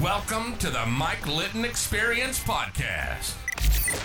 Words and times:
Welcome 0.00 0.56
to 0.58 0.70
the 0.70 0.86
Mike 0.86 1.26
Litton 1.26 1.64
Experience 1.64 2.38
Podcast. 2.38 3.34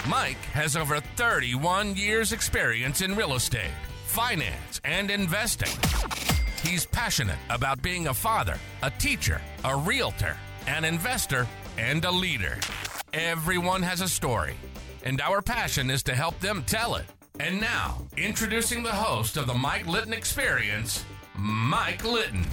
Mike 0.10 0.38
has 0.52 0.76
over 0.76 1.00
31 1.00 1.96
years' 1.96 2.34
experience 2.34 3.02
in 3.02 3.16
real 3.16 3.36
estate, 3.36 3.72
finance, 4.06 4.82
and 4.84 5.10
investing. 5.10 5.70
He's 6.64 6.86
passionate 6.88 7.38
about 7.50 7.82
being 7.82 8.08
a 8.08 8.14
father, 8.14 8.58
a 8.82 8.90
teacher, 8.90 9.40
a 9.64 9.78
realtor, 9.78 10.36
an 10.66 10.84
investor, 10.84 11.48
and 11.78 12.04
a 12.04 12.12
leader. 12.12 12.58
Everyone 13.14 13.84
has 13.84 14.02
a 14.02 14.10
story, 14.10 14.56
and 15.04 15.22
our 15.22 15.42
passion 15.42 15.90
is 15.90 16.04
to 16.04 16.16
help 16.16 16.40
them 16.40 16.64
tell 16.66 16.96
it. 16.96 17.06
And 17.40 17.62
now, 17.62 18.06
introducing 18.18 18.84
the 18.84 18.92
host 18.92 19.38
of 19.38 19.46
the 19.48 19.54
Mike 19.54 19.88
Litton 19.88 20.14
Experience, 20.14 21.06
Mike 21.36 22.04
Litton. 22.04 22.46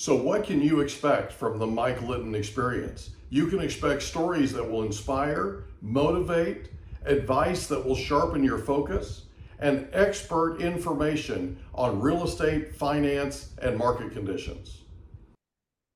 So, 0.00 0.16
what 0.16 0.44
can 0.44 0.62
you 0.62 0.80
expect 0.80 1.30
from 1.30 1.58
the 1.58 1.66
Mike 1.66 2.00
Litton 2.00 2.34
experience? 2.34 3.10
You 3.28 3.48
can 3.48 3.60
expect 3.60 4.00
stories 4.00 4.50
that 4.54 4.66
will 4.66 4.82
inspire, 4.82 5.64
motivate, 5.82 6.70
advice 7.04 7.66
that 7.66 7.84
will 7.84 7.94
sharpen 7.94 8.42
your 8.42 8.56
focus, 8.56 9.26
and 9.58 9.86
expert 9.92 10.62
information 10.62 11.58
on 11.74 12.00
real 12.00 12.24
estate, 12.24 12.74
finance, 12.74 13.50
and 13.60 13.76
market 13.76 14.12
conditions. 14.12 14.84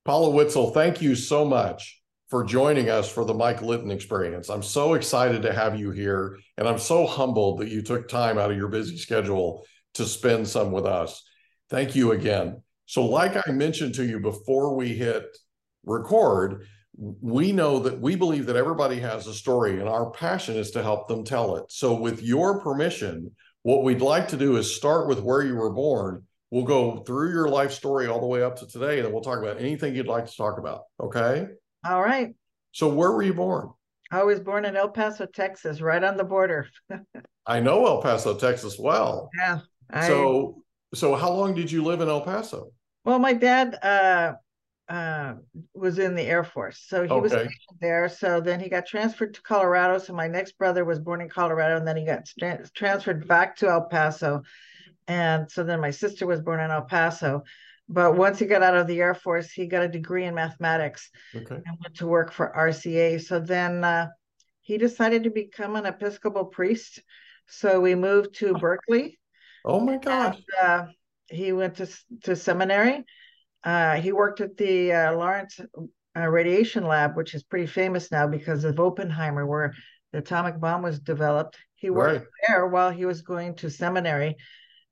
Paula 0.04 0.28
Whitsell, 0.34 0.74
thank 0.74 1.00
you 1.00 1.14
so 1.14 1.46
much 1.46 2.02
for 2.28 2.44
joining 2.44 2.90
us 2.90 3.10
for 3.10 3.24
the 3.24 3.32
Mike 3.32 3.62
Litton 3.62 3.90
experience. 3.90 4.50
I'm 4.50 4.62
so 4.62 4.92
excited 4.92 5.40
to 5.40 5.54
have 5.54 5.80
you 5.80 5.92
here, 5.92 6.38
and 6.58 6.68
I'm 6.68 6.78
so 6.78 7.06
humbled 7.06 7.60
that 7.60 7.70
you 7.70 7.80
took 7.80 8.08
time 8.08 8.36
out 8.36 8.50
of 8.50 8.58
your 8.58 8.68
busy 8.68 8.98
schedule 8.98 9.64
to 9.94 10.04
spend 10.04 10.46
some 10.46 10.72
with 10.72 10.84
us. 10.84 11.22
Thank 11.70 11.96
you 11.96 12.12
again. 12.12 12.63
So, 12.86 13.06
like 13.06 13.36
I 13.48 13.52
mentioned 13.52 13.94
to 13.94 14.04
you 14.04 14.20
before 14.20 14.74
we 14.76 14.88
hit 14.88 15.24
record, 15.84 16.66
we 16.96 17.52
know 17.52 17.80
that 17.80 18.00
we 18.00 18.14
believe 18.14 18.46
that 18.46 18.56
everybody 18.56 19.00
has 19.00 19.26
a 19.26 19.34
story, 19.34 19.80
and 19.80 19.88
our 19.88 20.10
passion 20.10 20.56
is 20.56 20.70
to 20.72 20.82
help 20.82 21.08
them 21.08 21.24
tell 21.24 21.56
it. 21.56 21.64
So, 21.70 21.94
with 21.94 22.22
your 22.22 22.60
permission, 22.60 23.34
what 23.62 23.82
we'd 23.82 24.02
like 24.02 24.28
to 24.28 24.36
do 24.36 24.56
is 24.56 24.74
start 24.74 25.08
with 25.08 25.20
where 25.20 25.42
you 25.42 25.56
were 25.56 25.72
born. 25.72 26.24
We'll 26.50 26.64
go 26.64 26.98
through 26.98 27.32
your 27.32 27.48
life 27.48 27.72
story 27.72 28.06
all 28.06 28.20
the 28.20 28.26
way 28.26 28.42
up 28.42 28.56
to 28.60 28.66
today, 28.66 28.98
and 28.98 29.06
then 29.06 29.12
we'll 29.12 29.22
talk 29.22 29.38
about 29.38 29.58
anything 29.58 29.94
you'd 29.94 30.06
like 30.06 30.26
to 30.26 30.36
talk 30.36 30.58
about. 30.58 30.82
Okay. 31.00 31.46
All 31.84 32.02
right. 32.02 32.34
So, 32.72 32.88
where 32.88 33.12
were 33.12 33.22
you 33.22 33.34
born? 33.34 33.70
I 34.10 34.22
was 34.22 34.38
born 34.38 34.64
in 34.64 34.76
El 34.76 34.90
Paso, 34.90 35.26
Texas, 35.26 35.80
right 35.80 36.02
on 36.04 36.16
the 36.16 36.24
border. 36.24 36.68
I 37.46 37.60
know 37.60 37.86
El 37.86 38.02
Paso, 38.02 38.36
Texas 38.36 38.78
well. 38.78 39.30
Yeah. 39.36 39.60
I, 39.90 40.06
So, 40.06 40.62
so 40.94 41.14
how 41.14 41.32
long 41.32 41.54
did 41.54 41.70
you 41.70 41.82
live 41.84 42.00
in 42.00 42.08
El 42.08 42.20
Paso? 42.22 42.72
well, 43.04 43.18
my 43.18 43.34
dad 43.34 43.78
uh, 43.82 44.34
uh, 44.88 45.34
was 45.74 45.98
in 45.98 46.14
the 46.14 46.22
Air 46.22 46.44
Force, 46.44 46.82
so 46.86 47.06
he 47.06 47.20
was 47.20 47.32
Okay. 47.32 47.42
stationed 47.42 47.78
there. 47.80 48.08
So 48.08 48.40
then 48.40 48.60
he 48.60 48.68
got 48.68 48.86
transferred 48.86 49.34
to 49.34 49.42
Colorado. 49.42 49.98
So 49.98 50.12
my 50.14 50.28
next 50.28 50.56
brother 50.58 50.84
was 50.84 50.98
born 50.98 51.20
in 51.20 51.28
Colorado, 51.28 51.76
and 51.76 51.86
then 51.86 51.96
he 51.96 52.04
got 52.06 52.26
tra- 52.38 52.66
transferred 52.74 53.26
back 53.28 53.56
to 53.56 53.68
El 53.68 53.82
Paso. 53.88 54.42
And 55.06 55.50
so 55.50 55.64
then 55.64 55.80
my 55.80 55.90
sister 55.90 56.26
was 56.26 56.40
born 56.40 56.60
in 56.60 56.70
El 56.70 56.82
Paso. 56.82 57.44
But 57.88 58.16
once 58.16 58.38
he 58.38 58.46
got 58.46 58.62
out 58.62 58.76
of 58.76 58.86
the 58.86 59.00
Air 59.00 59.14
Force, 59.14 59.50
he 59.50 59.66
got 59.66 59.82
a 59.84 59.88
degree 59.88 60.24
in 60.24 60.34
mathematics. 60.34 61.10
Okay. 61.34 61.56
and 61.56 61.78
went 61.82 61.96
to 61.96 62.06
work 62.06 62.32
for 62.32 62.50
RCA. 62.56 63.18
So 63.20 63.38
then 63.40 63.84
uh, 63.84 64.08
he 64.62 64.78
decided 64.78 65.24
to 65.24 65.30
become 65.30 65.76
an 65.76 65.84
Episcopal 65.84 66.46
priest. 66.46 67.02
So 67.46 67.80
we 67.80 67.94
moved 67.94 68.36
to 68.36 68.54
Berkeley. 68.54 69.18
Oh 69.64 69.80
my 69.80 69.96
gosh. 69.98 70.36
And, 70.60 70.70
uh, 70.70 70.86
he 71.28 71.52
went 71.52 71.76
to 71.76 71.88
to 72.24 72.36
seminary. 72.36 73.04
Uh, 73.62 73.94
he 73.94 74.12
worked 74.12 74.40
at 74.40 74.56
the 74.56 74.92
uh, 74.92 75.12
Lawrence 75.14 75.58
uh, 76.16 76.28
Radiation 76.28 76.86
Lab, 76.86 77.16
which 77.16 77.34
is 77.34 77.42
pretty 77.42 77.66
famous 77.66 78.12
now 78.12 78.26
because 78.26 78.64
of 78.64 78.78
Oppenheimer, 78.78 79.46
where 79.46 79.74
the 80.12 80.18
atomic 80.18 80.60
bomb 80.60 80.82
was 80.82 81.00
developed. 81.00 81.56
He 81.76 81.90
worked 81.90 82.26
Right. 82.26 82.28
there 82.46 82.66
while 82.66 82.90
he 82.90 83.06
was 83.06 83.22
going 83.22 83.56
to 83.56 83.70
seminary. 83.70 84.36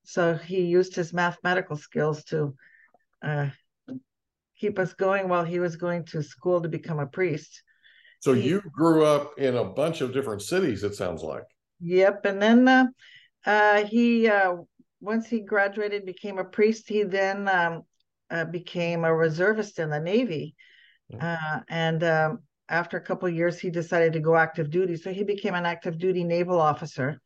So 0.05 0.34
he 0.34 0.62
used 0.62 0.94
his 0.94 1.12
mathematical 1.12 1.77
skills 1.77 2.25
to 2.25 2.54
uh, 3.22 3.50
keep 4.59 4.78
us 4.78 4.94
going 4.94 5.28
while 5.28 5.44
he 5.44 5.60
was 5.60 5.77
going 5.77 6.04
to 6.06 6.22
school 6.22 6.62
to 6.62 6.69
become 6.69 6.99
a 6.99 7.06
priest. 7.06 7.62
So 8.21 8.33
he- 8.33 8.49
you 8.49 8.62
grew 8.72 9.04
up 9.04 9.39
in 9.39 9.56
a 9.56 9.65
bunch 9.65 10.00
of 10.00 10.12
different 10.12 10.43
cities, 10.43 10.83
it 10.83 10.94
sounds 10.94 11.22
like. 11.22 11.44
Yep, 11.81 12.25
and 12.25 12.41
then 12.41 12.93
uh, 13.44 13.84
he 13.84 14.28
uh, 14.28 14.54
once 15.00 15.28
he 15.28 15.41
graduated, 15.41 16.06
became 16.06 16.38
a 16.38 16.44
priest. 16.44 16.88
He 16.88 17.03
then 17.03 17.48
um, 17.48 17.82
uh, 18.30 18.44
became 18.44 19.04
a 19.04 19.14
reservist 19.14 19.78
in 19.78 19.91
the 19.91 20.00
Navy, 20.00 20.54
uh, 21.20 21.60
and 21.69 22.03
um, 22.04 22.38
after 22.69 22.97
a 22.97 23.04
couple 23.04 23.28
of 23.28 23.34
years, 23.34 23.58
he 23.58 23.70
decided 23.70 24.12
to 24.14 24.20
go 24.20 24.36
active 24.36 24.70
duty. 24.70 24.97
So 24.97 25.12
he 25.12 25.25
became 25.25 25.54
an 25.54 25.66
active 25.66 25.98
duty 25.98 26.25
naval 26.25 26.60
officer, 26.60 27.20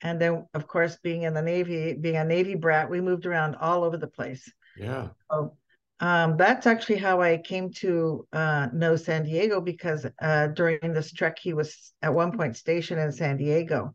and 0.00 0.20
then, 0.20 0.46
of 0.54 0.66
course, 0.66 0.98
being 1.02 1.22
in 1.22 1.34
the 1.34 1.42
Navy, 1.42 1.94
being 1.94 2.16
a 2.16 2.24
Navy 2.24 2.54
brat, 2.54 2.90
we 2.90 3.00
moved 3.00 3.24
around 3.24 3.54
all 3.56 3.84
over 3.84 3.96
the 3.96 4.08
place. 4.08 4.50
Yeah. 4.76 5.08
So 5.30 5.56
um, 6.00 6.36
that's 6.36 6.66
actually 6.66 6.98
how 6.98 7.20
I 7.20 7.38
came 7.38 7.70
to 7.74 8.26
uh, 8.32 8.68
know 8.72 8.96
San 8.96 9.24
Diego 9.24 9.60
because 9.60 10.04
uh, 10.20 10.48
during 10.48 10.92
this 10.92 11.12
trek, 11.12 11.38
he 11.40 11.52
was 11.52 11.92
at 12.02 12.12
one 12.12 12.36
point 12.36 12.56
stationed 12.56 13.00
in 13.00 13.12
San 13.12 13.36
Diego. 13.36 13.94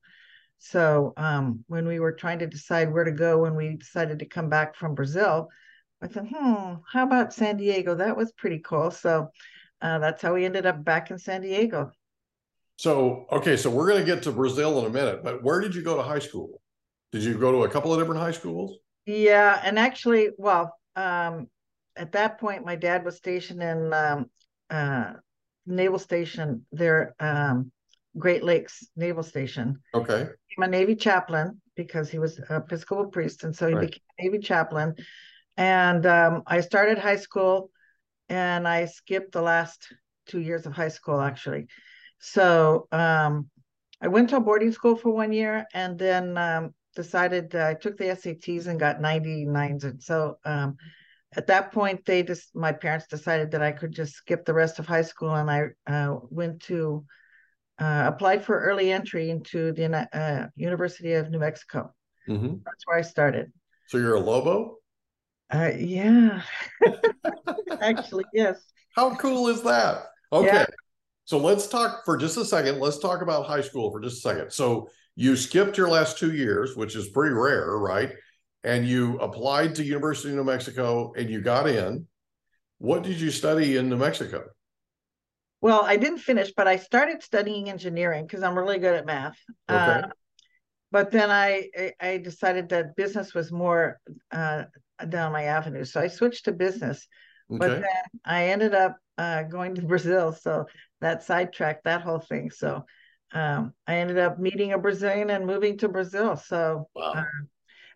So 0.59 1.13
um, 1.17 1.63
when 1.67 1.87
we 1.87 1.99
were 1.99 2.11
trying 2.11 2.39
to 2.39 2.47
decide 2.47 2.91
where 2.91 3.03
to 3.03 3.11
go, 3.11 3.39
when 3.39 3.55
we 3.55 3.75
decided 3.75 4.19
to 4.19 4.25
come 4.25 4.49
back 4.49 4.75
from 4.75 4.95
Brazil, 4.95 5.49
I 6.01 6.07
thought, 6.07 6.27
hmm, 6.27 6.75
how 6.91 7.03
about 7.03 7.33
San 7.33 7.57
Diego? 7.57 7.95
That 7.95 8.17
was 8.17 8.31
pretty 8.31 8.59
cool. 8.59 8.91
So 8.91 9.29
uh, 9.81 9.99
that's 9.99 10.21
how 10.21 10.33
we 10.33 10.45
ended 10.45 10.65
up 10.65 10.83
back 10.83 11.11
in 11.11 11.17
San 11.17 11.41
Diego. 11.41 11.91
So, 12.77 13.25
okay, 13.31 13.57
so 13.57 13.71
we're 13.71 13.87
going 13.87 14.05
to 14.05 14.05
get 14.05 14.23
to 14.23 14.31
Brazil 14.31 14.79
in 14.79 14.85
a 14.85 14.89
minute, 14.89 15.23
but 15.23 15.43
where 15.43 15.59
did 15.59 15.73
you 15.73 15.81
go 15.81 15.95
to 15.97 16.03
high 16.03 16.19
school? 16.19 16.61
Did 17.11 17.23
you 17.23 17.37
go 17.37 17.51
to 17.51 17.63
a 17.63 17.69
couple 17.69 17.91
of 17.91 17.99
different 17.99 18.21
high 18.21 18.31
schools? 18.31 18.77
Yeah, 19.07 19.59
and 19.63 19.79
actually, 19.79 20.29
well, 20.37 20.77
um, 20.95 21.47
at 21.95 22.11
that 22.11 22.39
point, 22.39 22.65
my 22.65 22.75
dad 22.75 23.03
was 23.03 23.15
stationed 23.15 23.63
in 23.63 23.93
um, 23.93 24.29
uh, 24.69 25.13
Naval 25.65 25.97
Station 25.97 26.65
there, 26.71 27.15
um, 27.19 27.71
Great 28.17 28.43
Lakes 28.43 28.87
Naval 28.95 29.23
Station. 29.23 29.79
Okay. 29.93 30.27
I'm 30.57 30.63
a 30.63 30.67
Navy 30.67 30.95
chaplain 30.95 31.61
because 31.75 32.09
he 32.09 32.19
was 32.19 32.39
a 32.39 32.57
Episcopal 32.57 33.07
priest, 33.07 33.43
and 33.43 33.55
so 33.55 33.67
he 33.67 33.75
Right. 33.75 33.89
became 33.89 34.01
a 34.19 34.23
Navy 34.23 34.39
chaplain. 34.39 34.95
And 35.55 36.05
um, 36.05 36.43
I 36.47 36.61
started 36.61 36.97
high 36.97 37.17
school, 37.17 37.69
and 38.29 38.67
I 38.67 38.85
skipped 38.85 39.31
the 39.31 39.41
last 39.41 39.87
two 40.25 40.41
years 40.41 40.65
of 40.65 40.73
high 40.73 40.89
school 40.89 41.21
actually. 41.21 41.67
So 42.19 42.87
um, 42.91 43.49
I 44.01 44.07
went 44.07 44.29
to 44.29 44.37
a 44.37 44.41
boarding 44.41 44.71
school 44.71 44.95
for 44.95 45.11
one 45.11 45.31
year, 45.31 45.65
and 45.73 45.97
then 45.97 46.37
um, 46.37 46.73
decided 46.95 47.55
uh, 47.55 47.67
I 47.67 47.73
took 47.75 47.97
the 47.97 48.05
SATs 48.09 48.67
and 48.67 48.79
got 48.79 49.01
99s. 49.01 49.83
And 49.83 50.01
so 50.01 50.37
um, 50.45 50.77
at 51.35 51.47
that 51.47 51.71
point, 51.71 52.05
they 52.05 52.23
just 52.23 52.55
my 52.55 52.71
parents 52.71 53.07
decided 53.07 53.51
that 53.51 53.61
I 53.61 53.71
could 53.71 53.91
just 53.91 54.13
skip 54.13 54.45
the 54.45 54.53
rest 54.53 54.79
of 54.79 54.87
high 54.87 55.03
school, 55.03 55.35
and 55.35 55.49
I 55.51 55.67
uh, 55.91 56.17
went 56.29 56.61
to 56.63 57.05
uh, 57.79 58.05
applied 58.07 58.43
for 58.43 58.59
early 58.59 58.91
entry 58.91 59.29
into 59.29 59.71
the 59.73 60.07
uh, 60.13 60.47
University 60.55 61.13
of 61.13 61.29
New 61.29 61.39
Mexico. 61.39 61.93
hmm 62.25 62.55
That's 62.65 62.85
where 62.85 62.97
I 62.97 63.01
started. 63.01 63.51
So 63.87 63.97
you're 63.97 64.15
a 64.15 64.19
Lobo? 64.19 64.77
Uh, 65.53 65.71
yeah, 65.77 66.41
actually, 67.81 68.25
yes. 68.33 68.61
How 68.95 69.15
cool 69.15 69.47
is 69.47 69.61
that? 69.61 70.07
Okay. 70.33 70.47
Yeah. 70.47 70.65
So 71.25 71.37
let's 71.37 71.67
talk 71.67 72.03
for 72.05 72.17
just 72.17 72.37
a 72.37 72.45
second. 72.45 72.79
Let's 72.79 72.99
talk 72.99 73.21
about 73.21 73.45
high 73.45 73.61
school 73.61 73.91
for 73.91 73.99
just 73.99 74.17
a 74.17 74.21
second. 74.21 74.51
So 74.51 74.89
you 75.15 75.35
skipped 75.35 75.77
your 75.77 75.89
last 75.89 76.17
two 76.17 76.33
years, 76.33 76.75
which 76.75 76.95
is 76.95 77.09
pretty 77.09 77.33
rare, 77.33 77.77
right? 77.77 78.13
And 78.63 78.87
you 78.87 79.17
applied 79.19 79.75
to 79.75 79.83
University 79.83 80.29
of 80.29 80.35
New 80.35 80.43
Mexico 80.43 81.13
and 81.15 81.29
you 81.29 81.41
got 81.41 81.67
in. 81.67 82.07
What 82.79 83.03
did 83.03 83.19
you 83.19 83.31
study 83.31 83.77
in 83.77 83.89
New 83.89 83.97
Mexico? 83.97 84.45
Well, 85.61 85.81
I 85.81 85.97
didn't 85.97 86.19
finish, 86.19 86.51
but 86.55 86.67
I 86.67 86.77
started 86.77 87.23
studying 87.23 87.69
engineering 87.69 88.25
because 88.25 88.43
I'm 88.43 88.57
really 88.57 88.77
good 88.77 88.95
at 88.95 89.05
math. 89.05 89.37
Okay. 89.69 90.01
Uh, 90.03 90.07
but 90.91 91.11
then 91.11 91.29
I, 91.29 91.69
I 91.99 92.17
decided 92.17 92.69
that 92.69 92.95
business 92.95 93.33
was 93.33 93.51
more 93.51 93.99
uh, 94.31 94.65
down 95.09 95.33
my 95.33 95.43
avenue, 95.43 95.83
so 95.83 95.99
I 95.99 96.07
switched 96.07 96.45
to 96.45 96.51
business. 96.51 97.07
Okay. 97.51 97.59
But 97.59 97.81
then 97.81 98.21
I 98.23 98.49
ended 98.49 98.73
up 98.73 98.97
uh, 99.17 99.43
going 99.43 99.75
to 99.75 99.81
Brazil, 99.87 100.31
so 100.31 100.65
that 101.01 101.23
sidetracked 101.23 101.83
that 101.85 102.01
whole 102.01 102.19
thing. 102.19 102.51
So 102.51 102.85
um, 103.33 103.73
I 103.85 103.97
ended 103.97 104.17
up 104.17 104.39
meeting 104.39 104.73
a 104.73 104.77
Brazilian 104.77 105.29
and 105.29 105.45
moving 105.45 105.77
to 105.79 105.89
Brazil. 105.89 106.35
So 106.35 106.87
Wow. 106.95 107.25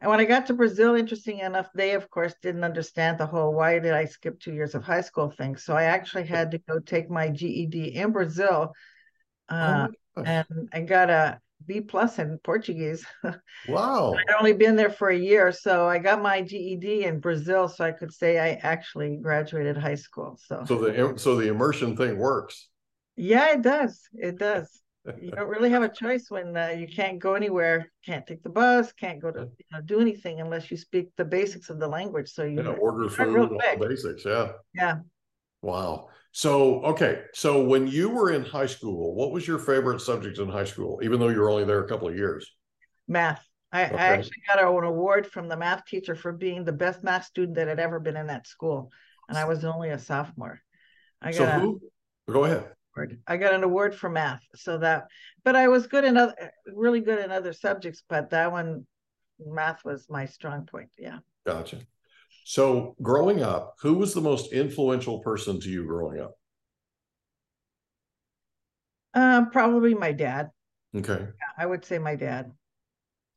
And 0.01 0.09
when 0.09 0.19
I 0.19 0.25
got 0.25 0.47
to 0.47 0.53
Brazil, 0.53 0.95
interesting 0.95 1.39
enough, 1.39 1.69
they 1.75 1.93
of 1.93 2.09
course 2.09 2.33
didn't 2.41 2.63
understand 2.63 3.17
the 3.19 3.27
whole 3.27 3.53
why 3.53 3.79
did 3.79 3.93
I 3.93 4.05
skip 4.05 4.39
two 4.39 4.53
years 4.53 4.75
of 4.75 4.83
high 4.83 5.01
school 5.01 5.29
thing. 5.29 5.55
So 5.57 5.75
I 5.75 5.83
actually 5.83 6.25
had 6.25 6.51
to 6.51 6.57
go 6.59 6.79
take 6.79 7.09
my 7.09 7.29
GED 7.29 7.95
in 7.95 8.11
Brazil, 8.11 8.73
uh, 9.49 9.87
Oh 9.87 10.25
and 10.25 10.69
I 10.73 10.81
got 10.81 11.09
a 11.09 11.39
B 11.65 11.81
plus 11.81 12.19
in 12.19 12.39
Portuguese. 12.43 13.05
Wow. 13.63 14.25
I'd 14.29 14.35
only 14.39 14.53
been 14.53 14.75
there 14.75 14.89
for 14.89 15.09
a 15.09 15.17
year, 15.17 15.51
so 15.51 15.87
I 15.87 15.97
got 15.99 16.21
my 16.21 16.41
GED 16.41 17.05
in 17.05 17.19
Brazil, 17.19 17.67
so 17.67 17.85
I 17.85 17.91
could 17.91 18.13
say 18.13 18.39
I 18.39 18.59
actually 18.61 19.17
graduated 19.17 19.77
high 19.77 19.95
school. 19.95 20.37
So, 20.47 20.65
So 20.67 20.75
the 20.79 21.19
so 21.19 21.35
the 21.35 21.49
immersion 21.49 21.95
thing 21.95 22.17
works. 22.17 22.69
yeah, 23.15 23.51
it 23.53 23.61
does. 23.61 24.07
It 24.13 24.37
does. 24.37 24.81
You 25.15 25.31
don't 25.31 25.49
really 25.49 25.69
have 25.71 25.83
a 25.83 25.89
choice 25.89 26.29
when 26.29 26.55
uh, 26.57 26.69
you 26.69 26.87
can't 26.87 27.19
go 27.19 27.35
anywhere, 27.35 27.91
can't 28.05 28.25
take 28.25 28.43
the 28.43 28.49
bus, 28.49 28.91
can't 28.93 29.19
go 29.21 29.31
to 29.31 29.41
you 29.57 29.65
know, 29.71 29.81
do 29.81 29.99
anything 29.99 30.39
unless 30.41 30.71
you 30.71 30.77
speak 30.77 31.09
the 31.17 31.25
basics 31.25 31.69
of 31.69 31.79
the 31.79 31.87
language. 31.87 32.29
So 32.31 32.43
you, 32.43 32.63
Yeah, 32.63 32.69
order 32.69 33.09
food, 33.09 33.51
all 33.51 33.71
the 33.71 33.85
basics. 33.87 34.25
Yeah. 34.25 34.53
yeah. 34.73 34.99
Wow. 35.61 36.09
So, 36.31 36.81
okay. 36.83 37.23
So 37.33 37.63
when 37.63 37.87
you 37.87 38.09
were 38.09 38.31
in 38.31 38.43
high 38.43 38.65
school, 38.65 39.13
what 39.15 39.31
was 39.31 39.47
your 39.47 39.59
favorite 39.59 39.99
subject 40.01 40.39
in 40.39 40.49
high 40.49 40.63
school, 40.65 40.99
even 41.03 41.19
though 41.19 41.29
you 41.29 41.39
were 41.39 41.49
only 41.49 41.65
there 41.65 41.83
a 41.83 41.87
couple 41.87 42.07
of 42.07 42.15
years? 42.15 42.49
math. 43.07 43.45
I, 43.71 43.83
Okay. 43.91 43.97
I 43.97 44.07
actually 44.07 44.41
got 44.47 44.59
an 44.59 44.65
award 44.83 45.27
from 45.27 45.47
the 45.47 45.55
math 45.55 45.85
teacher 45.85 46.15
for 46.15 46.33
being 46.33 46.65
the 46.65 46.73
best 46.73 47.03
math 47.03 47.25
student 47.25 47.55
that 47.55 47.67
had 47.67 47.79
ever 47.79 47.99
been 47.99 48.17
in 48.17 48.27
that 48.27 48.47
school, 48.47 48.91
and 49.29 49.37
I 49.37 49.45
was 49.45 49.63
only 49.63 49.89
a 49.89 49.99
sophomore. 49.99 50.61
I 51.21 51.31
So 51.31 51.47
got 51.47 51.49
a 51.49 51.59
who? 51.59 51.81
Go 52.29 52.45
ahead. 52.45 52.75
Award. 52.95 53.19
I 53.27 53.37
got 53.37 53.53
an 53.53 53.63
award 53.63 53.95
for 53.95 54.09
math, 54.09 54.41
so 54.55 54.77
that. 54.79 55.07
But 55.43 55.55
I 55.55 55.67
was 55.67 55.87
good 55.87 56.03
in 56.03 56.17
other, 56.17 56.35
really 56.73 57.01
good 57.01 57.23
in 57.23 57.31
other 57.31 57.53
subjects, 57.53 58.03
but 58.07 58.29
that 58.31 58.51
one, 58.51 58.85
math 59.45 59.83
was 59.83 60.07
my 60.09 60.25
strong 60.25 60.65
point. 60.65 60.89
Yeah. 60.97 61.19
Gotcha. 61.45 61.77
So 62.43 62.95
growing 63.01 63.43
up, 63.43 63.75
who 63.81 63.95
was 63.95 64.13
the 64.13 64.21
most 64.21 64.51
influential 64.51 65.19
person 65.19 65.59
to 65.59 65.69
you 65.69 65.85
growing 65.85 66.19
up? 66.19 66.33
Uh, 69.13 69.45
probably 69.45 69.93
my 69.93 70.11
dad. 70.11 70.49
Okay. 70.95 71.27
I 71.57 71.65
would 71.65 71.85
say 71.85 71.99
my 71.99 72.15
dad. 72.15 72.51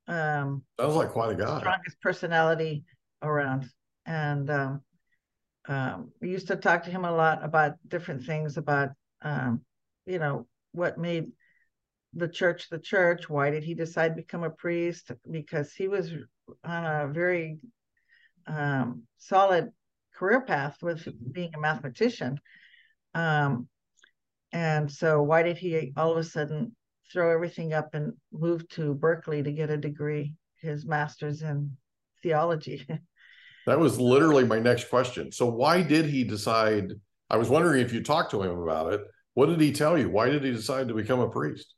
Um, 0.06 0.62
Sounds 0.78 0.94
like 0.94 1.10
quite 1.10 1.32
a 1.32 1.34
guy. 1.34 1.58
strongest 1.58 2.00
personality 2.00 2.84
around. 3.22 3.68
And 4.06 4.50
um, 4.50 4.82
um, 5.68 6.12
we 6.20 6.30
used 6.30 6.48
to 6.48 6.56
talk 6.56 6.84
to 6.84 6.90
him 6.90 7.04
a 7.04 7.12
lot 7.12 7.42
about 7.44 7.74
different 7.88 8.24
things 8.24 8.56
about, 8.56 8.90
um, 9.25 9.62
you 10.06 10.19
know, 10.19 10.47
what 10.73 10.99
made 10.99 11.32
the 12.15 12.29
church 12.29 12.69
the 12.71 12.79
church. 12.79 13.29
Why 13.29 13.50
did 13.50 13.65
he 13.65 13.75
decide 13.75 14.11
to 14.11 14.15
become 14.23 14.44
a 14.44 14.50
priest? 14.50 15.11
Because 15.29 15.73
he 15.73 15.88
was 15.88 16.12
on 16.65 16.85
a 16.85 17.12
very 17.12 17.59
um, 18.47 19.03
solid 19.19 19.71
career 20.15 20.43
path 20.43 20.76
with 20.82 21.09
being 21.32 21.53
a 21.55 21.61
mathematician. 21.61 22.38
Um, 23.15 23.69
and 24.53 24.91
so, 24.91 25.23
why 25.23 25.43
did 25.43 25.56
he 25.56 25.93
all 25.97 26.12
of 26.12 26.19
a 26.19 26.25
sudden 26.25 26.76
throw 27.12 27.32
everything 27.32 27.73
up 27.73 27.94
and 27.94 28.12
move 28.32 28.69
to 28.71 28.94
Berkeley 28.94 29.43
to 29.43 29.53
get 29.53 29.71
a 29.71 29.76
degree, 29.76 30.35
his 30.61 30.87
master's 30.87 31.43
in 31.43 31.76
theology? 32.23 32.87
That 33.67 33.81
was 33.81 33.99
literally 33.99 34.44
my 34.44 34.59
next 34.59 34.91
question. 34.91 35.32
So 35.32 35.47
why 35.47 35.81
did 35.81 36.05
he 36.05 36.23
decide? 36.23 36.93
I 37.31 37.38
was 37.38 37.49
wondering 37.49 37.81
if 37.81 37.94
you 37.94 38.03
talked 38.03 38.32
to 38.32 38.43
him 38.43 38.59
about 38.59 38.93
it. 38.93 39.00
What 39.34 39.46
did 39.46 39.60
he 39.60 39.72
tell 39.72 39.98
you? 39.98 40.08
Why 40.08 40.28
did 40.28 40.44
he 40.44 40.52
decide 40.52 40.88
to 40.88 40.94
become 40.94 41.20
a 41.20 41.28
priest? 41.28 41.75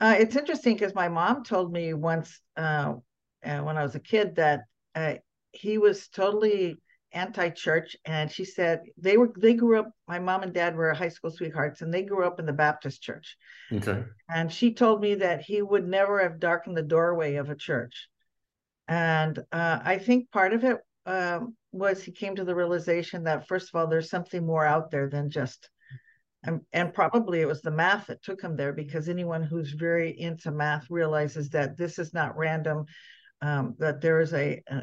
Uh, 0.00 0.14
it's 0.18 0.36
interesting 0.36 0.74
because 0.74 0.94
my 0.94 1.08
mom 1.08 1.42
told 1.42 1.72
me 1.72 1.92
once 1.92 2.40
uh, 2.56 2.94
uh, 3.44 3.58
when 3.58 3.76
I 3.76 3.82
was 3.82 3.96
a 3.96 4.00
kid 4.00 4.36
that 4.36 4.62
uh, 4.94 5.14
he 5.50 5.78
was 5.78 6.08
totally 6.08 6.76
anti-church, 7.12 7.96
and 8.04 8.30
she 8.30 8.44
said 8.44 8.82
they 8.96 9.16
were 9.16 9.32
they 9.36 9.54
grew 9.54 9.80
up. 9.80 9.90
My 10.06 10.18
mom 10.18 10.42
and 10.42 10.52
dad 10.52 10.76
were 10.76 10.92
high 10.94 11.08
school 11.08 11.30
sweethearts, 11.30 11.80
and 11.80 11.92
they 11.92 12.02
grew 12.02 12.24
up 12.24 12.38
in 12.38 12.46
the 12.46 12.52
Baptist 12.52 13.02
church. 13.02 13.36
Okay. 13.72 14.04
And 14.28 14.52
she 14.52 14.74
told 14.74 15.00
me 15.00 15.16
that 15.16 15.40
he 15.40 15.62
would 15.62 15.86
never 15.88 16.22
have 16.22 16.38
darkened 16.38 16.76
the 16.76 16.82
doorway 16.82 17.36
of 17.36 17.50
a 17.50 17.56
church. 17.56 18.08
And 18.86 19.38
uh, 19.52 19.80
I 19.82 19.98
think 19.98 20.30
part 20.30 20.52
of 20.52 20.64
it 20.64 20.78
um, 21.06 21.56
was 21.72 22.02
he 22.02 22.12
came 22.12 22.36
to 22.36 22.44
the 22.44 22.54
realization 22.54 23.24
that 23.24 23.48
first 23.48 23.70
of 23.72 23.78
all, 23.78 23.86
there's 23.86 24.10
something 24.10 24.46
more 24.46 24.64
out 24.64 24.90
there 24.90 25.08
than 25.08 25.30
just 25.30 25.68
and, 26.44 26.60
and 26.72 26.94
probably 26.94 27.40
it 27.40 27.48
was 27.48 27.62
the 27.62 27.70
math 27.70 28.06
that 28.06 28.22
took 28.22 28.40
him 28.40 28.56
there 28.56 28.72
because 28.72 29.08
anyone 29.08 29.42
who's 29.42 29.72
very 29.72 30.18
into 30.18 30.50
math 30.50 30.86
realizes 30.88 31.50
that 31.50 31.76
this 31.76 31.98
is 31.98 32.14
not 32.14 32.36
random 32.36 32.84
um, 33.42 33.74
that 33.78 34.00
there 34.00 34.20
is 34.20 34.32
a, 34.34 34.62
a 34.68 34.82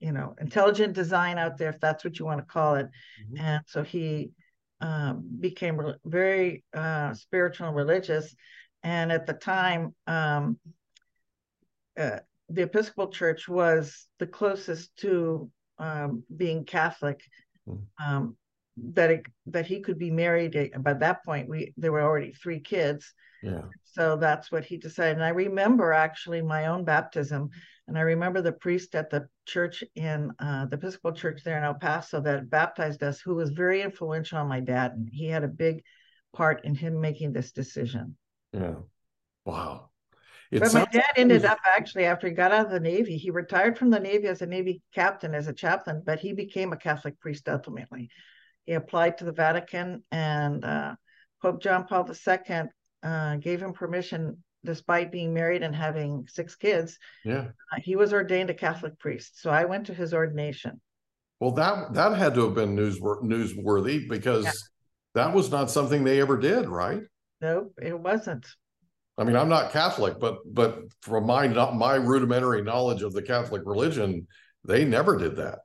you 0.00 0.12
know 0.12 0.34
intelligent 0.40 0.92
design 0.92 1.38
out 1.38 1.56
there 1.56 1.70
if 1.70 1.80
that's 1.80 2.04
what 2.04 2.18
you 2.18 2.24
want 2.24 2.38
to 2.38 2.44
call 2.52 2.74
it 2.74 2.86
Mhm. 3.22 3.40
and 3.40 3.62
so 3.66 3.82
he 3.82 4.30
um, 4.80 5.24
became 5.40 5.78
re- 5.78 5.94
very 6.04 6.64
uh, 6.74 7.14
spiritual 7.14 7.68
and 7.68 7.76
religious 7.76 8.34
and 8.82 9.10
at 9.10 9.24
the 9.26 9.32
time 9.32 9.94
um, 10.06 10.58
uh, 11.98 12.18
the 12.50 12.62
episcopal 12.62 13.08
church 13.08 13.48
was 13.48 14.06
the 14.18 14.26
closest 14.26 14.94
to 14.98 15.50
um, 15.78 16.22
being 16.36 16.64
catholic 16.64 17.22
Hmm. 17.66 17.76
um, 17.98 18.36
that 18.76 19.10
it, 19.10 19.22
that 19.46 19.66
he 19.66 19.80
could 19.80 19.98
be 19.98 20.10
married. 20.10 20.56
eh, 20.56 20.68
By 20.78 20.94
that 20.94 21.24
point, 21.24 21.48
we 21.48 21.72
there 21.76 21.92
were 21.92 22.02
already 22.02 22.32
three 22.32 22.60
kids, 22.60 23.12
Yeah. 23.42 23.62
so 23.84 24.16
that's 24.16 24.50
what 24.50 24.64
he 24.64 24.76
decided. 24.76 25.16
And 25.16 25.24
I 25.24 25.28
remember 25.30 25.92
actually 25.92 26.42
my 26.42 26.66
own 26.66 26.84
baptism, 26.84 27.50
and 27.86 27.96
I 27.98 28.02
remember 28.02 28.42
the 28.42 28.52
priest 28.52 28.94
at 28.94 29.10
the 29.10 29.28
church 29.46 29.84
in 29.94 30.32
uh, 30.38 30.66
the 30.66 30.76
Episcopal 30.76 31.12
church 31.12 31.42
there 31.44 31.58
in 31.58 31.64
El 31.64 31.74
Paso 31.74 32.20
that 32.22 32.50
baptized 32.50 33.02
us, 33.02 33.20
who 33.20 33.34
was 33.34 33.50
very 33.50 33.82
influential 33.82 34.38
on 34.38 34.48
my 34.48 34.60
dad, 34.60 34.92
and 34.92 35.08
he 35.12 35.26
had 35.26 35.44
a 35.44 35.48
big 35.48 35.82
part 36.32 36.64
in 36.64 36.74
him 36.74 37.00
making 37.00 37.32
this 37.32 37.52
decision. 37.52 38.16
Yeah. 38.52 38.76
Wow. 39.44 39.90
It 40.50 40.60
But 40.60 40.72
my 40.74 40.84
dad 40.86 41.12
ended 41.16 41.42
was- 41.42 41.50
up 41.50 41.58
actually 41.64 42.06
after 42.06 42.26
he 42.28 42.34
got 42.34 42.52
out 42.52 42.66
of 42.66 42.72
the 42.72 42.80
Navy, 42.80 43.16
he 43.18 43.30
retired 43.30 43.78
from 43.78 43.90
the 43.90 44.00
Navy 44.00 44.26
as 44.26 44.42
a 44.42 44.46
Navy 44.46 44.82
captain, 44.94 45.34
as 45.34 45.46
a 45.48 45.52
chaplain, 45.52 46.02
but 46.04 46.18
he 46.20 46.32
became 46.32 46.72
a 46.72 46.76
Catholic 46.76 47.20
priest 47.20 47.48
ultimately. 47.48 48.10
He 48.64 48.72
applied 48.72 49.18
to 49.18 49.24
the 49.24 49.32
Vatican, 49.32 50.02
and 50.10 50.64
uh, 50.64 50.94
Pope 51.42 51.62
John 51.62 51.86
Paul 51.86 52.08
II 52.10 52.62
uh, 53.02 53.36
gave 53.36 53.62
him 53.62 53.72
permission, 53.72 54.42
despite 54.64 55.12
being 55.12 55.34
married 55.34 55.62
and 55.62 55.74
having 55.74 56.26
six 56.28 56.56
kids. 56.56 56.98
Yeah. 57.24 57.48
Uh, 57.72 57.80
he 57.82 57.96
was 57.96 58.12
ordained 58.12 58.50
a 58.50 58.54
Catholic 58.54 58.98
priest, 58.98 59.40
so 59.40 59.50
I 59.50 59.64
went 59.64 59.86
to 59.86 59.94
his 59.94 60.14
ordination. 60.14 60.80
Well, 61.40 61.52
that 61.52 61.92
that 61.94 62.16
had 62.16 62.34
to 62.34 62.44
have 62.46 62.54
been 62.54 62.74
news 62.74 62.98
newsworthy 63.00 64.08
because 64.08 64.70
that 65.14 65.34
was 65.34 65.50
not 65.50 65.70
something 65.70 66.04
they 66.04 66.20
ever 66.20 66.38
did, 66.38 66.68
right? 66.68 67.02
Nope, 67.40 67.74
it 67.82 67.98
wasn't. 67.98 68.46
I 69.16 69.24
mean, 69.24 69.36
I'm 69.36 69.48
not 69.48 69.72
Catholic, 69.72 70.18
but 70.18 70.38
but 70.46 70.78
from 71.02 71.26
my 71.26 71.46
not 71.46 71.76
my 71.76 71.96
rudimentary 71.96 72.62
knowledge 72.62 73.02
of 73.02 73.12
the 73.12 73.22
Catholic 73.22 73.62
religion, 73.64 74.26
they 74.64 74.84
never 74.84 75.16
did 75.16 75.36
that. 75.36 75.60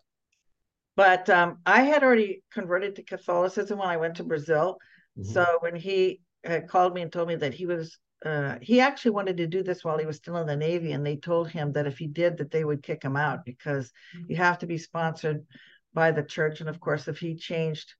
But 1.00 1.30
um, 1.30 1.60
I 1.66 1.84
had 1.84 2.04
already 2.04 2.44
converted 2.52 2.98
to 2.98 3.04
Catholicism 3.04 3.80
when 3.80 3.88
I 3.88 3.96
went 3.96 4.16
to 4.16 4.26
Brazil. 4.26 4.80
Mhm. 5.18 5.26
So 5.34 5.46
when 5.62 5.74
he 5.74 6.20
uh, 6.46 6.60
called 6.68 6.94
me 6.94 7.02
and 7.02 7.10
told 7.10 7.30
me 7.30 7.36
that 7.38 7.54
he 7.54 7.66
was, 7.66 7.98
uh, 8.26 8.58
he 8.62 8.82
actually 8.82 9.12
wanted 9.12 9.38
to 9.38 9.48
do 9.48 9.64
this 9.64 9.82
while 9.86 9.98
he 9.98 10.06
was 10.06 10.18
still 10.18 10.36
in 10.36 10.48
the 10.48 10.58
Navy, 10.58 10.92
and 10.92 11.06
they 11.06 11.16
told 11.16 11.48
him 11.50 11.72
that 11.72 11.88
if 11.88 11.98
he 11.98 12.08
did, 12.08 12.38
that 12.40 12.52
they 12.52 12.66
would 12.66 12.84
kick 12.84 13.02
him 13.02 13.16
out 13.16 13.46
because 13.46 13.94
you 14.28 14.36
have 14.36 14.58
to 14.60 14.68
be 14.68 14.78
sponsored 14.78 15.46
by 15.94 16.12
the 16.12 16.22
church. 16.36 16.60
And 16.60 16.70
of 16.70 16.82
course, 16.82 17.08
if 17.08 17.18
he 17.18 17.34
changed 17.36 17.94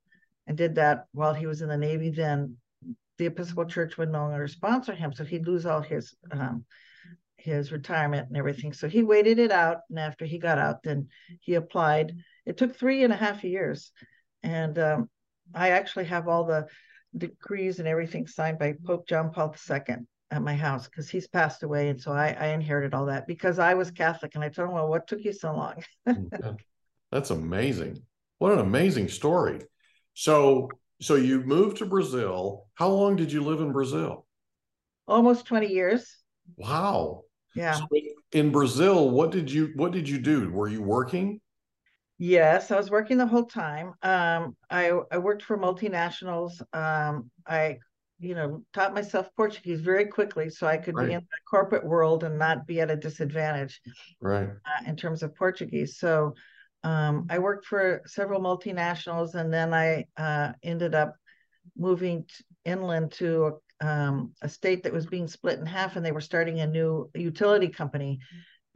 and 0.46 0.58
did 0.58 0.76
that 0.76 1.06
while 1.14 1.34
he 1.34 1.48
was 1.48 1.62
in 1.62 1.70
the 1.70 1.78
Navy, 1.78 2.10
then 2.10 2.58
the 3.18 3.28
Episcopal 3.28 3.64
Church 3.64 3.98
would 3.98 4.12
no 4.12 4.28
longer 4.28 4.50
sponsor 4.50 4.94
him, 4.94 5.14
so 5.14 5.24
he'd 5.24 5.48
lose 5.48 5.66
all 5.66 5.82
his 5.82 6.14
um, 6.32 6.66
his 7.38 7.72
retirement 7.72 8.28
and 8.28 8.36
everything. 8.36 8.74
So 8.74 8.90
he 8.90 9.04
waited 9.04 9.40
it 9.40 9.54
out, 9.54 9.78
and 9.90 10.00
after 10.00 10.26
he 10.26 10.38
got 10.38 10.58
out, 10.58 10.84
then 10.84 11.08
he 11.40 11.56
applied. 11.56 12.18
It 12.50 12.58
took 12.58 12.76
three 12.76 13.04
and 13.04 13.14
a 13.14 13.16
half 13.16 13.44
years, 13.44 13.92
and 14.42 14.80
um, 14.80 15.10
I 15.54 15.70
actually 15.70 16.06
have 16.06 16.28
all 16.28 16.46
the 16.46 16.66
decrees 17.16 17.78
and 17.78 17.88
everything 17.88 18.26
signed 18.26 18.58
by 18.58 18.74
Pope 18.84 19.08
John 19.08 19.32
Paul 19.32 19.56
II 19.70 19.98
at 20.32 20.42
my 20.42 20.56
house 20.56 20.88
because 20.88 21.08
he's 21.08 21.28
passed 21.28 21.62
away, 21.62 21.90
and 21.90 22.02
so 22.02 22.12
I, 22.12 22.36
I 22.40 22.48
inherited 22.48 22.96
all 22.96 23.06
that 23.06 23.28
because 23.28 23.60
I 23.60 23.76
was 23.76 23.92
Catholic, 23.92 24.34
and 24.34 24.44
I 24.44 24.50
told 24.50 24.70
him, 24.70 24.74
"Well, 24.74 24.90
what 24.90 25.06
took 25.08 25.24
you 25.24 25.32
so 25.32 25.54
long?" 25.54 25.84
That's 27.12 27.30
amazing. 27.30 28.02
What 28.40 28.54
an 28.54 28.60
amazing 28.60 29.10
story. 29.10 29.62
So 30.16 30.70
so 31.00 31.14
you 31.14 31.42
moved 31.42 31.78
to 31.78 31.86
Brazil. 31.86 32.66
How 32.74 32.90
long 32.90 33.16
did 33.16 33.32
you 33.32 33.44
live 33.44 33.62
in 33.62 33.72
Brazil? 33.72 34.26
Almost 35.08 35.46
twenty 35.46 35.68
years. 35.68 36.18
Wow. 36.58 37.26
Yeah. 37.54 37.74
So 37.74 37.88
in 38.32 38.52
Brazil, 38.52 39.12
what 39.12 39.30
did 39.30 39.52
you 39.52 39.72
what 39.76 39.92
did 39.92 40.10
you 40.10 40.18
do? 40.18 40.50
Were 40.50 40.68
you 40.68 40.82
working? 40.82 41.42
Yes, 42.22 42.70
I 42.70 42.76
was 42.76 42.92
working 42.92 43.18
the 43.18 43.26
whole 43.26 43.46
time. 43.46 43.94
Um, 44.02 44.58
I 44.70 44.92
I 45.10 45.18
worked 45.18 45.42
for 45.42 45.58
multinationals. 45.58 46.62
Um, 46.74 47.32
I, 47.48 47.80
you 48.20 48.36
know, 48.36 48.62
taught 48.74 48.94
myself 48.94 49.30
Portuguese 49.38 49.80
very 49.80 50.06
quickly 50.06 50.50
so 50.50 50.68
I 50.68 50.76
could 50.78 50.96
Right. 50.96 51.08
be 51.08 51.14
in 51.14 51.22
the 51.22 51.38
corporate 51.50 51.86
world 51.86 52.26
and 52.26 52.38
not 52.38 52.68
be 52.68 52.82
at 52.82 52.92
a 52.92 52.98
disadvantage 52.98 53.80
Right. 54.20 54.50
uh, 54.66 54.84
in 54.86 54.98
terms 54.98 55.24
of 55.24 55.34
Portuguese. 55.34 55.98
So 55.98 56.36
um, 56.84 57.26
I 57.30 57.40
worked 57.40 57.66
for 57.66 58.02
several 58.06 58.42
multinationals, 58.42 59.36
and 59.36 59.54
then 59.54 59.74
I 59.74 60.06
uh, 60.18 60.52
ended 60.62 60.96
up 60.96 61.16
moving 61.78 62.24
t- 62.24 62.44
inland 62.66 63.14
to 63.14 63.62
um, 63.80 64.34
a 64.42 64.50
state 64.50 64.84
that 64.84 64.92
was 64.92 65.06
being 65.06 65.30
split 65.30 65.60
in 65.60 65.66
half, 65.66 65.96
and 65.96 66.06
they 66.06 66.12
were 66.12 66.20
starting 66.20 66.60
a 66.60 66.68
new 66.68 67.10
utility 67.16 67.70
company. 67.70 68.20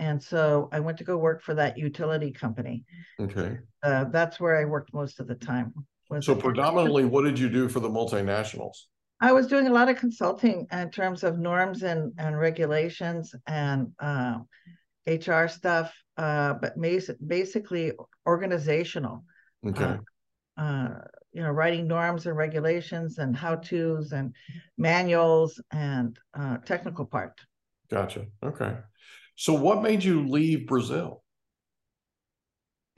And 0.04 0.22
so 0.22 0.68
I 0.74 0.82
went 0.82 0.98
to 0.98 1.06
go 1.06 1.18
work 1.18 1.42
for 1.42 1.54
that 1.56 1.78
utility 1.78 2.32
company. 2.32 2.84
Okay. 3.22 3.58
Uh, 3.82 4.04
that's 4.06 4.38
where 4.38 4.58
I 4.60 4.66
worked 4.66 4.94
most 4.94 5.22
of 5.22 5.28
the 5.28 5.36
time. 5.36 5.74
So 6.20 6.36
predominantly, 6.36 7.06
what 7.06 7.24
did 7.24 7.40
you 7.40 7.50
do 7.50 7.70
for 7.70 7.80
the 7.80 7.90
multinationals? 7.90 8.76
I 9.22 9.32
was 9.32 9.48
doing 9.48 9.68
a 9.68 9.72
lot 9.72 9.88
of 9.88 9.96
consulting 9.96 10.68
in 10.72 10.92
terms 10.92 11.24
of 11.24 11.40
norms 11.40 11.84
and, 11.84 12.12
and 12.18 12.38
regulations 12.38 13.34
and 13.48 13.94
uh, 14.00 14.40
HR 15.08 15.48
stuff, 15.48 15.94
uh, 16.18 16.56
but 16.56 16.78
basi- 16.78 17.16
basically 17.26 17.94
organizational. 18.28 19.24
Okay. 19.66 19.98
Uh, 20.58 20.90
you 21.32 21.42
know, 21.42 21.50
writing 21.50 21.88
norms 21.88 22.26
and 22.26 22.36
regulations 22.36 23.20
and 23.20 23.36
how 23.36 23.56
tos 23.56 24.12
and 24.12 24.36
manuals 24.78 25.62
and 25.72 26.20
uh, 26.38 26.58
technical 26.58 27.06
part. 27.06 27.40
Gotcha. 27.90 28.26
Okay. 28.44 28.74
So 29.36 29.54
what 29.54 29.82
made 29.82 30.04
you 30.04 30.28
leave 30.28 30.68
Brazil? 30.68 31.24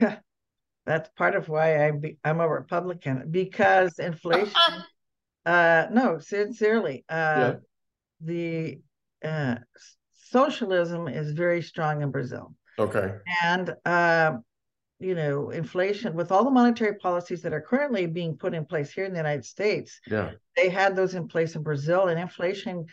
That's 0.00 1.08
part 1.16 1.34
of 1.34 1.48
why 1.48 1.86
I 1.86 1.90
be, 1.92 2.18
I'm 2.24 2.40
a 2.40 2.48
Republican 2.48 3.28
because 3.30 3.98
inflation. 3.98 4.84
uh, 5.44 5.86
no, 5.90 6.18
sincerely, 6.18 7.04
uh, 7.08 7.54
the 8.20 8.80
uh, 9.24 9.56
socialism 10.12 11.08
is 11.08 11.32
very 11.32 11.62
strong 11.62 12.02
in 12.02 12.10
Brazil, 12.10 12.54
Okay. 12.78 13.12
and 13.42 13.74
uh, 13.84 14.36
you 14.98 15.14
know, 15.14 15.50
inflation 15.50 16.14
with 16.14 16.30
all 16.32 16.44
the 16.44 16.50
monetary 16.50 16.94
policies 16.96 17.42
that 17.42 17.52
are 17.52 17.60
currently 17.60 18.06
being 18.06 18.36
put 18.36 18.54
in 18.54 18.64
place 18.64 18.90
here 18.92 19.04
in 19.04 19.12
the 19.12 19.18
United 19.18 19.44
States, 19.44 20.00
Yeah. 20.06 20.30
they 20.56 20.68
had 20.68 20.94
those 20.96 21.14
in 21.14 21.28
place 21.28 21.54
in 21.56 21.62
Brazil, 21.62 22.08
and 22.08 22.18
inflation 22.20 22.86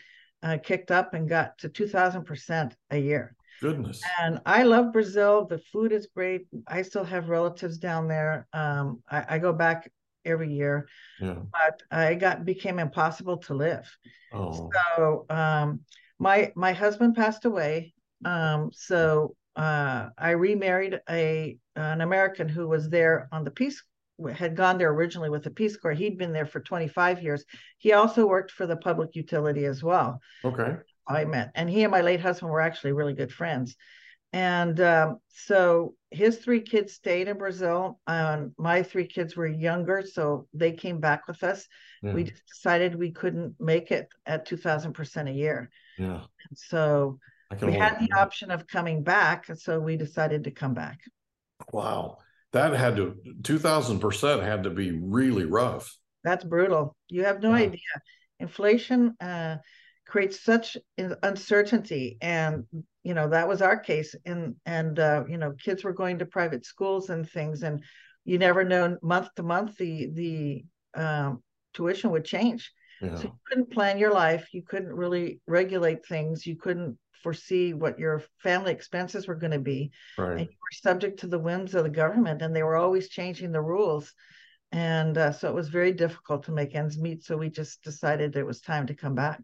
uh, 0.44 0.58
kicked 0.62 0.90
up 0.90 1.14
and 1.14 1.28
got 1.28 1.58
to 1.58 1.68
two 1.68 1.88
thousand 1.88 2.24
percent 2.24 2.76
a 2.90 2.98
year. 2.98 3.34
Goodness. 3.60 4.02
And 4.20 4.40
I 4.44 4.64
love 4.64 4.92
Brazil. 4.92 5.46
The 5.46 5.58
food 5.72 5.90
is 5.92 6.08
great. 6.14 6.46
I 6.66 6.82
still 6.82 7.04
have 7.04 7.28
relatives 7.28 7.78
down 7.78 8.08
there. 8.08 8.46
Um, 8.52 9.02
I, 9.10 9.24
I 9.30 9.38
go 9.38 9.52
back 9.52 9.90
every 10.24 10.52
year, 10.52 10.88
Yeah. 11.20 11.36
but 11.52 11.82
I 11.90 12.14
got 12.14 12.44
became 12.44 12.78
impossible 12.78 13.38
to 13.38 13.54
live. 13.54 13.90
Oh. 14.32 14.70
So 14.96 15.26
um, 15.30 15.80
my 16.18 16.52
my 16.54 16.72
husband 16.72 17.14
passed 17.14 17.44
away. 17.44 17.94
Um, 18.24 18.70
so 18.72 19.34
uh, 19.56 20.08
I 20.18 20.30
remarried 20.30 21.00
a 21.08 21.56
an 21.76 22.00
American 22.00 22.48
who 22.48 22.68
was 22.68 22.88
there 22.88 23.28
on 23.32 23.44
the 23.44 23.50
Peace 23.50 23.82
had 24.32 24.56
gone 24.56 24.78
there 24.78 24.90
originally 24.90 25.30
with 25.30 25.44
the 25.44 25.50
Peace 25.50 25.76
Corps. 25.76 25.92
He'd 25.92 26.18
been 26.18 26.32
there 26.32 26.46
for 26.46 26.60
25 26.60 27.22
years. 27.22 27.44
He 27.78 27.92
also 27.92 28.26
worked 28.26 28.50
for 28.50 28.66
the 28.66 28.76
public 28.76 29.14
utility 29.14 29.64
as 29.64 29.82
well. 29.82 30.20
Okay. 30.44 30.76
I 31.06 31.24
met, 31.26 31.50
and 31.54 31.68
he 31.68 31.82
and 31.82 31.90
my 31.90 32.00
late 32.00 32.20
husband 32.20 32.50
were 32.50 32.62
actually 32.62 32.92
really 32.92 33.12
good 33.12 33.32
friends. 33.32 33.76
And 34.32 34.80
um, 34.80 35.18
so 35.28 35.94
his 36.10 36.38
three 36.38 36.60
kids 36.60 36.92
stayed 36.92 37.28
in 37.28 37.38
Brazil. 37.38 38.00
Um, 38.08 38.52
my 38.58 38.82
three 38.82 39.06
kids 39.06 39.36
were 39.36 39.46
younger, 39.46 40.02
so 40.02 40.48
they 40.52 40.72
came 40.72 40.98
back 40.98 41.28
with 41.28 41.44
us. 41.44 41.68
Yeah. 42.02 42.14
We 42.14 42.24
just 42.24 42.42
decided 42.48 42.96
we 42.96 43.12
couldn't 43.12 43.54
make 43.60 43.92
it 43.92 44.08
at 44.26 44.48
2000% 44.48 45.28
a 45.28 45.32
year. 45.32 45.70
Yeah. 45.98 46.22
So 46.56 47.20
we 47.62 47.74
had 47.74 48.00
the 48.00 48.12
option 48.18 48.50
of 48.50 48.66
coming 48.66 49.04
back. 49.04 49.48
and 49.50 49.58
So 49.58 49.78
we 49.78 49.96
decided 49.96 50.44
to 50.44 50.50
come 50.50 50.74
back. 50.74 50.98
Wow. 51.72 52.18
That 52.54 52.72
had 52.72 52.96
to, 52.96 53.16
2000% 53.42 54.42
had 54.44 54.62
to 54.62 54.70
be 54.70 54.92
really 54.92 55.44
rough. 55.44 55.96
That's 56.22 56.44
brutal. 56.44 56.96
You 57.08 57.24
have 57.24 57.42
no 57.42 57.50
Yeah. 57.50 57.66
idea. 57.66 57.80
Inflation 58.38 59.16
uh, 59.20 59.56
creates 60.06 60.40
such 60.40 60.76
uncertainty, 60.96 62.16
and 62.20 62.64
you 63.02 63.14
know 63.14 63.28
that 63.28 63.48
was 63.48 63.60
our 63.60 63.76
case. 63.76 64.14
And 64.24 64.54
and 64.64 64.98
uh, 64.98 65.24
you 65.28 65.36
know 65.36 65.52
kids 65.52 65.82
were 65.82 65.92
going 65.92 66.20
to 66.20 66.26
private 66.26 66.64
schools 66.64 67.10
and 67.10 67.28
things, 67.28 67.64
and 67.64 67.82
you 68.24 68.38
never 68.38 68.62
know 68.64 68.96
month 69.02 69.28
to 69.34 69.42
month 69.42 69.76
the 69.76 70.10
the 70.12 70.64
um, 70.94 71.42
tuition 71.74 72.10
would 72.12 72.24
change. 72.24 72.72
Yeah. 73.00 73.16
So 73.16 73.22
you 73.24 73.38
couldn't 73.48 73.72
plan 73.72 73.98
your 73.98 74.12
life. 74.12 74.48
You 74.52 74.62
couldn't 74.62 74.92
really 74.92 75.40
regulate 75.46 76.06
things. 76.06 76.46
You 76.46 76.56
couldn't 76.56 76.98
foresee 77.22 77.72
what 77.72 77.98
your 77.98 78.22
family 78.42 78.70
expenses 78.70 79.26
were 79.26 79.34
going 79.34 79.52
to 79.52 79.58
be 79.58 79.90
and 80.18 80.40
you 80.40 80.46
were 80.46 80.82
subject 80.82 81.20
to 81.20 81.26
the 81.26 81.38
whims 81.38 81.74
of 81.74 81.82
the 81.82 81.90
government, 81.90 82.42
and 82.42 82.54
they 82.54 82.62
were 82.62 82.76
always 82.76 83.08
changing 83.08 83.50
the 83.50 83.62
rules. 83.62 84.12
And 84.72 85.16
uh, 85.16 85.32
so 85.32 85.48
it 85.48 85.54
was 85.54 85.68
very 85.68 85.92
difficult 85.92 86.44
to 86.44 86.52
make 86.52 86.74
ends 86.74 86.98
meet. 86.98 87.24
So 87.24 87.36
we 87.36 87.48
just 87.48 87.82
decided 87.82 88.36
it 88.36 88.46
was 88.46 88.60
time 88.60 88.86
to 88.88 88.94
come 88.94 89.14
back. 89.14 89.40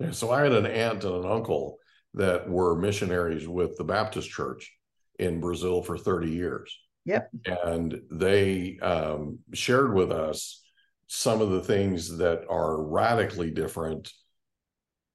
Yeah, 0.00 0.10
so 0.10 0.30
I 0.30 0.42
had 0.42 0.52
an 0.52 0.66
aunt 0.66 1.04
and 1.04 1.24
an 1.24 1.30
uncle 1.30 1.76
that 2.14 2.48
were 2.48 2.76
missionaries 2.76 3.46
with 3.46 3.76
the 3.76 3.84
Baptist 3.84 4.28
Church 4.30 4.72
in 5.18 5.40
Brazil 5.40 5.82
for 5.82 5.98
30 5.98 6.30
years. 6.30 6.76
Yep. 7.04 7.30
And 7.46 8.00
they 8.10 8.78
um, 8.78 9.38
shared 9.52 9.94
with 9.94 10.10
us 10.10 10.62
some 11.12 11.40
of 11.40 11.50
the 11.50 11.60
things 11.60 12.18
that 12.18 12.44
are 12.48 12.80
radically 12.80 13.50
different 13.50 14.12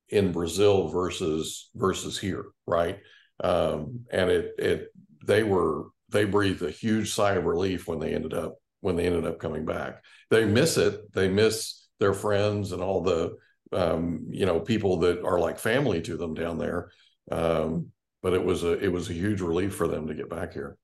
in 0.10 0.34
Brazil 0.34 0.90
versus 0.90 1.70
versus 1.74 2.20
here, 2.20 2.48
right? 2.68 3.00
Um, 3.42 4.02
and 4.12 4.30
it 4.30 4.52
it 4.60 4.88
they 5.26 5.44
were 5.44 5.86
they 6.10 6.26
breathed 6.26 6.62
a 6.64 6.70
huge 6.70 7.14
sigh 7.14 7.36
of 7.36 7.46
relief 7.46 7.88
when 7.88 8.00
they 8.00 8.14
ended 8.14 8.34
up 8.34 8.56
when 8.82 8.98
they 8.98 9.06
ended 9.06 9.26
up 9.26 9.40
coming 9.40 9.64
back. 9.64 10.04
They 10.30 10.44
miss 10.44 10.76
it. 10.76 11.14
They 11.14 11.30
miss 11.30 11.88
their 12.02 12.14
friends 12.14 12.74
and 12.74 12.82
all 12.82 13.02
the 13.02 13.38
um, 13.72 14.26
you 14.30 14.46
know 14.46 14.60
people 14.60 14.98
that 15.00 15.24
are 15.24 15.40
like 15.40 15.58
family 15.60 16.02
to 16.02 16.18
them 16.18 16.34
down 16.34 16.58
there. 16.58 16.92
Um, 17.32 17.92
but 18.22 18.34
it 18.34 18.44
was 18.44 18.66
a 18.66 18.74
it 18.84 18.92
was 18.92 19.10
a 19.10 19.14
huge 19.14 19.40
relief 19.40 19.74
for 19.74 19.88
them 19.88 20.08
to 20.08 20.14
get 20.14 20.30
back 20.30 20.52
here. 20.52 20.78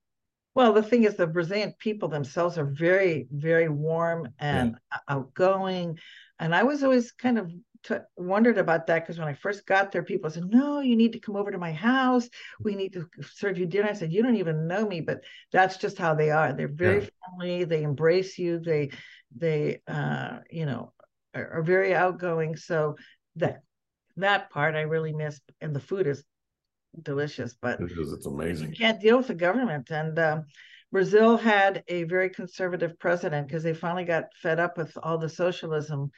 Well, 0.53 0.73
the 0.73 0.83
thing 0.83 1.03
is, 1.05 1.15
the 1.15 1.27
Brazilian 1.27 1.73
people 1.79 2.09
themselves 2.09 2.57
are 2.57 2.65
very, 2.65 3.27
very 3.31 3.69
warm 3.69 4.29
and 4.37 4.75
outgoing. 5.07 5.97
And 6.39 6.53
I 6.53 6.63
was 6.63 6.83
always 6.83 7.11
kind 7.13 7.37
of 7.39 7.49
t- 7.83 7.95
wondered 8.17 8.57
about 8.57 8.87
that 8.87 8.99
because 9.03 9.17
when 9.17 9.29
I 9.29 9.33
first 9.33 9.65
got 9.65 9.91
there, 9.91 10.03
people 10.03 10.29
said, 10.29 10.45
"No, 10.45 10.81
you 10.81 10.97
need 10.97 11.13
to 11.13 11.19
come 11.19 11.37
over 11.37 11.51
to 11.51 11.57
my 11.57 11.71
house. 11.71 12.27
We 12.63 12.75
need 12.75 12.93
to 12.93 13.07
serve 13.21 13.57
you 13.57 13.65
dinner." 13.65 13.89
I 13.89 13.93
said, 13.93 14.11
"You 14.11 14.23
don't 14.23 14.35
even 14.35 14.67
know 14.67 14.85
me, 14.85 14.99
but 14.99 15.23
that's 15.53 15.77
just 15.77 15.97
how 15.97 16.15
they 16.15 16.31
are. 16.31 16.51
They're 16.51 16.67
very 16.67 16.99
Yeah. 17.01 17.09
friendly. 17.37 17.63
They 17.63 17.83
embrace 17.83 18.37
you. 18.37 18.59
They, 18.59 18.89
they, 19.35 19.81
uh, 19.87 20.39
you 20.49 20.65
know, 20.65 20.91
are, 21.33 21.47
are 21.59 21.63
very 21.63 21.95
outgoing. 21.95 22.57
So 22.57 22.97
that 23.37 23.61
that 24.17 24.49
part 24.49 24.75
I 24.75 24.81
really 24.81 25.13
miss, 25.13 25.39
and 25.61 25.73
the 25.73 25.79
food 25.79 26.07
is 26.07 26.25
delicious. 27.01 27.55
But 27.61 27.79
It 27.81 27.91
is 27.97 28.11
it's 28.13 28.25
you 28.25 28.33
amazing. 28.33 28.73
can't 28.73 28.99
deal 29.01 29.17
with 29.17 29.27
the 29.27 29.35
government. 29.35 29.91
And 29.91 30.17
um, 30.19 30.45
Brazil 30.91 31.37
had 31.37 31.83
a 31.87 32.03
very 32.03 32.29
conservative 32.29 32.99
president 32.99 33.47
because 33.47 33.63
they 33.63 33.73
finally 33.73 34.05
got 34.05 34.25
fed 34.41 34.59
up 34.59 34.77
with 34.77 34.95
all 35.01 35.17
the 35.17 35.29
socialism. 35.29 36.11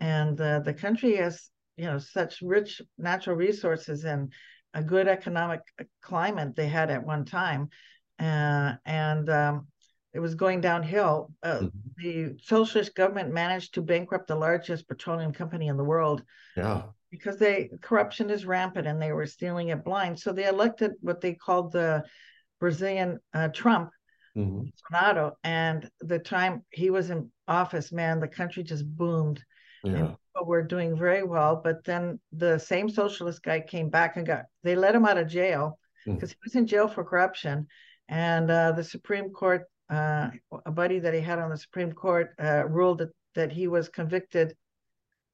And 0.00 0.40
uh, 0.40 0.60
the 0.60 0.74
country 0.74 1.16
has, 1.16 1.50
you 1.76 1.84
know, 1.86 1.98
such 1.98 2.40
rich 2.42 2.82
natural 2.98 3.36
resources 3.36 4.04
and 4.04 4.32
a 4.72 4.82
good 4.82 5.08
economic 5.08 5.60
climate 6.02 6.56
they 6.56 6.68
had 6.68 6.90
at 6.90 7.04
one 7.06 7.24
time. 7.24 7.68
Uh, 8.18 8.74
and 8.84 9.28
um, 9.28 9.66
it 10.12 10.20
was 10.20 10.34
going 10.34 10.60
downhill. 10.60 11.30
Uh, 11.42 11.60
Mhm. 11.60 11.70
the 11.96 12.38
socialist 12.42 12.94
government 12.94 13.32
managed 13.32 13.74
to 13.74 13.82
bankrupt 13.82 14.26
the 14.26 14.34
largest 14.34 14.88
petroleum 14.88 15.32
company 15.32 15.68
in 15.68 15.76
the 15.76 15.84
world 15.84 16.24
Yeah. 16.56 16.82
Because 17.14 17.36
they 17.38 17.70
corruption 17.80 18.28
is 18.28 18.44
rampant 18.44 18.88
and 18.88 19.00
they 19.00 19.12
were 19.12 19.26
stealing 19.26 19.68
it 19.68 19.84
blind. 19.84 20.18
So 20.18 20.32
they 20.32 20.46
elected 20.48 20.92
what 21.00 21.20
they 21.20 21.34
called 21.34 21.70
the 21.70 22.02
Brazilian 22.58 23.20
uh, 23.32 23.48
Trump, 23.48 23.90
Mhm. 24.36 24.72
Bolsonaro, 24.72 25.26
and 25.44 25.88
the 26.00 26.18
time 26.18 26.64
he 26.70 26.90
was 26.90 27.10
in 27.10 27.30
office, 27.46 27.92
man, 27.92 28.18
the 28.18 28.26
country 28.40 28.62
just 28.64 28.84
boomed. 29.00 29.38
Yeah. 29.84 29.92
And 29.92 30.08
people 30.24 30.46
were 30.46 30.64
doing 30.64 30.96
very 30.98 31.22
well. 31.22 31.54
But 31.66 31.84
then 31.84 32.18
the 32.32 32.58
same 32.58 32.88
socialist 32.88 33.40
guy 33.44 33.60
came 33.60 33.90
back 33.90 34.16
and 34.16 34.26
got 34.26 34.46
they 34.64 34.74
let 34.74 34.96
him 34.96 35.06
out 35.06 35.18
of 35.18 35.28
jail 35.28 35.78
Mm. 36.06 36.14
because 36.14 36.32
he 36.32 36.38
was 36.44 36.54
in 36.56 36.66
jail 36.66 36.88
for 36.88 37.04
corruption. 37.04 37.68
And 38.08 38.50
uh, 38.50 38.72
the 38.72 38.84
Supreme 38.84 39.30
Court, 39.30 39.62
uh, 39.88 40.30
a 40.66 40.72
buddy 40.72 40.98
that 40.98 41.14
he 41.14 41.20
had 41.20 41.38
on 41.38 41.50
the 41.50 41.56
Supreme 41.66 41.92
Court, 41.92 42.34
uh, 42.38 42.64
ruled 42.78 42.98
that, 42.98 43.12
that 43.38 43.52
he 43.52 43.68
was 43.68 43.88
convicted 43.88 44.48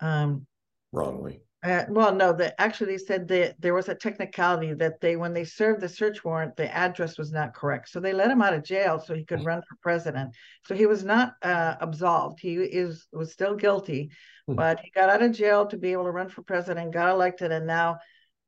um, 0.01 0.47
Wrongly. 0.93 1.43
Uh, 1.63 1.85
well, 1.89 2.15
no, 2.15 2.33
the 2.33 2.59
actually 2.61 2.93
they 2.93 2.99
said 2.99 3.29
that 3.29 3.61
there 3.61 3.75
was 3.75 3.89
a 3.89 3.95
technicality 3.95 4.73
that 4.75 5.01
they, 5.01 5.17
when 5.17 5.35
they 5.35 5.45
served 5.45 5.81
the 5.83 5.89
search 5.89 6.25
warrant, 6.25 6.57
the 6.57 6.75
address 6.75 7.19
was 7.19 7.33
not 7.33 7.53
correct. 7.55 7.91
So 7.91 8.01
they 8.01 8.15
let 8.15 8.31
him 8.31 8.41
out 8.41 8.55
of 8.55 8.65
jail 8.65 8.99
so 8.99 9.15
he 9.15 9.25
could 9.25 9.45
run 9.45 9.61
for 9.61 9.77
president. 9.83 10.35
So 10.67 10.75
he 10.75 10.87
was 10.87 11.05
not 11.05 11.35
uh, 11.43 11.77
absolved. 11.81 12.41
He 12.41 12.55
is 12.55 13.07
was 13.13 13.33
still 13.33 13.55
guilty, 13.57 14.11
Hmm. 14.47 14.55
but 14.55 14.81
he 14.81 14.91
got 14.91 15.11
out 15.11 15.23
of 15.23 15.33
jail 15.33 15.67
to 15.67 15.77
be 15.77 15.93
able 15.93 16.05
to 16.05 16.11
run 16.11 16.31
for 16.31 16.43
president, 16.43 16.93
got 16.95 17.11
elected, 17.11 17.53
and 17.53 17.67
now 17.67 17.99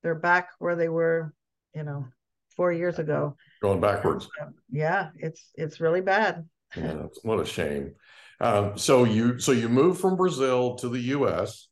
they're 0.02 0.14
back 0.14 0.48
where 0.58 0.74
they 0.74 0.88
were, 0.88 1.34
you 1.74 1.82
know, 1.84 2.06
four 2.56 2.72
years 2.72 2.98
ago. 2.98 3.36
Going 3.60 3.80
backwards. 3.80 4.28
Yeah, 4.70 5.10
it's 5.16 5.50
it's 5.54 5.80
really 5.80 6.00
bad. 6.00 6.48
Yeah, 6.74 7.08
what 7.22 7.40
a 7.40 7.44
shame. 7.44 7.94
Um, 8.40 8.78
so 8.78 9.04
you 9.04 9.38
so 9.38 9.52
you 9.52 9.68
moved 9.68 10.00
from 10.00 10.16
Brazil 10.16 10.76
to 10.76 10.88
the 10.88 11.00
U.S. 11.16 11.68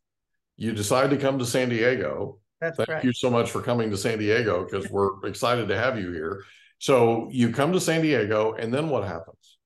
you 0.60 0.72
decide 0.72 1.08
to 1.08 1.16
come 1.16 1.38
to 1.38 1.46
San 1.46 1.70
Diego. 1.70 2.38
That's 2.60 2.76
Thank 2.76 2.88
correct. 2.90 3.04
you 3.06 3.14
so 3.14 3.30
much 3.30 3.50
for 3.50 3.62
coming 3.62 3.90
to 3.90 3.96
San 3.96 4.18
Diego 4.18 4.62
because 4.62 4.90
we're 4.90 5.26
excited 5.26 5.68
to 5.68 5.76
have 5.76 5.98
you 5.98 6.12
here. 6.12 6.44
So 6.78 7.30
you 7.32 7.50
come 7.50 7.72
to 7.72 7.80
San 7.80 8.02
Diego, 8.02 8.52
and 8.52 8.72
then 8.72 8.90
what 8.90 9.04
happens? 9.04 9.56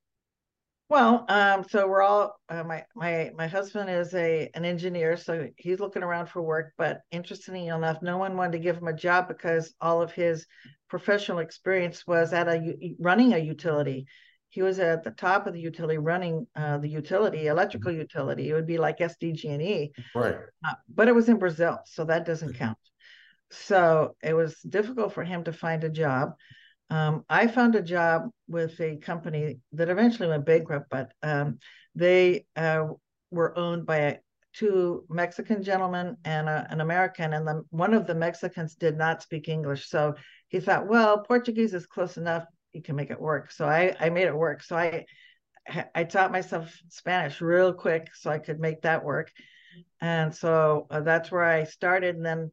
Well, 0.89 1.25
um, 1.29 1.65
so 1.69 1.89
we're 1.89 2.03
all 2.03 2.37
uh, 2.49 2.63
my 2.63 2.85
my 2.95 3.33
my 3.37 3.49
husband 3.49 3.91
is 3.91 4.15
a 4.15 4.49
an 4.55 4.65
engineer, 4.65 5.17
so 5.17 5.49
he's 5.57 5.81
looking 5.81 6.05
around 6.05 6.29
for 6.29 6.43
work. 6.43 6.73
But 6.79 7.01
interestingly 7.11 7.67
enough, 7.67 8.01
no 8.01 8.17
one 8.17 8.37
wanted 8.37 8.53
to 8.53 8.59
give 8.61 8.77
him 8.77 8.87
a 8.87 8.93
job 8.93 9.27
because 9.27 9.75
all 9.81 10.01
of 10.01 10.13
his 10.13 10.47
professional 10.89 11.41
experience 11.41 12.07
was 12.07 12.33
at 12.33 12.47
a 12.47 12.95
running 13.01 13.33
a 13.33 13.39
utility. 13.39 14.07
He 14.55 14.63
was 14.63 14.79
at 14.79 15.03
the 15.03 15.11
top 15.11 15.49
of 15.49 15.53
the 15.53 15.61
utility, 15.61 15.99
running 15.99 16.47
uh, 16.55 16.79
the 16.79 16.89
utility, 16.89 17.49
electrical 17.49 17.91
utility. 17.91 18.49
It 18.49 18.55
would 18.55 18.69
be 18.69 18.79
like 18.79 18.99
SDG&E, 18.99 19.93
Right. 20.15 20.37
uh, 20.65 20.75
but 20.89 21.09
it 21.09 21.15
was 21.15 21.29
in 21.29 21.39
Brazil, 21.39 21.81
so 21.87 22.05
that 22.05 22.25
doesn't 22.25 22.55
count. 22.55 22.79
So 23.51 24.15
it 24.23 24.33
was 24.33 24.55
difficult 24.61 25.13
for 25.13 25.25
him 25.25 25.43
to 25.45 25.53
find 25.53 25.83
a 25.83 25.89
job. 25.89 26.35
Um, 26.89 27.25
I 27.29 27.49
found 27.49 27.75
a 27.75 27.83
job 27.83 28.31
with 28.47 28.81
a 28.81 28.97
company 28.99 29.59
that 29.73 29.89
eventually 29.89 30.29
went 30.29 30.47
bankrupt, 30.47 30.89
but 30.89 31.11
um, 31.25 31.59
they 31.97 32.47
uh, 32.55 32.87
were 33.33 33.59
owned 33.59 33.87
by 33.87 33.97
a, 33.97 34.19
two 34.53 35.05
Mexican 35.09 35.65
gentlemen 35.65 36.17
and 36.25 36.49
a, 36.49 36.65
an 36.71 36.81
American, 36.81 37.33
and 37.33 37.45
the, 37.45 37.65
one 37.71 37.93
of 37.93 38.07
the 38.07 38.15
Mexicans 38.15 38.77
did 38.77 38.97
not 38.97 39.21
speak 39.21 39.49
English. 39.49 39.89
So 39.89 40.15
he 40.47 40.61
thought, 40.61 40.87
well, 40.87 41.19
Portuguese 41.19 41.75
is 41.75 41.87
close 41.87 42.17
enough; 42.17 42.45
you 42.75 42.83
can 42.83 42.97
make 42.97 43.11
it 43.11 43.21
work. 43.21 43.51
So 43.53 43.67
I, 43.67 43.95
I 43.99 44.11
made 44.11 44.27
it 44.27 44.35
work. 44.37 44.63
So 44.63 44.77
I, 44.77 45.05
I 45.95 46.05
taught 46.05 46.33
myself 46.33 46.77
Spanish 46.91 47.41
real 47.41 47.73
quick 47.73 48.09
so 48.15 48.31
I 48.31 48.39
could 48.39 48.61
make 48.61 48.83
that 48.83 49.03
work, 49.03 49.31
and 50.01 50.35
so 50.35 50.87
uh, 50.91 51.01
that's 51.01 51.31
where 51.31 51.45
I 51.45 51.65
started. 51.65 52.17
And 52.17 52.25
then 52.27 52.51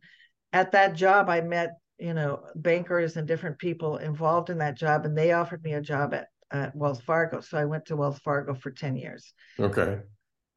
at 0.54 0.72
that 0.72 0.94
job, 0.96 1.30
I 1.30 1.42
met 1.42 1.72
you 2.00 2.14
know 2.14 2.44
bankers 2.56 3.18
and 3.18 3.28
different 3.28 3.60
people 3.60 3.98
involved 3.98 4.50
in 4.50 4.58
that 4.60 4.76
job 4.76 5.06
and 5.06 5.16
they 5.16 5.34
offered 5.34 5.62
me 5.64 5.74
a 5.74 5.82
job 5.82 6.16
at, 6.16 6.30
at 6.50 6.76
wells 6.76 7.00
fargo 7.02 7.40
so 7.42 7.60
i 7.60 7.66
went 7.66 7.86
to 7.86 7.96
wells 7.96 8.18
fargo 8.20 8.56
for 8.56 8.72
10 8.72 8.96
years 8.96 9.36
Okay. 9.60 10.00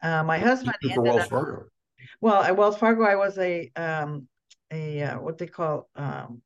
uh, 0.02 0.23
my 0.23 0.38
husband 0.38 0.75
For 0.94 1.02
Wells 1.02 1.21
up- 1.25 1.28
Fargo. 1.28 1.64
well 2.23 2.42
at 2.42 2.56
wells 2.56 2.78
fargo 2.78 3.02
i 3.04 3.16
was 3.16 3.37
a 3.37 3.71
um 3.76 4.26
a 4.73 5.02
uh, 5.02 5.21
what 5.21 5.37
they 5.37 5.47
call 5.47 5.90
um 5.97 6.40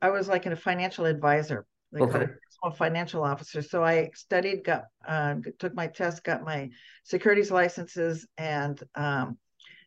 i 0.00 0.10
was 0.10 0.28
like 0.28 0.46
a 0.46 0.54
financial 0.54 1.04
advisor 1.06 1.66
they 1.92 2.02
call 2.02 2.20
Okay. 2.20 2.24
it 2.24 2.30
financial 2.76 3.24
officer 3.24 3.60
so 3.60 3.82
i 3.82 4.08
studied 4.14 4.62
got 4.64 4.84
uh, 5.08 5.34
took 5.58 5.74
my 5.74 5.88
test 5.88 6.22
got 6.22 6.44
my 6.44 6.70
securities 7.04 7.50
licenses 7.50 8.26
and 8.38 8.82
um 8.94 9.36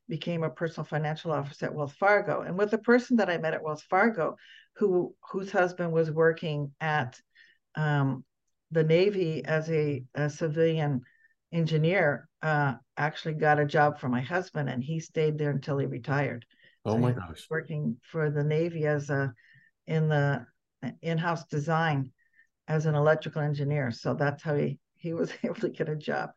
became 0.07 0.43
a 0.43 0.49
personal 0.49 0.85
financial 0.85 1.31
officer 1.31 1.65
at 1.67 1.73
Wells 1.73 1.93
Fargo. 1.93 2.41
And 2.41 2.57
with 2.57 2.71
the 2.71 2.77
person 2.77 3.17
that 3.17 3.29
I 3.29 3.37
met 3.37 3.53
at 3.53 3.63
Wells 3.63 3.83
Fargo, 3.83 4.37
who 4.75 5.15
whose 5.31 5.51
husband 5.51 5.91
was 5.91 6.11
working 6.11 6.71
at 6.79 7.19
um, 7.75 8.23
the 8.71 8.83
Navy 8.83 9.43
as 9.45 9.69
a, 9.69 10.03
a 10.13 10.29
civilian 10.29 11.01
engineer, 11.51 12.27
uh, 12.41 12.75
actually 12.97 13.35
got 13.35 13.59
a 13.59 13.65
job 13.65 13.99
for 13.99 14.09
my 14.09 14.21
husband, 14.21 14.69
and 14.69 14.83
he 14.83 14.99
stayed 14.99 15.37
there 15.37 15.51
until 15.51 15.77
he 15.77 15.85
retired. 15.85 16.45
Oh 16.85 16.93
So 16.93 17.01
my 17.01 17.11
gosh. 17.11 17.47
Working 17.49 17.97
for 18.11 18.29
the 18.29 18.43
Navy 18.43 18.85
as 18.85 19.09
a 19.09 19.33
in 19.87 20.09
the 20.09 20.45
in-house 21.01 21.45
design 21.45 22.11
as 22.67 22.85
an 22.85 22.95
electrical 22.95 23.41
engineer. 23.41 23.91
So 23.91 24.13
that's 24.13 24.43
how 24.43 24.55
he 24.55 24.79
he 24.95 25.13
was 25.13 25.31
able 25.43 25.55
to 25.55 25.69
get 25.69 25.89
a 25.89 25.95
job. 25.95 26.31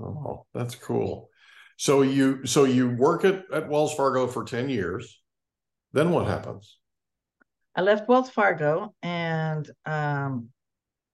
Oh, 0.00 0.46
that's 0.54 0.74
cool. 0.74 1.30
So 1.76 2.02
you 2.02 2.44
so 2.46 2.64
you 2.64 2.90
work 2.90 3.24
at, 3.24 3.44
at 3.52 3.68
Wells 3.68 3.94
Fargo 3.94 4.26
for 4.26 4.44
10 4.44 4.68
years. 4.68 5.20
Then 5.92 6.10
what 6.10 6.26
happens? 6.26 6.78
I 7.74 7.82
left 7.82 8.08
Wells 8.08 8.28
Fargo 8.28 8.94
and 9.02 9.70
um, 9.86 10.48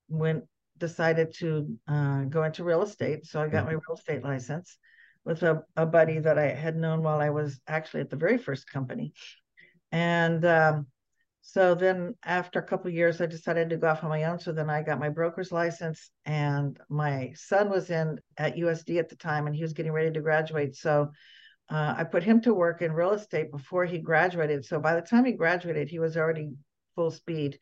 went 0.08 0.44
decided 0.78 1.34
to 1.34 1.78
uh, 1.86 2.22
go 2.24 2.42
into 2.42 2.64
real 2.64 2.82
estate. 2.82 3.26
So 3.26 3.40
I 3.40 3.48
got 3.48 3.66
my 3.66 3.72
real 3.72 3.94
estate 3.94 4.24
license 4.24 4.76
with 5.24 5.42
a, 5.42 5.62
a 5.76 5.86
buddy 5.86 6.18
that 6.18 6.38
I 6.38 6.48
had 6.48 6.76
known 6.76 7.02
while 7.02 7.20
I 7.20 7.30
was 7.30 7.60
actually 7.66 8.00
at 8.00 8.10
the 8.10 8.16
very 8.16 8.38
first 8.38 8.68
company. 8.68 9.12
And 9.92 10.44
um, 10.44 10.86
so 11.46 11.74
then 11.74 12.14
after 12.24 12.58
a 12.58 12.66
couple 12.66 12.88
of 12.88 12.94
years, 12.94 13.20
I 13.20 13.26
decided 13.26 13.68
to 13.68 13.76
go 13.76 13.88
off 13.88 14.02
on 14.02 14.08
my 14.08 14.24
own. 14.24 14.38
So 14.40 14.50
then 14.50 14.70
I 14.70 14.82
got 14.82 14.98
my 14.98 15.10
broker's 15.10 15.52
license 15.52 16.10
and 16.24 16.80
my 16.88 17.32
son 17.36 17.68
was 17.68 17.90
in 17.90 18.18
at 18.38 18.56
USD 18.56 18.98
at 18.98 19.10
the 19.10 19.16
time 19.16 19.46
and 19.46 19.54
he 19.54 19.60
was 19.60 19.74
getting 19.74 19.92
ready 19.92 20.10
to 20.10 20.22
graduate. 20.22 20.74
So 20.74 21.10
uh, 21.70 21.94
I 21.98 22.04
put 22.04 22.22
him 22.22 22.40
to 22.42 22.54
work 22.54 22.80
in 22.80 22.92
real 22.92 23.12
estate 23.12 23.52
before 23.52 23.84
he 23.84 23.98
graduated. 23.98 24.64
So 24.64 24.80
by 24.80 24.94
the 24.94 25.02
time 25.02 25.26
he 25.26 25.32
graduated, 25.32 25.90
he 25.90 25.98
was 25.98 26.16
already 26.16 26.54
full 26.94 27.10
speed, 27.10 27.58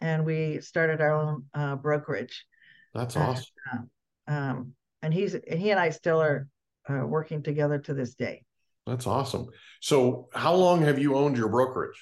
and 0.00 0.24
we 0.24 0.60
started 0.60 1.00
our 1.00 1.12
own 1.12 1.46
uh, 1.52 1.74
brokerage. 1.74 2.46
That's 2.94 3.16
Uh, 3.16 3.20
awesome. 3.20 3.90
Um, 4.28 4.72
and 5.02 5.12
he's 5.12 5.36
he 5.48 5.70
and 5.72 5.80
I 5.80 5.90
still 5.90 6.22
are 6.22 6.46
uh, 6.88 7.04
working 7.06 7.42
together 7.42 7.78
to 7.80 7.92
this 7.92 8.14
day. 8.14 8.44
That's 8.86 9.06
awesome. 9.06 9.48
So 9.80 10.28
how 10.32 10.54
long 10.54 10.82
have 10.82 10.98
you 10.98 11.16
owned 11.16 11.36
your 11.36 11.48
brokerage? 11.48 12.00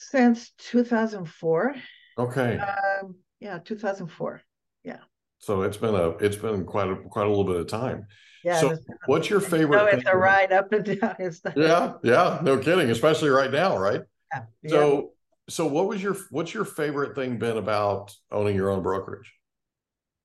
Since 0.00 0.50
2004, 0.58 1.76
Okay. 2.18 2.58
um, 2.58 3.16
yeah, 3.38 3.58
2004. 3.58 4.40
Yeah. 4.82 4.98
So 5.38 5.62
it's 5.62 5.76
been 5.76 5.94
a 5.94 6.10
it's 6.18 6.36
been 6.36 6.64
quite 6.64 6.90
a 6.90 6.96
quite 6.96 7.26
a 7.26 7.28
little 7.28 7.44
bit 7.44 7.56
of 7.56 7.66
time. 7.66 8.06
Yeah, 8.42 8.60
So 8.60 8.76
what's 9.06 9.28
your 9.28 9.40
favorite 9.40 9.76
no, 9.76 9.86
it's 9.86 10.06
a 10.06 10.16
ride 10.16 10.52
up 10.52 10.72
and 10.72 10.84
down. 11.00 11.16
Yeah, 11.56 11.94
yeah, 12.02 12.40
no 12.42 12.58
kidding, 12.58 12.90
especially 12.90 13.28
right 13.30 13.50
now, 13.50 13.76
right? 13.78 14.02
yeah, 14.32 14.42
yeah. 14.62 14.70
So 14.70 15.12
so 15.48 15.66
what 15.66 15.86
was 15.86 16.02
your 16.02 16.16
what's 16.30 16.54
your 16.54 16.64
favorite 16.64 17.14
thing 17.14 17.38
been 17.38 17.58
about 17.58 18.14
owning 18.30 18.56
your 18.56 18.70
own 18.70 18.82
brokerage? 18.82 19.32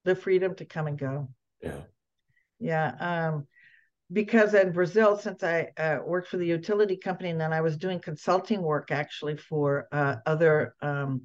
the 0.06 0.16
freedom 0.16 0.54
to 0.56 0.66
come 0.66 0.88
and 0.88 0.98
go. 1.00 1.30
Yeah. 1.64 1.82
Yeah, 2.60 2.94
um, 3.00 3.48
because 4.16 4.54
in 4.54 4.72
Brazil, 4.72 5.18
since 5.18 5.44
I 5.44 5.68
uh, 5.78 6.00
worked 6.06 6.30
for 6.30 6.38
the 6.38 6.46
utility 6.48 6.96
company, 6.96 7.32
and 7.32 7.40
then 7.40 7.52
I 7.52 7.60
was 7.60 7.76
doing 7.76 8.00
consulting 8.00 8.62
work 8.62 8.90
actually 8.90 9.36
for 9.36 9.90
uh, 9.92 10.16
other 10.26 10.74
um, 10.82 11.24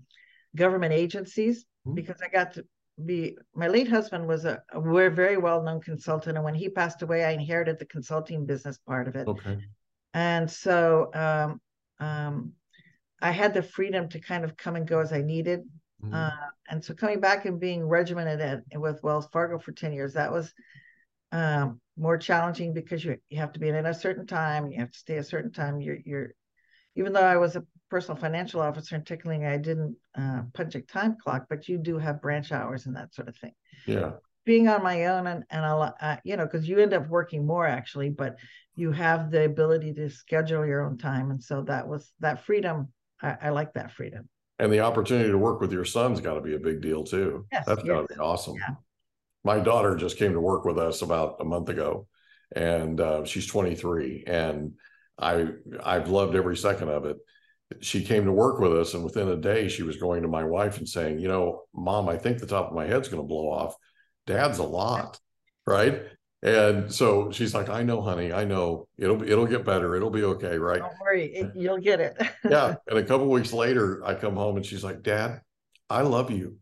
government 0.57 0.93
agencies, 0.93 1.65
Mhm. 1.87 1.95
because 1.95 2.21
I 2.21 2.29
got 2.29 2.55
to 2.55 2.67
be 3.03 3.39
my 3.55 3.69
late 3.69 3.89
husband 3.89 4.27
was 4.27 4.45
a, 4.45 4.61
a 4.73 4.81
we're 4.81 5.09
very 5.09 5.37
well 5.37 5.63
known 5.63 5.81
consultant, 5.81 6.37
and 6.37 6.45
when 6.45 6.57
he 6.57 6.69
passed 6.69 7.01
away, 7.03 7.25
I 7.25 7.31
inherited 7.31 7.79
the 7.79 7.87
consulting 7.87 8.45
business 8.45 8.77
part 8.79 9.07
of 9.07 9.15
it, 9.15 9.29
Okay. 9.29 9.57
and 10.13 10.51
so 10.51 11.11
um, 11.15 11.61
um, 12.01 12.53
I 13.23 13.31
had 13.31 13.55
the 13.55 13.63
freedom 13.63 14.09
to 14.09 14.19
kind 14.19 14.45
of 14.45 14.57
come 14.57 14.75
and 14.75 14.87
go 14.87 14.99
as 14.99 15.13
I 15.13 15.23
needed. 15.23 15.61
Mhm. 16.03 16.13
Uh, 16.13 16.49
and 16.69 16.85
so 16.85 16.93
coming 16.95 17.21
back 17.21 17.45
and 17.45 17.61
being 17.61 17.87
regimented 17.87 18.41
at, 18.41 18.63
with 18.75 19.01
Wells 19.05 19.29
Fargo 19.33 19.61
for 19.61 19.71
10 19.71 19.93
years, 19.93 20.15
that 20.15 20.33
was 20.33 20.53
um, 21.33 21.81
more 21.97 22.19
challenging 22.19 22.73
because 22.73 23.05
you 23.05 23.17
you 23.29 23.39
have 23.39 23.53
to 23.53 23.61
be 23.61 23.69
in 23.69 23.75
at 23.75 23.87
a 23.87 23.95
certain 23.95 24.27
time, 24.27 24.71
you 24.71 24.79
have 24.81 24.91
to 24.91 24.99
stay 24.99 25.17
a 25.19 25.25
certain 25.25 25.53
time. 25.53 25.81
You're 25.81 25.99
you're 26.05 26.31
even 26.97 27.13
though 27.13 27.21
I 27.21 27.37
was 27.37 27.57
a 27.57 27.65
personal 27.89 28.21
financial 28.21 28.61
officer 28.61 28.97
and 28.97 29.07
technically 29.07 29.47
I 29.47 29.57
didn't 29.57 29.97
uh, 30.17 30.43
punch 30.55 30.75
a 30.75 30.81
time 30.81 31.17
clock, 31.23 31.47
but 31.49 31.69
you 31.69 31.79
do 31.79 31.99
have 31.99 32.23
branch 32.23 32.53
hours 32.53 32.87
and 32.87 32.97
that 32.97 33.15
sort 33.15 33.29
of 33.29 33.37
thing. 33.37 33.53
yeah. 33.87 34.13
Being 34.45 34.69
on 34.69 34.83
my 34.83 35.07
own 35.07 35.27
and 35.27 35.45
and 35.51 35.65
a 35.65 35.77
lot, 35.77 35.97
uh, 36.01 36.17
you 36.25 36.37
know, 36.37 36.47
because 36.47 36.69
you 36.69 36.79
end 36.79 36.95
up 36.95 37.09
working 37.09 37.47
more 37.47 37.67
actually, 37.67 38.11
but 38.11 38.37
you 38.75 38.91
have 38.93 39.31
the 39.31 39.45
ability 39.45 39.93
to 39.95 40.09
schedule 40.09 40.65
your 40.65 40.83
own 40.83 40.97
time, 40.97 41.31
and 41.31 41.43
so 41.43 41.63
that 41.63 41.87
was 41.87 42.11
that 42.21 42.45
freedom. 42.45 42.89
I, 43.23 43.37
I 43.43 43.49
like 43.51 43.75
that 43.75 43.93
freedom. 43.93 44.29
And 44.59 44.73
the 44.73 44.81
opportunity 44.81 45.31
to 45.31 45.39
work 45.39 45.61
with 45.61 45.73
your 45.73 45.85
son's 45.85 46.21
got 46.21 46.35
to 46.35 46.41
be 46.41 46.55
a 46.55 46.59
big 46.59 46.81
deal 46.81 47.05
too. 47.05 47.47
Yes, 47.53 47.67
That's 47.67 47.83
got 47.83 48.07
to 48.09 48.15
be 48.15 48.21
awesome. 48.21 48.57
Yeah. 48.57 48.75
My 49.45 49.59
daughter 49.59 49.97
just 49.97 50.19
came 50.19 50.33
to 50.33 50.41
work 50.41 50.65
with 50.65 50.79
us 50.79 51.03
about 51.03 51.37
a 51.41 51.45
month 51.45 51.69
ago, 51.69 52.07
and 52.55 53.01
uh, 53.01 53.25
she's 53.25 53.47
23, 53.47 54.25
and 54.27 54.73
I 55.19 55.49
I've 55.83 56.09
loved 56.09 56.35
every 56.35 56.57
second 56.57 56.89
of 56.89 57.05
it. 57.05 57.17
She 57.81 58.05
came 58.05 58.25
to 58.25 58.33
work 58.33 58.59
with 58.59 58.77
us, 58.77 58.95
and 58.95 59.05
within 59.05 59.29
a 59.29 59.37
day, 59.37 59.69
she 59.69 59.83
was 59.83 59.97
going 59.97 60.23
to 60.23 60.29
my 60.29 60.45
wife 60.45 60.79
and 60.79 60.89
saying, 60.89 61.21
"You 61.21 61.29
know, 61.29 61.63
Mom, 61.75 62.09
I 62.09 62.17
think 62.17 62.39
the 62.39 62.47
top 62.47 62.69
of 62.69 62.75
my 62.75 62.87
head's 62.87 63.09
going 63.09 63.23
to 63.23 63.29
blow 63.29 63.49
off. 63.51 63.77
Dad's 64.27 64.59
a 64.59 64.65
lot, 64.65 65.19
right?" 65.67 66.03
And 66.43 66.93
so 66.93 67.31
she's 67.31 67.55
like, 67.55 67.69
"I 67.69 67.83
know, 67.83 68.03
honey. 68.03 68.33
I 68.33 68.45
know. 68.45 68.89
It'll 68.99 69.23
it'll 69.23 69.47
get 69.47 69.65
better. 69.65 69.95
It'll 69.95 70.11
be 70.11 70.25
okay, 70.25 70.59
right?" 70.59 70.81
Don't 70.81 71.01
worry, 71.01 71.27
it, 71.27 71.53
you'll 71.55 71.79
get 71.79 72.01
it. 72.01 72.17
yeah. 72.49 72.75
And 72.89 72.99
a 72.99 73.05
couple 73.05 73.29
weeks 73.29 73.53
later, 73.53 74.03
I 74.05 74.15
come 74.15 74.37
home 74.37 74.57
and 74.57 74.67
she's 74.67 74.83
like, 74.85 75.03
Dad, 75.03 75.41
I 75.89 76.03
love 76.03 76.31
you, 76.31 76.59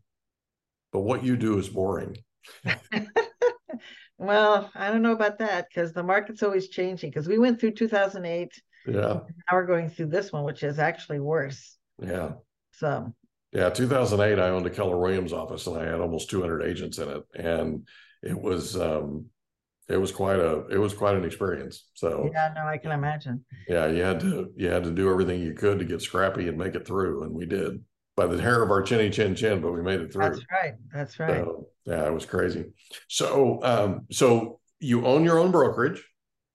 but 0.92 1.00
what 1.00 1.22
you 1.22 1.36
do 1.36 1.58
is 1.58 1.68
boring. 1.68 2.16
Well, 4.18 4.70
I 4.74 4.90
don't 4.90 5.02
know 5.02 5.12
about 5.12 5.38
that 5.38 5.68
because 5.68 5.92
the 5.92 6.02
market's 6.02 6.42
always 6.42 6.68
changing. 6.68 7.10
Because 7.10 7.28
we 7.28 7.38
went 7.38 7.60
through 7.60 7.72
2008, 7.72 8.50
Yeah. 8.86 8.92
now 8.96 9.20
we're 9.52 9.64
going 9.66 9.88
through 9.88 10.06
this 10.06 10.32
one, 10.32 10.42
which 10.42 10.64
is 10.64 10.80
actually 10.80 11.20
worse. 11.20 11.76
Yeah. 12.02 12.32
So, 12.72 13.14
Yeah. 13.52 13.70
2008, 13.70 14.40
I 14.40 14.48
owned 14.48 14.66
a 14.66 14.70
Keller 14.70 14.98
Williams 14.98 15.32
office 15.32 15.66
and 15.68 15.78
I 15.78 15.84
had 15.84 16.00
almost 16.00 16.30
200 16.30 16.62
agents 16.62 16.98
in 16.98 17.08
it. 17.08 17.22
And 17.36 17.86
it 18.22 18.38
was, 18.38 18.76
um, 18.76 19.26
it 19.88 19.96
was 19.96 20.12
quite 20.12 20.38
a 20.38 20.66
it 20.66 20.76
was 20.76 20.92
quite 20.92 21.16
an 21.16 21.24
experience. 21.24 21.86
So 21.94 22.28
yeah, 22.30 22.52
no, 22.54 22.66
I 22.66 22.76
can 22.76 22.90
imagine. 22.90 23.44
Yeah, 23.66 23.86
you 23.86 24.02
had 24.02 24.20
to 24.20 24.52
you 24.54 24.68
had 24.68 24.84
to 24.84 24.90
do 24.90 25.10
everything 25.10 25.40
you 25.40 25.54
could 25.54 25.78
to 25.78 25.86
get 25.86 26.02
scrappy 26.02 26.46
and 26.48 26.58
make 26.58 26.74
it 26.74 26.86
through, 26.86 27.22
and 27.22 27.32
we 27.32 27.46
did 27.46 27.82
by 28.18 28.26
the 28.26 28.40
hair 28.42 28.62
of 28.62 28.70
our 28.70 28.82
chinny 28.82 29.08
chin 29.08 29.34
chin, 29.34 29.60
but 29.60 29.72
we 29.72 29.80
made 29.80 30.00
it 30.00 30.12
through. 30.12 30.28
That's 30.28 30.42
right. 30.50 30.74
That's 30.92 31.20
right. 31.20 31.44
So, 31.44 31.68
yeah, 31.84 32.06
it 32.06 32.12
was 32.12 32.26
crazy. 32.26 32.72
So 33.08 33.60
um, 33.62 34.06
so 34.10 34.60
you 34.80 35.06
own 35.06 35.24
your 35.24 35.38
own 35.38 35.50
brokerage. 35.50 36.04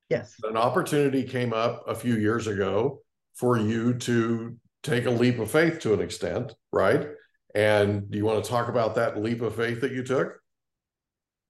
Yes. 0.10 0.36
An 0.43 0.58
opportunity 0.58 1.23
came 1.23 1.54
up 1.54 1.86
a 1.88 1.95
few 1.95 2.15
years 2.15 2.47
ago 2.47 2.99
for 3.34 3.58
you 3.58 3.95
to 3.95 4.56
take 4.84 5.06
a 5.06 5.10
leap 5.10 5.39
of 5.39 5.49
faith 5.49 5.80
to 5.80 5.93
an 5.93 6.02
extent, 6.02 6.54
right? 6.71 7.08
And 7.56 8.12
do 8.12 8.17
you 8.17 8.26
want 8.26 8.43
to 8.43 8.49
talk 8.49 8.67
about 8.67 8.95
that 8.95 9.17
leap 9.17 9.41
of 9.41 9.56
faith 9.56 9.82
that 9.82 9.91
you 9.91 10.04
took? 10.04 10.39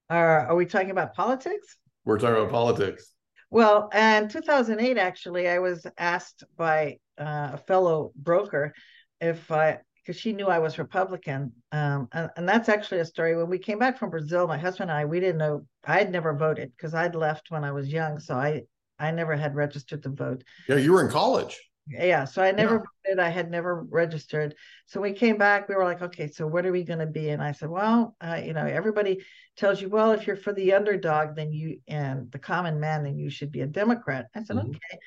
Uh, 0.10 0.46
are 0.48 0.56
we 0.56 0.66
talking 0.66 0.92
about 0.92 1.14
politics? 1.14 1.78
We're 2.06 2.20
talking 2.20 2.36
about 2.36 2.52
politics. 2.52 3.12
Well, 3.50 3.90
in 3.94 4.30
2008, 4.30 4.98
actually, 4.98 5.48
I 5.48 5.60
was 5.60 5.86
asked 5.98 6.44
by 6.58 7.00
uh, 7.18 7.52
a 7.54 7.58
fellow 7.58 8.12
broker 8.16 8.74
if 9.22 9.52
I, 9.52 9.80
because 10.06 10.20
she 10.20 10.34
knew 10.34 10.48
I 10.48 10.60
was 10.60 10.78
Republican, 10.78 11.52
um, 11.72 12.08
and, 12.12 12.30
and 12.36 12.48
that's 12.48 12.70
actually 12.70 13.00
a 13.00 13.06
story. 13.06 13.36
When 13.36 13.50
we 13.50 13.60
came 13.60 13.80
back 13.80 13.98
from 13.98 14.10
Brazil, 14.10 14.48
my 14.48 14.58
husband 14.58 14.90
and 14.90 15.00
I, 15.00 15.06
we 15.06 15.20
didn't 15.20 15.38
know. 15.38 15.66
I'd 15.86 16.12
never 16.12 16.34
voted 16.34 16.72
because 16.76 16.94
I'd 16.94 17.16
left 17.16 17.52
when 17.52 17.64
I 17.64 17.72
was 17.72 17.88
young, 17.88 18.20
so 18.20 18.36
I 18.36 18.64
I 19.00 19.12
never 19.12 19.36
had 19.36 19.56
registered 19.56 20.04
to 20.04 20.10
vote. 20.10 20.44
Yeah, 20.68 20.78
you 20.78 20.94
were 20.94 21.04
in 21.04 21.12
college 21.12 21.60
yeah 21.88 22.24
so 22.24 22.42
i 22.42 22.52
never 22.52 22.76
yeah. 22.76 23.12
voted 23.12 23.20
i 23.20 23.30
had 23.30 23.52
never 23.52 23.86
registered 23.90 24.56
so 24.86 25.02
we 25.02 25.12
came 25.12 25.38
back 25.38 25.68
we 25.68 25.76
were 25.76 25.84
like 25.84 26.02
okay 26.02 26.28
so 26.28 26.48
what 26.48 26.66
are 26.66 26.72
we 26.72 26.84
going 26.84 27.00
to 27.00 27.06
be 27.06 27.30
and 27.30 27.44
i 27.44 27.52
said 27.52 27.70
well 27.70 28.16
uh, 28.22 28.40
you 28.44 28.54
know 28.54 28.66
everybody 28.66 29.20
tells 29.58 29.82
you 29.82 29.90
well 29.90 30.12
if 30.12 30.26
you're 30.26 30.38
for 30.38 30.54
the 30.54 30.74
underdog 30.74 31.36
then 31.36 31.52
you 31.52 31.80
and 31.88 32.32
the 32.32 32.40
common 32.40 32.80
man 32.80 33.04
then 33.04 33.18
you 33.18 33.30
should 33.30 33.52
be 33.52 33.62
a 33.62 33.68
democrat 33.68 34.28
i 34.34 34.44
said 34.44 34.56
mm-hmm. 34.56 34.70
okay 34.70 35.00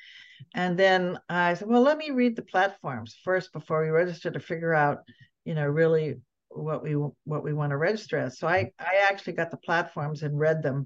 and 0.55 0.77
then 0.77 1.17
i 1.29 1.53
said 1.53 1.67
well 1.67 1.81
let 1.81 1.97
me 1.97 2.11
read 2.11 2.35
the 2.35 2.41
platforms 2.41 3.17
first 3.23 3.51
before 3.53 3.83
we 3.83 3.89
register 3.89 4.31
to 4.31 4.39
figure 4.39 4.73
out 4.73 4.99
you 5.45 5.53
know 5.53 5.65
really 5.65 6.15
what 6.49 6.83
we 6.83 6.93
what 7.25 7.43
we 7.43 7.53
want 7.53 7.71
to 7.71 7.77
register 7.77 8.17
as 8.17 8.37
so 8.37 8.47
i 8.47 8.71
i 8.79 9.05
actually 9.09 9.33
got 9.33 9.51
the 9.51 9.57
platforms 9.57 10.23
and 10.23 10.39
read 10.39 10.63
them 10.63 10.85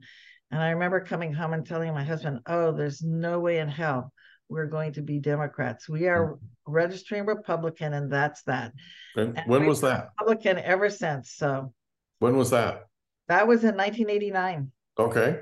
and 0.51 0.61
i 0.61 0.71
remember 0.71 0.99
coming 0.99 1.33
home 1.33 1.53
and 1.53 1.65
telling 1.65 1.93
my 1.93 2.03
husband 2.03 2.39
oh 2.47 2.71
there's 2.71 3.01
no 3.01 3.39
way 3.39 3.59
in 3.59 3.67
hell 3.67 4.11
we're 4.51 4.67
going 4.67 4.91
to 4.93 5.01
be 5.01 5.17
Democrats. 5.17 5.87
We 5.87 6.07
are 6.07 6.37
registering 6.67 7.25
Republican, 7.25 7.93
and 7.93 8.11
that's 8.11 8.43
that. 8.43 8.73
And, 9.15 9.37
and 9.37 9.47
when 9.47 9.65
was 9.65 9.79
that? 9.81 10.09
Republican 10.19 10.59
ever 10.59 10.89
since. 10.89 11.31
So 11.31 11.73
when 12.19 12.35
was 12.35 12.49
that? 12.51 12.83
That 13.29 13.47
was 13.47 13.63
in 13.63 13.77
1989. 13.77 14.71
Okay. 14.99 15.39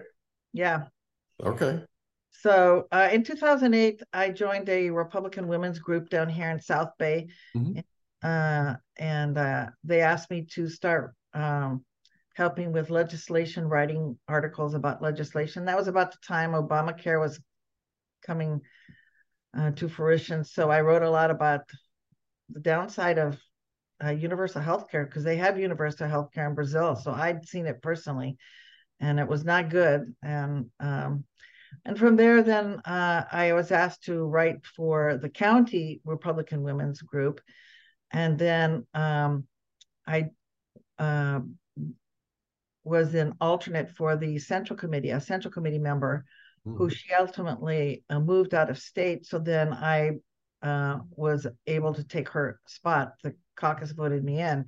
Yeah. 0.53 0.83
Okay. 1.43 1.83
So 2.31 2.87
uh, 2.91 3.09
in 3.11 3.23
2008, 3.23 4.01
I 4.13 4.29
joined 4.29 4.69
a 4.69 4.89
Republican 4.89 5.47
women's 5.47 5.79
group 5.79 6.09
down 6.09 6.29
here 6.29 6.49
in 6.49 6.59
South 6.59 6.91
Bay. 6.97 7.27
Mm-hmm. 7.55 7.79
Uh, 8.21 8.75
and 8.97 9.37
uh, 9.37 9.67
they 9.83 10.01
asked 10.01 10.29
me 10.29 10.45
to 10.53 10.67
start 10.67 11.13
um, 11.33 11.83
helping 12.35 12.71
with 12.71 12.89
legislation, 12.89 13.67
writing 13.67 14.17
articles 14.27 14.73
about 14.73 15.01
legislation. 15.01 15.65
That 15.65 15.77
was 15.77 15.87
about 15.87 16.11
the 16.11 16.17
time 16.25 16.51
Obamacare 16.51 17.19
was 17.19 17.39
coming 18.25 18.61
uh, 19.57 19.71
to 19.71 19.89
fruition. 19.89 20.43
So 20.43 20.69
I 20.69 20.81
wrote 20.81 21.03
a 21.03 21.09
lot 21.09 21.31
about 21.31 21.61
the 22.49 22.59
downside 22.59 23.17
of 23.17 23.37
uh, 24.03 24.11
universal 24.11 24.61
health 24.61 24.89
care 24.89 25.05
because 25.05 25.23
they 25.23 25.37
have 25.37 25.59
universal 25.59 26.07
health 26.07 26.31
care 26.33 26.47
in 26.47 26.55
Brazil. 26.55 26.95
So 26.95 27.11
I'd 27.11 27.45
seen 27.45 27.65
it 27.65 27.81
personally 27.81 28.37
and 28.99 29.19
it 29.19 29.27
was 29.27 29.43
not 29.43 29.69
good. 29.69 30.13
And 30.21 30.67
um, 30.79 31.25
and 31.85 31.97
from 31.97 32.15
there, 32.15 32.43
then 32.43 32.79
uh, 32.85 33.23
I 33.31 33.53
was 33.53 33.71
asked 33.71 34.03
to 34.03 34.25
write 34.25 34.65
for 34.75 35.17
the 35.17 35.29
county 35.29 36.01
Republican 36.03 36.63
Women's 36.63 37.01
Group. 37.01 37.41
And 38.11 38.37
then 38.37 38.85
um, 38.93 39.45
I 40.07 40.29
uh, 40.97 41.41
was 42.83 43.13
an 43.13 43.33
alternate 43.39 43.91
for 43.91 44.15
the 44.15 44.39
Central 44.39 44.77
Committee, 44.77 45.11
a 45.11 45.21
Central 45.21 45.51
Committee 45.51 45.79
member 45.79 46.25
who 46.65 46.87
mm-hmm. 46.87 46.87
she 46.89 47.13
ultimately 47.13 48.03
uh, 48.09 48.19
moved 48.19 48.53
out 48.53 48.69
of 48.69 48.77
state. 48.77 49.25
So 49.25 49.39
then 49.39 49.73
I 49.73 50.11
uh, 50.61 50.99
was 51.11 51.47
able 51.67 51.93
to 51.93 52.03
take 52.03 52.29
her 52.29 52.59
spot. 52.67 53.13
The 53.23 53.35
caucus 53.55 53.91
voted 53.91 54.23
me 54.23 54.39
in. 54.39 54.65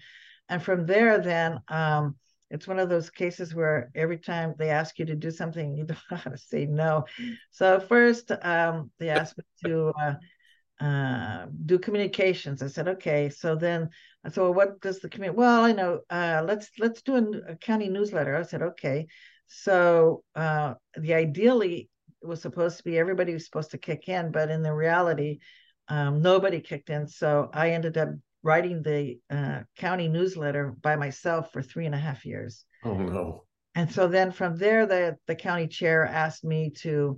And 0.47 0.63
from 0.63 0.85
there, 0.85 1.19
then 1.19 1.59
um, 1.67 2.15
it's 2.51 2.67
one 2.67 2.79
of 2.79 2.89
those 2.89 3.09
cases 3.09 3.55
where 3.55 3.89
every 3.95 4.17
time 4.17 4.53
they 4.57 4.69
ask 4.69 4.99
you 4.99 5.05
to 5.05 5.15
do 5.15 5.31
something, 5.31 5.75
you 5.75 5.83
don't 5.85 5.97
know 6.11 6.17
how 6.17 6.29
to 6.29 6.37
say 6.37 6.65
no. 6.65 7.05
So 7.49 7.79
first, 7.79 8.31
um, 8.41 8.91
they 8.99 9.09
asked 9.09 9.37
me 9.37 9.43
to 9.65 9.93
uh, 9.99 10.83
uh, 10.83 11.45
do 11.65 11.79
communications. 11.79 12.61
I 12.61 12.67
said, 12.67 12.87
okay. 12.87 13.29
So 13.29 13.55
then 13.55 13.89
I 14.25 14.29
said, 14.29 14.41
well, 14.41 14.53
what 14.53 14.81
does 14.81 14.99
the 14.99 15.09
community? 15.09 15.37
Well, 15.37 15.63
I 15.63 15.71
know. 15.71 16.01
Uh, 16.09 16.43
let's 16.45 16.69
let's 16.77 17.01
do 17.01 17.15
a, 17.15 17.51
a, 17.53 17.55
county 17.55 17.87
newsletter. 17.87 18.35
I 18.35 18.43
said, 18.43 18.61
okay. 18.61 19.07
So 19.47 20.23
uh, 20.35 20.73
the 20.97 21.13
ideally 21.13 21.89
it 22.21 22.27
was 22.27 22.41
supposed 22.41 22.77
to 22.77 22.83
be 22.83 22.97
everybody 22.97 23.33
was 23.33 23.45
supposed 23.45 23.71
to 23.71 23.77
kick 23.77 24.07
in, 24.09 24.31
but 24.31 24.49
in 24.49 24.61
the 24.61 24.73
reality, 24.73 25.39
um, 25.87 26.21
nobody 26.21 26.59
kicked 26.59 26.89
in. 26.89 27.07
So 27.07 27.49
I 27.53 27.71
ended 27.71 27.97
up 27.97 28.09
writing 28.43 28.82
the 28.82 29.19
uh, 29.30 29.62
county 29.77 30.08
newsletter 30.08 30.75
by 30.82 30.95
myself 30.95 31.51
for 31.51 31.62
three 31.62 31.86
and 31.86 31.95
a 31.95 31.99
half 31.99 32.25
years. 32.25 32.65
Oh 32.84 32.97
no! 32.97 33.43
And 33.75 33.91
so 33.91 34.08
then 34.08 34.32
from 34.32 34.58
there, 34.58 34.86
the 34.86 35.17
the 35.27 35.36
county 35.36 35.67
chair 35.67 36.06
asked 36.06 36.43
me 36.43 36.71
to 36.82 37.17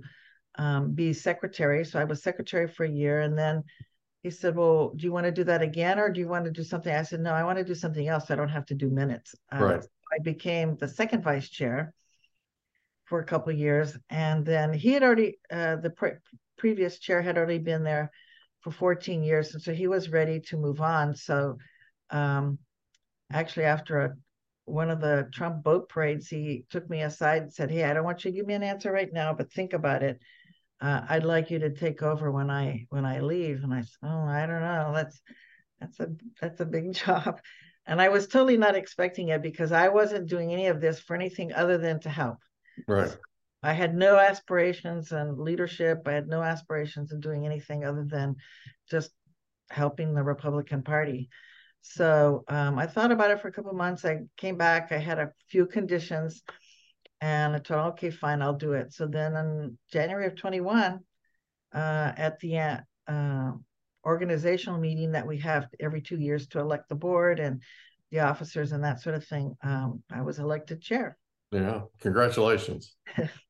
um, 0.56 0.92
be 0.92 1.12
secretary. 1.12 1.84
So 1.84 1.98
I 1.98 2.04
was 2.04 2.22
secretary 2.22 2.68
for 2.68 2.84
a 2.84 2.90
year, 2.90 3.20
and 3.20 3.36
then 3.36 3.64
he 4.22 4.30
said, 4.30 4.56
"Well, 4.56 4.90
do 4.90 5.04
you 5.04 5.12
want 5.12 5.26
to 5.26 5.32
do 5.32 5.44
that 5.44 5.62
again, 5.62 5.98
or 5.98 6.10
do 6.10 6.20
you 6.20 6.28
want 6.28 6.44
to 6.44 6.50
do 6.50 6.62
something?" 6.62 6.94
I 6.94 7.02
said, 7.02 7.20
"No, 7.20 7.32
I 7.32 7.44
want 7.44 7.58
to 7.58 7.64
do 7.64 7.74
something 7.74 8.06
else. 8.06 8.30
I 8.30 8.36
don't 8.36 8.48
have 8.48 8.66
to 8.66 8.74
do 8.74 8.90
minutes." 8.90 9.34
Uh, 9.52 9.58
right. 9.58 9.82
So 9.82 9.88
I 10.12 10.22
became 10.22 10.76
the 10.76 10.88
second 10.88 11.22
vice 11.22 11.48
chair 11.48 11.94
for 13.04 13.20
a 13.20 13.24
couple 13.24 13.52
of 13.52 13.58
years, 13.58 13.96
and 14.10 14.44
then 14.44 14.72
he 14.72 14.92
had 14.92 15.02
already 15.02 15.38
uh, 15.50 15.76
the 15.76 15.90
pre- 15.90 16.18
previous 16.56 16.98
chair 16.98 17.20
had 17.20 17.36
already 17.36 17.58
been 17.58 17.82
there 17.82 18.10
for 18.64 18.70
14 18.70 19.22
years, 19.22 19.52
and 19.54 19.62
so 19.62 19.72
he 19.74 19.86
was 19.86 20.08
ready 20.10 20.40
to 20.40 20.56
move 20.56 20.80
on. 20.80 21.14
So, 21.14 21.58
um, 22.10 22.58
actually, 23.32 23.66
after 23.66 24.00
a 24.00 24.14
one 24.64 24.90
of 24.90 25.00
the 25.00 25.28
Trump 25.32 25.62
boat 25.62 25.90
parades, 25.90 26.28
he 26.28 26.64
took 26.70 26.88
me 26.88 27.02
aside 27.02 27.42
and 27.42 27.52
said, 27.52 27.70
"Hey, 27.70 27.84
I 27.84 27.92
don't 27.92 28.04
want 28.04 28.24
you 28.24 28.30
to 28.30 28.36
give 28.36 28.46
me 28.46 28.54
an 28.54 28.62
answer 28.62 28.90
right 28.90 29.12
now, 29.12 29.34
but 29.34 29.52
think 29.52 29.74
about 29.74 30.02
it. 30.02 30.18
Uh, 30.80 31.02
I'd 31.08 31.24
like 31.24 31.50
you 31.50 31.58
to 31.60 31.70
take 31.70 32.02
over 32.02 32.30
when 32.32 32.50
I 32.50 32.86
when 32.88 33.04
I 33.04 33.20
leave." 33.20 33.62
And 33.62 33.74
I 33.74 33.82
said, 33.82 33.98
"Oh, 34.02 34.24
I 34.26 34.46
don't 34.46 34.62
know. 34.62 34.92
That's 34.94 35.20
that's 35.80 36.00
a 36.00 36.08
that's 36.40 36.60
a 36.60 36.66
big 36.66 36.94
job." 37.04 37.40
And 37.86 38.00
I 38.00 38.08
was 38.08 38.28
totally 38.28 38.56
not 38.56 38.76
expecting 38.76 39.28
it 39.28 39.42
because 39.42 39.70
I 39.72 39.88
wasn't 39.88 40.28
doing 40.30 40.52
any 40.52 40.68
of 40.68 40.80
this 40.80 41.00
for 41.00 41.14
anything 41.14 41.52
other 41.52 41.76
than 41.76 42.00
to 42.00 42.08
help. 42.08 42.38
Right. 42.88 43.10
I 43.64 43.72
had 43.72 43.94
no 43.94 44.18
aspirations 44.18 45.10
in 45.10 45.42
leadership. 45.42 46.02
I 46.06 46.12
had 46.12 46.28
no 46.28 46.42
aspirations 46.42 47.12
in 47.12 47.20
doing 47.20 47.46
anything 47.46 47.82
other 47.82 48.04
than 48.04 48.36
just 48.90 49.10
helping 49.70 50.12
the 50.12 50.22
Republican 50.22 50.82
Party. 50.82 51.30
So 51.80 52.44
um, 52.48 52.78
I 52.78 52.86
thought 52.86 53.10
about 53.10 53.30
it 53.30 53.40
for 53.40 53.48
a 53.48 53.52
couple 53.52 53.72
months. 53.72 54.04
I 54.04 54.18
came 54.36 54.58
back. 54.58 54.92
I 54.92 54.98
had 54.98 55.18
a 55.18 55.32
few 55.48 55.64
conditions, 55.64 56.42
and 57.22 57.56
I 57.56 57.58
told, 57.58 57.92
okay, 57.92 58.10
fine, 58.10 58.42
I'll 58.42 58.52
do 58.52 58.74
it. 58.74 58.92
So 58.92 59.06
then 59.06 59.34
in 59.34 59.78
January 59.90 60.26
of 60.26 60.36
21, 60.36 61.00
uh, 61.74 62.12
at 62.16 62.38
the 62.40 62.84
uh, 63.08 63.52
organizational 64.04 64.78
meeting 64.78 65.12
that 65.12 65.26
we 65.26 65.38
have 65.38 65.68
every 65.80 66.02
two 66.02 66.18
years 66.18 66.48
to 66.48 66.60
elect 66.60 66.90
the 66.90 66.96
board 66.96 67.40
and 67.40 67.62
the 68.10 68.20
officers 68.20 68.72
and 68.72 68.84
that 68.84 69.00
sort 69.00 69.14
of 69.14 69.26
thing, 69.26 69.56
um, 69.62 70.02
I 70.12 70.20
was 70.20 70.38
elected 70.38 70.82
chair. 70.82 71.16
Yeah. 71.50 71.82
Congratulations. 72.00 72.94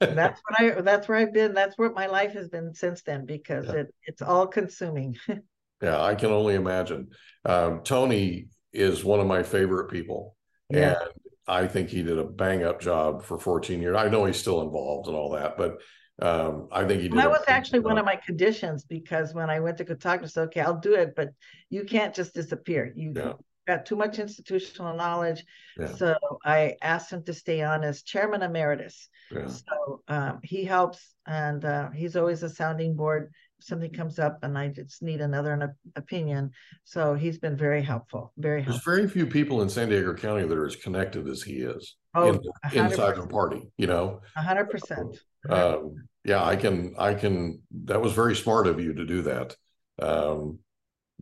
that's 0.00 0.40
what 0.46 0.60
I 0.60 0.80
that's 0.80 1.08
where 1.08 1.18
I've 1.18 1.32
been. 1.32 1.54
That's 1.54 1.76
where 1.76 1.90
my 1.90 2.06
life 2.06 2.32
has 2.32 2.48
been 2.48 2.74
since 2.74 3.02
then 3.02 3.26
because 3.26 3.66
yeah. 3.66 3.80
it 3.80 3.94
it's 4.04 4.22
all 4.22 4.46
consuming. 4.46 5.16
yeah, 5.82 6.00
I 6.00 6.14
can 6.14 6.30
only 6.30 6.54
imagine. 6.54 7.08
Um, 7.44 7.82
Tony 7.82 8.48
is 8.72 9.04
one 9.04 9.20
of 9.20 9.26
my 9.26 9.42
favorite 9.42 9.90
people. 9.90 10.36
Yeah. 10.70 10.94
And 11.00 11.10
I 11.46 11.66
think 11.66 11.88
he 11.88 12.02
did 12.02 12.18
a 12.18 12.24
bang 12.24 12.62
up 12.62 12.80
job 12.80 13.24
for 13.24 13.38
14 13.38 13.80
years. 13.80 13.96
I 13.96 14.08
know 14.08 14.26
he's 14.26 14.38
still 14.38 14.60
involved 14.62 15.08
and 15.08 15.16
all 15.16 15.30
that, 15.30 15.56
but 15.56 15.78
um, 16.20 16.68
I 16.70 16.84
think 16.84 17.00
he 17.00 17.08
did. 17.08 17.18
That 17.18 17.30
was 17.30 17.44
actually 17.48 17.80
one 17.80 17.96
of 17.96 18.04
my 18.04 18.16
conditions 18.16 18.84
because 18.84 19.32
when 19.32 19.48
I 19.48 19.60
went 19.60 19.78
to 19.78 19.84
Catoctin, 19.84 20.24
I 20.24 20.28
said, 20.28 20.48
okay, 20.48 20.60
I'll 20.60 20.78
do 20.78 20.94
it, 20.94 21.14
but 21.16 21.30
you 21.70 21.84
can't 21.84 22.14
just 22.14 22.34
disappear. 22.34 22.92
You 22.94 23.14
yeah 23.16 23.32
got 23.68 23.86
too 23.86 23.98
much 24.04 24.18
institutional 24.18 24.96
knowledge. 24.96 25.44
Yeah. 25.78 25.94
So 26.00 26.16
I 26.44 26.74
asked 26.82 27.12
him 27.12 27.22
to 27.24 27.34
stay 27.34 27.62
on 27.62 27.84
as 27.84 28.02
chairman 28.02 28.42
emeritus. 28.42 29.08
Yeah. 29.30 29.46
So 29.46 30.02
um, 30.08 30.40
he 30.42 30.64
helps, 30.64 31.14
and 31.26 31.64
uh, 31.64 31.90
he's 31.90 32.16
always 32.16 32.42
a 32.42 32.48
sounding 32.48 32.96
board 32.96 33.30
If 33.58 33.64
something 33.66 33.92
comes 33.92 34.18
up 34.18 34.38
and 34.42 34.56
I 34.56 34.68
just 34.68 35.02
need 35.02 35.20
another 35.20 35.76
opinion. 35.96 36.52
So 36.84 37.14
he's 37.14 37.38
been 37.38 37.56
very 37.56 37.82
helpful, 37.82 38.32
very 38.36 38.62
helpful. 38.62 38.80
There's 38.84 38.98
very 38.98 39.08
few 39.08 39.26
people 39.26 39.62
in 39.62 39.68
San 39.68 39.88
Diego 39.88 40.14
County 40.14 40.46
that 40.46 40.56
are 40.56 40.66
as 40.66 40.76
connected 40.76 41.28
as 41.28 41.42
he 41.42 41.54
is 41.56 41.96
oh, 42.14 42.28
in, 42.28 42.40
inside 42.72 43.16
the 43.16 43.26
party, 43.26 43.62
you 43.76 43.88
know? 43.88 44.20
A 44.36 44.42
hundred 44.42 44.70
percent. 44.70 45.18
Um, 45.48 45.96
yeah, 46.24 46.44
I 46.44 46.56
can, 46.56 46.94
I 46.98 47.14
can, 47.14 47.60
that 47.86 48.00
was 48.00 48.12
very 48.12 48.36
smart 48.36 48.66
of 48.66 48.80
you 48.80 48.94
to 48.94 49.04
do 49.04 49.22
that. 49.22 49.56
Um, 50.00 50.60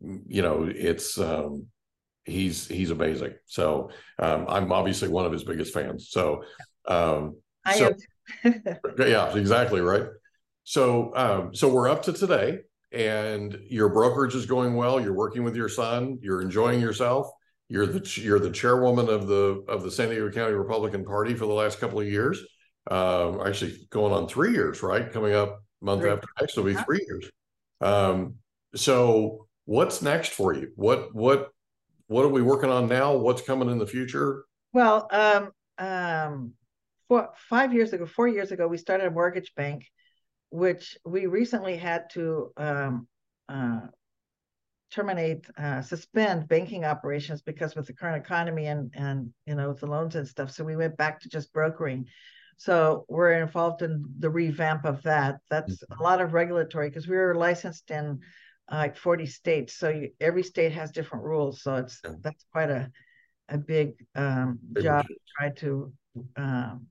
you 0.01 0.43
know, 0.43 0.69
it's, 0.71 1.19
um, 1.19 1.67
he's, 2.27 2.69
he's 2.69 2.91
amazing. 2.91 3.35
So, 3.47 3.91
um, 4.19 4.47
I'm 4.49 4.73
obviously 4.73 5.09
one 5.09 5.25
of 5.25 5.33
his 5.33 5.45
biggest 5.45 5.73
fans. 5.73 6.11
So, 6.11 6.45
um, 6.87 7.37
I 7.65 7.79
so, 7.79 7.95
am. 8.45 8.65
yeah, 8.99 9.35
exactly. 9.35 9.81
Right. 9.81 10.05
So, 10.65 11.13
um, 11.15 11.55
so 11.55 11.69
we're 11.69 11.89
up 11.89 12.03
to 12.03 12.13
today 12.13 12.61
and 12.93 13.59
your 13.69 13.89
brokerage 13.89 14.35
is 14.35 14.47
going 14.47 14.75
well. 14.75 15.01
You're 15.01 15.15
working 15.15 15.45
with 15.45 15.57
your 15.57 15.69
son. 15.69 16.19
You're 16.23 16.41
enjoying 16.41 16.81
yourself. 16.81 17.31
You're 17.69 17.87
the 17.87 18.21
you're 18.21 18.39
the 18.39 18.51
chairwoman 18.51 19.09
of 19.09 19.27
the 19.27 19.65
of 19.69 19.83
the 19.83 19.91
San 19.91 20.09
Diego 20.09 20.31
County 20.31 20.55
Republican 20.55 21.05
Party 21.05 21.35
for 21.35 21.47
the 21.47 21.53
last 21.53 21.81
couple 21.81 22.01
of 22.01 22.07
years. 22.07 22.41
Uh, 22.89 23.45
actually, 23.45 23.87
going 23.91 24.13
on 24.13 24.29
three 24.29 24.53
years, 24.53 24.83
right? 24.83 25.13
Coming 25.13 25.35
up 25.35 25.63
month 25.83 26.03
three. 26.03 26.11
after 26.11 26.29
next 26.41 26.57
will 26.57 26.65
be 26.65 26.75
three 26.75 27.05
years. 27.09 27.31
Um, 27.81 28.35
so, 28.77 29.49
what's 29.65 30.01
next 30.01 30.33
for 30.33 30.55
you? 30.55 30.71
What 30.77 31.13
what 31.13 31.49
what 32.09 32.25
are 32.25 32.29
we 32.29 32.43
working 32.43 32.71
on 32.71 32.89
now? 32.89 33.17
What's 33.17 33.43
coming 33.43 33.71
in 33.71 33.79
the 33.79 33.87
future? 33.87 34.45
Well, 34.73 35.09
um, 35.11 35.51
um, 35.79 36.53
four, 37.09 37.31
five 37.49 37.73
years 37.73 37.93
ago, 37.93 38.07
four 38.07 38.29
years 38.29 38.53
ago, 38.53 38.69
we 38.69 38.79
started 38.79 39.07
a 39.07 39.11
mortgage 39.11 39.55
bank 39.55 39.85
which 40.51 40.97
we 41.05 41.27
recently 41.27 41.77
had 41.77 42.09
to 42.11 42.53
um, 42.57 43.09
uh, 43.49 43.81
terminate, 44.91 45.47
uh, 45.59 45.83
suspend 45.83 46.49
banking 46.49 46.85
operations 46.85 47.43
because 47.43 47.75
with 47.75 47.87
the 47.87 47.93
current 47.93 48.25
economy 48.25 48.67
and 48.67 48.93
and 48.95 49.33
you 49.47 49.55
know 49.55 49.69
with 49.69 49.81
the 49.81 49.87
loans 49.87 50.15
and 50.15 50.27
stuff. 50.27 50.51
So 50.51 50.65
we 50.65 50.77
went 50.77 50.97
back 50.97 51.21
to 51.21 51.29
just 51.29 51.53
brokering. 51.53 52.07
So 52.59 53.05
we're 53.09 53.33
involved 53.33 53.83
in 53.83 54.05
the 54.19 54.31
revamp 54.31 54.87
of 54.87 55.03
that. 55.03 55.41
That's 55.51 55.85
mm-hmm. 55.85 56.01
a 56.01 56.03
lot 56.03 56.23
of 56.23 56.33
regulatory 56.33 56.89
because 56.89 57.07
we 57.07 57.17
were 57.17 57.35
licensed 57.35 57.91
in 57.91 58.21
like 58.71 58.97
40 58.97 59.27
states. 59.27 59.75
So 59.75 59.89
you, 59.89 60.11
every 60.21 60.43
state 60.43 60.73
has 60.73 60.91
different 60.91 61.25
rules. 61.25 61.63
So 61.63 61.77
it's 61.77 62.01
that's 62.23 62.45
quite 62.53 62.71
a 62.71 62.91
a 63.49 63.59
big 63.59 64.05
um, 64.15 64.59
job 64.83 65.07
to 65.07 65.15
try 65.37 65.51
to 65.51 65.93
um, 66.37 66.87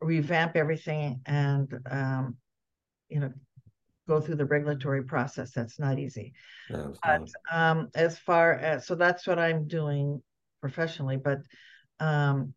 revamp 0.00 0.56
everything 0.56 1.20
and 1.26 1.72
um, 1.90 2.36
you 3.08 3.20
know 3.20 3.32
go 4.06 4.20
through 4.20 4.36
the 4.36 4.44
regulatory 4.44 5.02
process. 5.04 5.52
That's 5.52 5.78
not 5.78 5.98
easy. 5.98 6.32
Yeah, 6.70 6.88
but 7.02 7.28
um, 7.50 7.88
as 7.94 8.18
far 8.18 8.52
as 8.54 8.86
so 8.86 8.94
that's 8.94 9.26
what 9.26 9.38
I'm 9.38 9.66
doing 9.66 10.22
professionally. 10.60 11.16
But 11.16 11.38
um, 12.00 12.54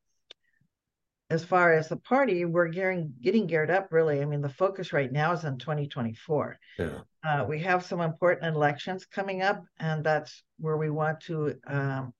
as 1.31 1.45
far 1.45 1.71
as 1.71 1.87
the 1.87 1.95
party, 1.95 2.43
we're 2.43 2.67
gearing 2.67 3.13
getting 3.21 3.47
geared 3.47 3.71
up. 3.71 3.87
Really, 3.91 4.21
I 4.21 4.25
mean, 4.25 4.41
the 4.41 4.49
focus 4.49 4.91
right 4.91 5.11
now 5.11 5.31
is 5.31 5.45
on 5.45 5.57
2024. 5.57 6.59
Yeah. 6.77 6.89
Uh, 7.23 7.45
we 7.47 7.59
have 7.59 7.85
some 7.85 8.01
important 8.01 8.53
elections 8.53 9.05
coming 9.05 9.41
up, 9.41 9.63
and 9.79 10.03
that's 10.03 10.43
where 10.59 10.75
we 10.75 10.89
want 10.89 11.21
to 11.21 11.55
um, 11.67 12.13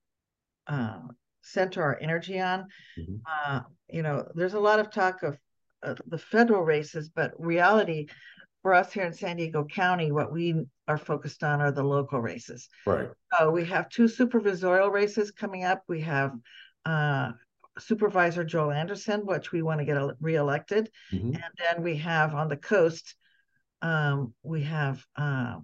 uh, 0.66 1.00
center 1.42 1.84
our 1.84 2.00
energy 2.00 2.40
on. 2.40 2.68
Mm-hmm. 2.98 3.16
Uh, 3.28 3.62
you 3.90 4.02
know, 4.02 4.26
there's 4.34 4.54
a 4.54 4.60
lot 4.60 4.80
of 4.80 4.92
talk 4.92 5.24
of 5.24 5.38
uh, 5.84 5.96
the 6.08 6.18
federal 6.18 6.64
races, 6.64 7.10
but 7.14 7.34
reality 7.38 8.08
for 8.62 8.74
us 8.74 8.94
here 8.94 9.04
in 9.04 9.14
San 9.14 9.36
Diego 9.36 9.66
County, 9.66 10.14
what 10.14 10.32
we 10.32 10.56
are 10.88 10.98
focused 10.98 11.44
on 11.44 11.60
are 11.60 11.72
the 11.72 11.84
local 11.84 12.22
races. 12.22 12.70
Right. 12.86 13.10
So 13.38 13.52
we 13.52 13.66
have 13.66 13.90
two 13.90 14.06
supervisorial 14.06 14.92
races 14.92 15.32
coming 15.32 15.66
up. 15.66 15.84
We 15.90 16.00
have 16.02 16.32
uh, 16.86 17.32
Supervisor 17.80 18.44
Joel 18.44 18.72
Anderson, 18.72 19.22
which 19.26 19.52
we 19.52 19.62
want 19.62 19.80
to 19.80 19.86
get 19.86 19.98
reelected, 20.20 20.90
mm-hmm. 21.12 21.34
and 21.34 21.44
then 21.58 21.84
we 21.84 21.98
have 21.98 22.36
on 22.36 22.50
the 22.50 22.58
coast, 22.58 23.16
um, 23.82 24.34
we 24.44 24.64
have 24.64 25.06
uh, 25.16 25.58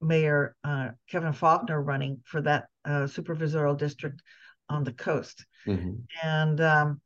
Mayor 0.00 0.56
uh, 0.64 0.90
Kevin 1.08 1.32
Faulconer 1.32 1.80
running 1.84 2.20
for 2.24 2.42
that 2.42 2.66
uh, 2.84 3.06
supervisorial 3.06 3.78
district 3.78 4.20
on 4.68 4.84
the 4.84 4.92
coast. 4.92 5.46
Mm-hmm. 5.66 5.92
And, 6.22 6.60
um, 6.60 7.00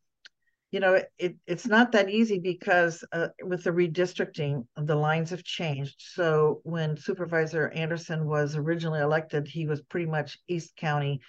you 0.71 0.81
know, 0.81 1.01
it, 1.19 1.37
it's 1.47 1.67
not 1.67 1.93
that 1.93 2.11
easy 2.11 2.39
because 2.39 3.05
uh, 3.13 3.29
with 3.43 3.65
the 3.65 3.71
redistricting, 3.71 4.67
the 4.77 4.97
lines 4.97 5.31
have 5.31 5.45
changed. 5.45 5.97
So 5.99 6.61
when 6.65 6.97
Supervisor 6.97 7.69
Anderson 7.69 8.27
was 8.27 8.57
originally 8.57 9.01
elected, 9.01 9.47
he 9.47 9.67
was 9.67 9.81
pretty 9.83 10.07
much 10.07 10.39
East 10.49 10.75
County, 10.77 11.21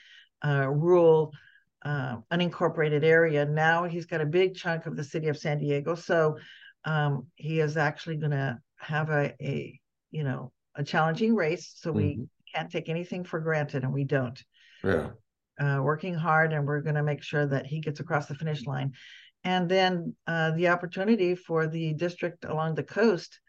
uh, 0.43 0.67
rural, 0.69 1.33
uh, 1.83 2.17
unincorporated 2.31 3.03
area. 3.03 3.45
Now 3.45 3.85
he's 3.85 4.05
got 4.05 4.21
a 4.21 4.25
big 4.25 4.55
chunk 4.55 4.85
of 4.85 4.95
the 4.95 5.03
city 5.03 5.27
of 5.27 5.37
San 5.37 5.59
Diego. 5.59 5.95
So 5.95 6.37
um, 6.85 7.27
he 7.35 7.59
is 7.59 7.77
actually 7.77 8.17
going 8.17 8.31
to 8.31 8.59
have 8.77 9.09
a, 9.09 9.33
a, 9.41 9.79
you 10.11 10.23
know, 10.23 10.51
a 10.75 10.83
challenging 10.83 11.35
race. 11.35 11.73
So 11.75 11.89
mm-hmm. 11.89 11.97
we 11.97 12.19
can't 12.53 12.71
take 12.71 12.89
anything 12.89 13.23
for 13.23 13.39
granted, 13.39 13.83
and 13.83 13.93
we 13.93 14.03
don't. 14.03 14.41
Yeah 14.83 15.09
uh, 15.59 15.79
working 15.81 16.13
hard, 16.13 16.53
and 16.53 16.65
we're 16.65 16.81
going 16.81 16.95
to 16.95 17.03
make 17.03 17.23
sure 17.23 17.45
that 17.45 17.65
he 17.65 17.79
gets 17.79 17.99
across 17.99 18.27
the 18.27 18.35
finish 18.35 18.65
line. 18.65 18.93
And 19.43 19.69
then 19.69 20.15
uh, 20.25 20.51
the 20.51 20.69
opportunity 20.69 21.35
for 21.35 21.67
the 21.67 21.93
district 21.93 22.45
along 22.45 22.75
the 22.75 22.83
coast, 22.83 23.39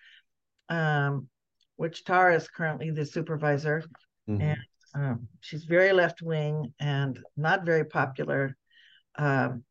um, 0.68 1.28
which 1.76 2.04
Terra 2.04 2.36
is 2.36 2.48
currently 2.48 2.90
the 2.90 3.04
supervisor, 3.04 3.82
mm-hmm. 4.28 4.40
and 4.40 4.58
um, 4.94 5.28
she's 5.40 5.64
very 5.64 5.92
left 5.92 6.22
wing 6.22 6.72
and 6.80 7.18
not 7.36 7.64
very 7.64 7.84
popular. 7.84 8.56
Um, 9.16 9.64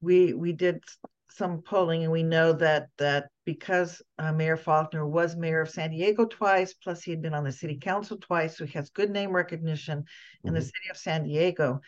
we 0.00 0.34
we 0.34 0.52
did 0.52 0.82
some 1.30 1.62
polling, 1.62 2.04
and 2.04 2.12
we 2.12 2.22
know 2.22 2.52
that 2.52 2.88
that 2.98 3.28
because 3.44 4.00
uh, 4.18 4.32
Mayor 4.32 4.56
Faulconer 4.56 5.06
was 5.06 5.36
mayor 5.36 5.62
of 5.62 5.70
San 5.70 5.90
Diego 5.90 6.26
twice, 6.26 6.74
plus 6.74 7.02
he 7.02 7.10
had 7.10 7.22
been 7.22 7.34
on 7.34 7.44
the 7.44 7.52
city 7.52 7.76
council 7.76 8.16
twice, 8.18 8.56
so 8.56 8.64
he 8.64 8.72
has 8.72 8.90
good 8.90 9.10
name 9.10 9.30
recognition 9.30 10.00
mm-hmm. 10.00 10.48
in 10.48 10.54
the 10.54 10.60
mm-hmm. 10.60 10.66
city 10.66 10.90
of 10.90 10.96
San 10.96 11.24
Diego, 11.24 11.80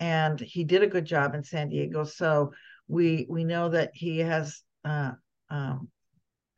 and 0.00 0.40
he 0.40 0.64
did 0.64 0.82
a 0.82 0.88
good 0.88 1.04
job 1.04 1.34
in 1.34 1.44
San 1.44 1.68
Diego. 1.68 2.04
So 2.04 2.52
we 2.88 3.26
we 3.28 3.44
know 3.44 3.68
that 3.68 3.90
he 3.94 4.20
has 4.20 4.62
uh, 4.84 5.12
um, 5.50 5.88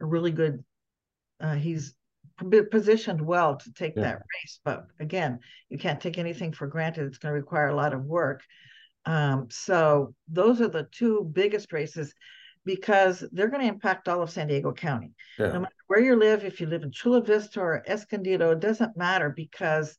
a 0.00 0.06
really 0.06 0.32
good. 0.32 0.64
Uh, 1.38 1.54
he's 1.54 1.94
positioned 2.70 3.20
well 3.20 3.56
to 3.56 3.72
take 3.72 3.94
yeah. 3.96 4.02
that 4.02 4.14
race, 4.16 4.60
but 4.64 4.86
again, 5.00 5.40
you 5.68 5.78
can't 5.78 6.00
take 6.00 6.18
anything 6.18 6.52
for 6.52 6.66
granted. 6.66 7.06
It's 7.06 7.18
going 7.18 7.32
to 7.32 7.38
require 7.38 7.68
a 7.68 7.74
lot 7.74 7.94
of 7.94 8.04
work. 8.04 8.42
Um, 9.04 9.48
so 9.50 10.14
those 10.28 10.60
are 10.60 10.68
the 10.68 10.88
two 10.92 11.30
biggest 11.32 11.72
races 11.72 12.12
because 12.64 13.24
they're 13.32 13.48
going 13.48 13.62
to 13.62 13.68
impact 13.68 14.08
all 14.08 14.22
of 14.22 14.30
San 14.30 14.48
Diego 14.48 14.72
County. 14.72 15.12
Yeah. 15.38 15.52
No 15.52 15.60
matter 15.60 15.74
where 15.86 16.00
you 16.00 16.16
live, 16.16 16.44
if 16.44 16.60
you 16.60 16.66
live 16.66 16.82
in 16.82 16.90
Chula 16.90 17.22
Vista 17.22 17.60
or 17.60 17.82
Escondido, 17.86 18.50
it 18.50 18.60
doesn't 18.60 18.96
matter 18.96 19.30
because 19.30 19.96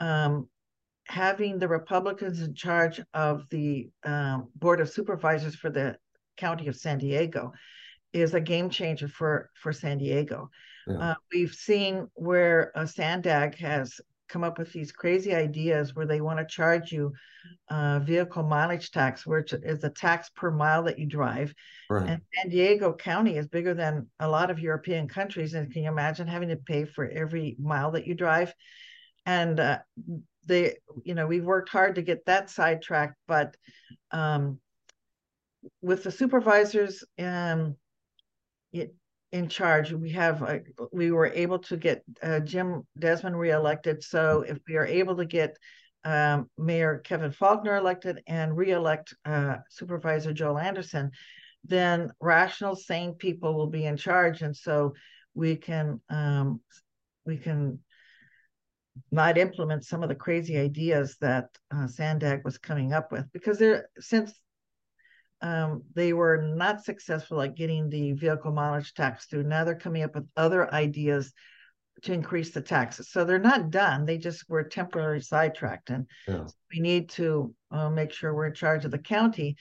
um, 0.00 0.48
having 1.04 1.58
the 1.58 1.68
Republicans 1.68 2.40
in 2.40 2.54
charge 2.54 3.00
of 3.14 3.44
the 3.50 3.90
um, 4.04 4.48
Board 4.56 4.80
of 4.80 4.88
Supervisors 4.88 5.54
for 5.54 5.70
the 5.70 5.96
County 6.36 6.68
of 6.68 6.76
San 6.76 6.98
Diego 6.98 7.52
is 8.12 8.34
a 8.34 8.40
game 8.40 8.70
changer 8.70 9.08
for, 9.08 9.50
for 9.54 9.72
San 9.72 9.98
Diego. 9.98 10.50
Yeah. 10.86 10.98
Uh, 10.98 11.14
we've 11.32 11.54
seen 11.54 12.08
where 12.14 12.72
a 12.74 12.86
Sandag 12.86 13.56
has 13.56 14.00
come 14.28 14.44
up 14.44 14.58
with 14.58 14.72
these 14.72 14.92
crazy 14.92 15.34
ideas 15.34 15.94
where 15.94 16.06
they 16.06 16.20
want 16.20 16.38
to 16.38 16.46
charge 16.46 16.90
you 16.90 17.12
uh, 17.70 18.00
vehicle 18.00 18.42
mileage 18.42 18.90
tax, 18.90 19.26
which 19.26 19.52
is 19.52 19.84
a 19.84 19.90
tax 19.90 20.30
per 20.30 20.50
mile 20.50 20.82
that 20.84 20.98
you 20.98 21.06
drive. 21.06 21.54
Right. 21.88 22.08
And 22.08 22.22
San 22.34 22.50
Diego 22.50 22.92
County 22.92 23.36
is 23.36 23.46
bigger 23.46 23.74
than 23.74 24.08
a 24.18 24.28
lot 24.28 24.50
of 24.50 24.58
European 24.58 25.08
countries. 25.08 25.54
And 25.54 25.72
can 25.72 25.84
you 25.84 25.88
imagine 25.88 26.26
having 26.26 26.48
to 26.48 26.56
pay 26.56 26.84
for 26.84 27.08
every 27.08 27.56
mile 27.58 27.92
that 27.92 28.06
you 28.06 28.14
drive? 28.14 28.52
And 29.24 29.58
uh, 29.58 29.78
they, 30.46 30.76
you 31.04 31.14
know, 31.14 31.26
we've 31.26 31.44
worked 31.44 31.68
hard 31.68 31.96
to 31.96 32.02
get 32.02 32.26
that 32.26 32.50
sidetracked, 32.50 33.16
but 33.26 33.56
um, 34.12 34.58
with 35.82 36.04
the 36.04 36.12
supervisors, 36.12 37.04
um, 37.18 37.76
it, 38.72 38.94
in 39.32 39.48
charge. 39.48 39.92
We 39.92 40.10
have 40.12 40.42
uh, 40.42 40.58
we 40.92 41.10
were 41.10 41.26
able 41.26 41.58
to 41.60 41.76
get 41.76 42.02
uh, 42.22 42.40
Jim 42.40 42.86
Desmond 42.98 43.38
reelected. 43.38 44.02
So 44.02 44.44
if 44.46 44.58
we 44.68 44.76
are 44.76 44.86
able 44.86 45.16
to 45.16 45.24
get 45.24 45.56
um, 46.04 46.48
Mayor 46.56 46.98
Kevin 46.98 47.32
Faulconer 47.32 47.78
elected 47.78 48.22
and 48.26 48.56
reelect 48.56 49.14
uh, 49.24 49.56
Supervisor 49.68 50.32
Joel 50.32 50.58
Anderson, 50.58 51.10
then 51.64 52.12
rational, 52.20 52.76
sane 52.76 53.14
people 53.14 53.54
will 53.54 53.66
be 53.66 53.84
in 53.84 53.96
charge, 53.96 54.42
and 54.42 54.56
so 54.56 54.94
we 55.34 55.56
can 55.56 56.00
um, 56.08 56.60
we 57.24 57.36
can 57.36 57.80
not 59.10 59.36
implement 59.36 59.84
some 59.84 60.02
of 60.02 60.08
the 60.08 60.14
crazy 60.14 60.56
ideas 60.56 61.16
that 61.20 61.48
uh, 61.74 61.86
Sandag 61.86 62.44
was 62.44 62.56
coming 62.56 62.92
up 62.92 63.12
with 63.12 63.30
because 63.32 63.58
there 63.58 63.88
since 63.98 64.32
um, 65.42 65.82
they 65.94 66.12
were 66.12 66.42
not 66.54 66.84
successful 66.84 67.40
at 67.42 67.54
getting 67.56 67.88
the 67.90 68.12
vehicle 68.12 68.52
mileage 68.52 68.94
tax 68.94 69.26
through. 69.26 69.44
Now 69.44 69.64
they're 69.64 69.74
coming 69.74 70.02
up 70.02 70.14
with 70.14 70.26
other 70.36 70.72
ideas 70.72 71.32
to 72.02 72.12
increase 72.12 72.50
the 72.50 72.60
taxes. 72.60 73.10
So 73.10 73.24
they're 73.24 73.38
not 73.38 73.70
done. 73.70 74.04
They 74.04 74.18
just 74.18 74.48
were 74.48 74.64
temporarily 74.64 75.20
sidetracked, 75.20 75.90
and 75.90 76.06
Yeah. 76.26 76.46
we 76.72 76.80
need 76.80 77.10
to 77.10 77.54
uh, 77.70 77.90
make 77.90 78.12
sure 78.12 78.34
we're 78.34 78.46
in 78.46 78.54
charge 78.54 78.84
of 78.84 78.90
the 78.90 78.98
county. 78.98 79.56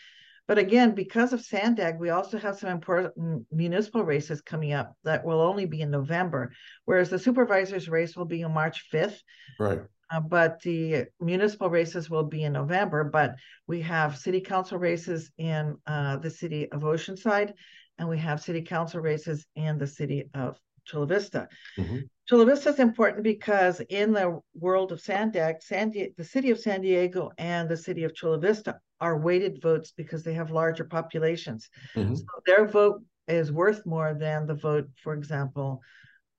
But 0.48 0.60
again, 0.60 0.94
because 0.94 1.34
of 1.34 1.42
Sandag, 1.42 1.98
we 2.00 2.12
also 2.12 2.38
have 2.38 2.60
some 2.60 2.70
important 2.70 3.48
municipal 3.52 4.04
races 4.04 4.42
coming 4.42 4.74
up 4.74 4.96
that 5.04 5.26
will 5.26 5.42
only 5.42 5.66
be 5.66 5.82
in 5.82 5.90
November, 5.90 6.52
whereas 6.86 7.10
the 7.10 7.18
supervisors 7.18 7.90
race 7.90 8.16
will 8.16 8.26
be 8.26 8.44
on 8.44 8.54
March 8.54 8.88
5th. 8.94 9.20
Right. 9.60 9.82
Uh, 10.16 10.20
but 10.22 10.62
the 10.62 11.06
municipal 11.20 11.70
races 11.70 12.10
will 12.10 12.24
be 12.24 12.44
in 12.44 12.54
November. 12.54 13.04
But 13.04 13.36
we 13.68 13.82
have 13.82 14.18
city 14.18 14.40
council 14.40 14.78
races 14.78 15.32
in 15.38 15.76
uh, 15.88 16.18
the 16.18 16.30
city 16.30 16.72
of 16.72 16.82
Oceanside, 16.82 17.54
and 17.98 18.08
we 18.08 18.18
have 18.20 18.42
city 18.42 18.62
council 18.62 19.02
races 19.02 19.46
in 19.56 19.78
the 19.78 19.88
city 19.88 20.30
of 20.34 20.58
Chula 20.86 21.08
Vista. 21.08 21.50
Mhm. 21.78 22.08
Chula 22.28 22.46
Vista 22.46 22.70
is 22.70 22.80
important 22.80 23.24
because 23.24 23.82
in 23.90 24.14
the 24.14 24.40
world 24.54 24.92
of 24.92 25.02
Sandag, 25.02 25.62
San 25.62 25.92
Di- 25.92 26.14
the 26.18 26.24
city 26.24 26.50
of 26.50 26.60
San 26.60 26.82
Diego 26.82 27.32
and 27.38 27.68
the 27.68 27.78
city 27.78 28.04
of 28.04 28.16
Chula 28.16 28.40
Vista 28.40 28.80
are 29.02 29.18
weighted 29.18 29.62
votes 29.62 29.92
because 29.92 30.24
they 30.24 30.34
have 30.34 30.50
larger 30.50 30.86
populations. 30.86 31.70
Mhm. 31.96 32.18
So 32.18 32.26
their 32.46 32.66
vote 32.66 33.04
is 33.28 33.52
worth 33.52 33.86
more 33.86 34.14
than 34.14 34.48
the 34.48 34.56
vote, 34.56 34.88
for 35.04 35.14
example, 35.14 35.82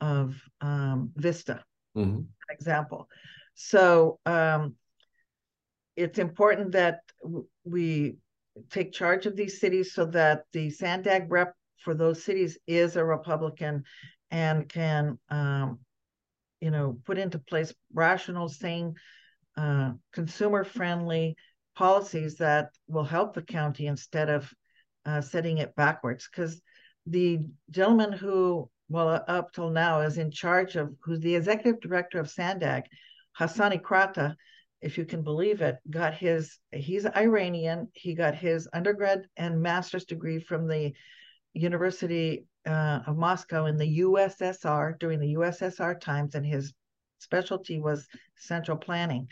of 0.01 0.41
um, 0.61 1.13
Vista 1.17 1.63
Mhm. 1.95 2.27
example. 2.51 3.09
So 3.57 4.21
um, 4.27 4.75
it's 5.97 6.19
important 6.19 6.73
that 6.73 7.01
we 7.65 8.17
take 8.71 8.93
charge 8.93 9.27
of 9.27 9.35
these 9.35 9.61
cities 9.61 9.93
so 9.93 10.07
that 10.07 10.45
the 10.53 10.71
Sandag 10.71 11.31
rep 11.31 11.55
for 11.79 11.95
those 11.95 12.23
cities 12.23 12.59
is 12.67 12.97
a 12.97 13.05
Republican 13.05 13.85
and 14.31 14.69
can, 14.69 15.19
um, 15.31 15.79
you 16.61 16.71
know, 16.71 16.99
put 17.05 17.19
into 17.19 17.39
place 17.39 17.75
rational, 17.93 18.49
sane, 18.49 18.95
uh, 19.57 19.93
consumer-friendly 20.13 21.37
policies 21.75 22.37
that 22.37 22.71
will 22.89 23.05
help 23.05 23.35
the 23.35 23.43
county 23.43 23.87
instead 23.87 24.29
of 24.29 24.53
uh, 25.07 25.21
setting 25.21 25.59
it 25.59 25.75
backwards. 25.77 26.29
Because 26.31 26.61
the 27.07 27.41
gentleman 27.71 28.13
who, 28.13 28.69
well, 28.89 29.25
up 29.29 29.53
till 29.53 29.71
now 29.71 30.01
is 30.01 30.19
in 30.19 30.31
charge 30.31 30.77
of, 30.77 30.95
who's 31.03 31.21
the 31.21 31.37
executive 31.37 31.81
director 31.81 32.19
of 32.19 32.31
Sandag, 32.31 32.85
Hasan 33.39 33.73
Ikhrata, 33.73 34.35
if 34.81 34.97
you 34.99 35.05
can 35.05 35.23
believe 35.23 35.61
it, 35.61 35.77
got 35.91 36.15
his, 36.15 36.59
he's 36.73 37.07
Iranian. 37.07 37.89
He 37.93 38.15
got 38.15 38.35
his 38.35 38.69
undergrad 38.73 39.27
and 39.37 39.61
master's 39.61 40.05
degree 40.05 40.39
from 40.39 40.67
the 40.67 40.93
University 41.53 42.47
uh, 42.67 43.01
of 43.07 43.17
Moscow 43.17 43.67
in 43.67 43.77
the 43.77 44.01
USSR 44.01 44.99
during 44.99 45.21
the 45.21 45.35
USSR 45.35 46.01
times, 46.01 46.35
and 46.35 46.45
his 46.45 46.73
specialty 47.19 47.79
was 47.79 48.07
central 48.37 48.77
planning. 48.77 49.29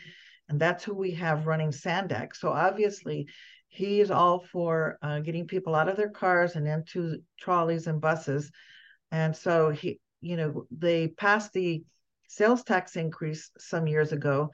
And 0.49 0.59
that's 0.59 0.83
who 0.83 0.93
we 0.93 1.11
have 1.11 1.47
running 1.47 1.71
Sandag. 1.71 2.35
So 2.35 2.49
obviously, 2.49 3.27
he 3.67 3.99
is 3.99 4.11
all 4.11 4.39
for 4.39 4.97
uh, 5.01 5.19
getting 5.19 5.47
people 5.47 5.75
out 5.75 5.89
of 5.89 5.97
their 5.97 6.09
cars 6.09 6.55
and 6.55 6.67
into 6.67 7.17
trolleys 7.39 7.87
and 7.87 7.99
buses. 7.99 8.51
And 9.11 9.35
so 9.35 9.69
he, 9.69 9.99
you 10.21 10.37
know, 10.37 10.65
they 10.71 11.09
passed 11.09 11.51
the 11.53 11.83
sales 12.27 12.63
tax 12.63 12.95
increase 12.95 13.51
some 13.57 13.87
years 13.87 14.11
ago 14.11 14.51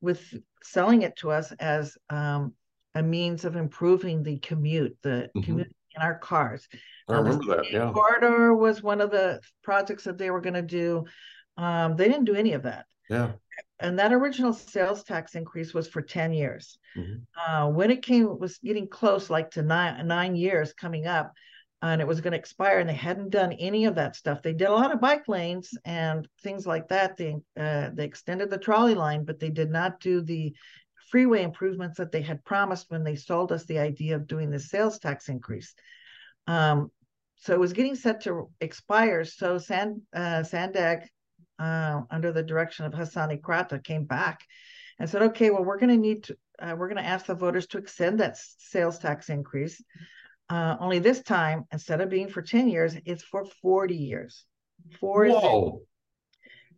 with 0.00 0.22
selling 0.62 1.02
it 1.02 1.16
to 1.16 1.30
us 1.30 1.52
as 1.52 1.96
um, 2.10 2.54
a 2.94 3.02
means 3.02 3.44
of 3.44 3.56
improving 3.56 4.22
the 4.22 4.38
commute, 4.38 4.96
the 5.02 5.30
Mhm. 5.36 5.44
commute 5.44 5.76
in 5.96 6.02
our 6.02 6.18
cars. 6.18 6.68
I 7.08 7.14
the 7.16 7.22
remember 7.22 7.56
that. 7.56 7.70
Yeah. 7.70 7.90
Corridor 7.92 8.54
was 8.54 8.82
one 8.82 9.00
of 9.00 9.10
the 9.10 9.40
projects 9.62 10.04
that 10.04 10.18
they 10.18 10.30
were 10.30 10.40
going 10.40 10.54
to 10.54 10.62
do. 10.62 11.04
Um, 11.56 11.96
they 11.96 12.08
didn't 12.08 12.24
do 12.24 12.34
any 12.34 12.52
of 12.52 12.62
that. 12.64 12.86
Yeah. 13.08 13.32
And 13.78 13.98
that 13.98 14.12
original 14.12 14.52
sales 14.52 15.04
tax 15.04 15.34
increase 15.34 15.74
was 15.74 15.86
for 15.88 16.02
10 16.02 16.32
years. 16.32 16.78
Mhm. 16.96 17.22
Uh, 17.36 17.68
when 17.70 17.90
it 17.90 18.02
came, 18.02 18.26
it 18.26 18.38
was 18.40 18.58
getting 18.58 18.88
close, 18.88 19.30
like 19.30 19.50
to 19.52 19.62
nine, 19.62 20.06
nine 20.06 20.34
years 20.36 20.72
coming 20.72 21.06
up, 21.06 21.32
and 21.92 22.00
it 22.00 22.08
was 22.08 22.22
going 22.22 22.32
to 22.32 22.38
expire, 22.38 22.78
and 22.78 22.88
they 22.88 22.94
hadn't 22.94 23.30
done 23.30 23.52
any 23.52 23.84
of 23.84 23.94
that 23.96 24.16
stuff. 24.16 24.40
They 24.40 24.54
did 24.54 24.68
a 24.68 24.72
lot 24.72 24.92
of 24.92 25.02
bike 25.02 25.28
lanes 25.28 25.76
and 25.84 26.26
things 26.42 26.66
like 26.66 26.88
that. 26.88 27.16
They 27.16 27.36
uh, 27.58 27.90
they 27.92 28.04
extended 28.04 28.48
the 28.48 28.58
trolley 28.58 28.94
line, 28.94 29.24
but 29.24 29.38
they 29.38 29.50
did 29.50 29.70
not 29.70 30.00
do 30.00 30.22
the 30.22 30.54
freeway 31.10 31.42
improvements 31.42 31.98
that 31.98 32.10
they 32.10 32.22
had 32.22 32.44
promised 32.44 32.90
when 32.90 33.04
they 33.04 33.16
sold 33.16 33.52
us 33.52 33.64
the 33.64 33.78
idea 33.78 34.16
of 34.16 34.26
doing 34.26 34.50
the 34.50 34.58
sales 34.58 34.98
tax 34.98 35.28
increase. 35.28 35.74
Um, 36.46 36.90
so 37.36 37.52
it 37.52 37.60
was 37.60 37.74
getting 37.74 37.96
set 37.96 38.22
to 38.22 38.50
expire. 38.60 39.24
So 39.24 39.58
Sand 39.58 40.00
uh, 40.14 40.42
Sandag, 40.42 41.06
uh, 41.58 42.00
under 42.10 42.32
the 42.32 42.42
direction 42.42 42.86
of 42.86 42.94
Hasan 42.94 43.36
Ikhrata, 43.36 43.84
came 43.84 44.04
back 44.04 44.40
and 44.98 45.10
said, 45.10 45.20
"Okay, 45.22 45.50
well, 45.50 45.64
we're 45.64 45.78
going 45.78 45.90
to 45.90 45.98
need 45.98 46.24
to, 46.24 46.36
uh, 46.58 46.74
we're 46.78 46.88
going 46.88 47.04
to 47.04 47.10
ask 47.10 47.26
the 47.26 47.34
voters 47.34 47.66
to 47.68 47.78
extend 47.78 48.20
that 48.20 48.38
sales 48.38 48.98
tax 48.98 49.28
increase. 49.28 49.82
Uh, 50.50 50.76
only 50.78 50.98
this 50.98 51.22
time, 51.22 51.64
instead 51.72 52.00
of 52.00 52.10
being 52.10 52.28
for 52.28 52.42
ten 52.42 52.68
years, 52.68 52.94
it's 53.04 53.22
for 53.22 53.44
forty 53.62 53.96
years. 53.96 54.44
Four. 55.00 55.26
Whoa. 55.28 55.82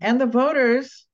And 0.00 0.20
the 0.20 0.26
voters 0.26 1.06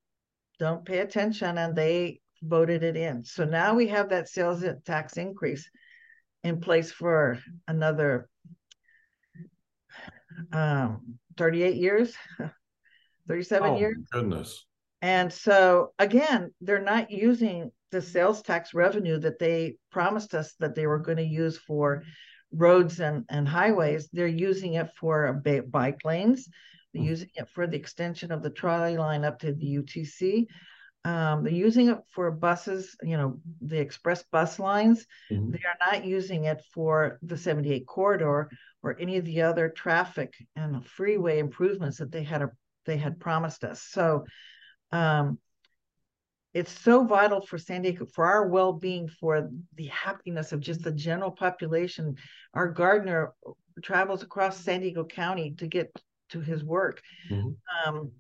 don't 0.59 0.85
pay 0.85 0.99
attention 0.99 1.57
and 1.57 1.75
they 1.75 2.21
voted 2.43 2.83
it 2.83 2.97
in. 2.97 3.25
So 3.25 3.45
now 3.45 3.75
we 3.75 3.89
have 3.89 4.11
that 4.11 4.29
sales 4.29 4.65
tax 4.85 5.17
increase 5.17 5.69
in 6.43 6.61
place 6.61 6.91
for 6.91 7.39
another 7.69 8.29
um, 10.53 11.19
38 11.37 11.77
years, 11.77 12.15
37 13.29 13.71
Oh, 13.71 13.79
years. 13.79 13.97
goodness. 14.11 14.67
And 15.01 15.33
so 15.33 15.93
again, 15.99 16.53
they're 16.61 16.83
not 16.83 17.11
using 17.11 17.71
the 17.91 18.03
sales 18.03 18.43
tax 18.43 18.75
revenue 18.75 19.19
that 19.21 19.39
they 19.39 19.77
promised 19.91 20.35
us 20.35 20.55
that 20.59 20.75
they 20.75 20.87
were 20.87 20.99
going 20.99 21.19
to 21.19 21.25
use 21.25 21.59
for 21.59 22.03
roads 22.53 23.01
and, 23.01 23.25
and 23.29 23.49
highways. 23.49 24.09
They're 24.13 24.27
using 24.27 24.75
it 24.75 24.91
for 24.95 25.33
bike 25.71 26.01
lanes. 26.05 26.49
They're 26.93 27.03
Hmm. 27.03 27.09
using 27.09 27.31
it 27.35 27.49
for 27.49 27.67
the 27.67 27.77
extension 27.77 28.33
of 28.33 28.43
the 28.43 28.51
trolley 28.51 28.97
line 28.97 29.25
up 29.25 29.39
to 29.41 29.53
the 29.53 29.67
UTC. 29.67 30.47
Um, 31.05 31.43
they're 31.43 31.53
using 31.53 31.89
it 31.89 31.99
for 32.11 32.31
buses, 32.31 32.97
you 33.03 33.17
know, 33.17 33.41
the 33.61 33.79
express 33.79 34.23
bus 34.31 34.59
lines. 34.59 35.07
Mhm. 35.31 35.53
They 35.53 35.59
are 35.59 35.93
not 35.93 36.05
using 36.05 36.45
it 36.45 36.63
for 36.73 37.19
the 37.23 37.37
78 37.37 37.87
corridor 37.87 38.51
or 38.83 38.97
any 39.01 39.17
of 39.17 39.25
the 39.25 39.43
other 39.43 39.69
traffic 39.69 40.35
and 40.55 40.87
freeway 40.87 41.39
improvements 41.39 41.99
that 41.99 42.13
they 42.13 42.23
had 42.23 42.43
a, 42.43 42.51
they 42.85 42.97
had 42.97 43.19
promised 43.19 43.65
us. 43.65 43.83
So 43.83 44.27
um, 44.93 45.39
it's 46.55 46.71
so 46.71 47.05
vital 47.05 47.41
for 47.41 47.59
San 47.59 47.83
Diego, 47.83 48.07
for 48.07 48.27
our 48.27 48.47
well-being, 48.47 49.09
for 49.09 49.51
the 49.77 49.87
happiness 49.87 50.53
of 50.53 50.61
just 50.61 50.83
the 50.83 50.93
general 50.93 51.31
population. 51.31 52.17
Our 52.55 52.69
gardener 52.69 53.33
travels 53.83 54.23
across 54.23 54.61
San 54.61 54.81
Diego 54.81 55.05
County 55.05 55.55
to 55.59 55.67
get 55.67 55.91
to 56.31 56.41
his 56.41 56.63
work. 56.63 57.03
Mhm. 57.31 57.57
Um, 57.87 58.13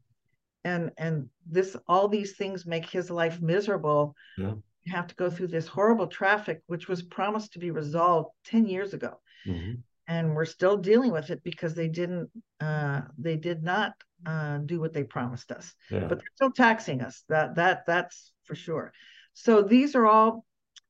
and 0.65 0.93
and 0.97 1.29
this 1.47 1.77
all 1.87 2.09
these 2.09 2.37
things 2.37 2.65
make 2.67 2.89
his 2.89 3.11
life 3.11 3.41
miserable. 3.41 4.15
Yeah. 4.39 4.55
You 4.85 4.93
have 4.93 5.09
to 5.09 5.15
go 5.15 5.31
through 5.31 5.49
this 5.49 5.67
horrible 5.67 6.07
traffic, 6.07 6.63
which 6.67 6.89
was 6.89 7.03
promised 7.03 7.53
to 7.53 7.59
be 7.59 7.71
resolved 7.71 8.31
10 8.45 8.67
years 8.67 8.95
ago 8.95 9.21
Mhm. 9.47 9.83
and 10.09 10.35
we're 10.35 10.45
still 10.45 10.77
dealing 10.77 11.13
with 11.13 11.31
it 11.31 11.43
because 11.45 11.75
they 11.75 11.89
didn't 11.89 12.31
uh, 12.61 13.03
they 13.19 13.37
did 13.37 13.63
not 13.63 13.95
uh, 14.27 14.59
do 14.59 14.81
what 14.81 14.93
they 14.93 15.05
promised 15.05 15.51
us. 15.51 15.75
Yeah. 15.91 16.07
but 16.09 16.19
they're 16.19 16.35
still 16.35 16.53
taxing 16.53 17.01
us. 17.01 17.25
That 17.29 17.57
that 17.57 17.87
that's 17.87 18.33
for 18.45 18.55
sure. 18.55 18.93
So 19.35 19.63
these 19.63 19.95
are 19.95 20.07
all 20.07 20.45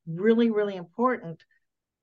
really 0.07 0.51
really 0.51 0.77
important 0.77 1.43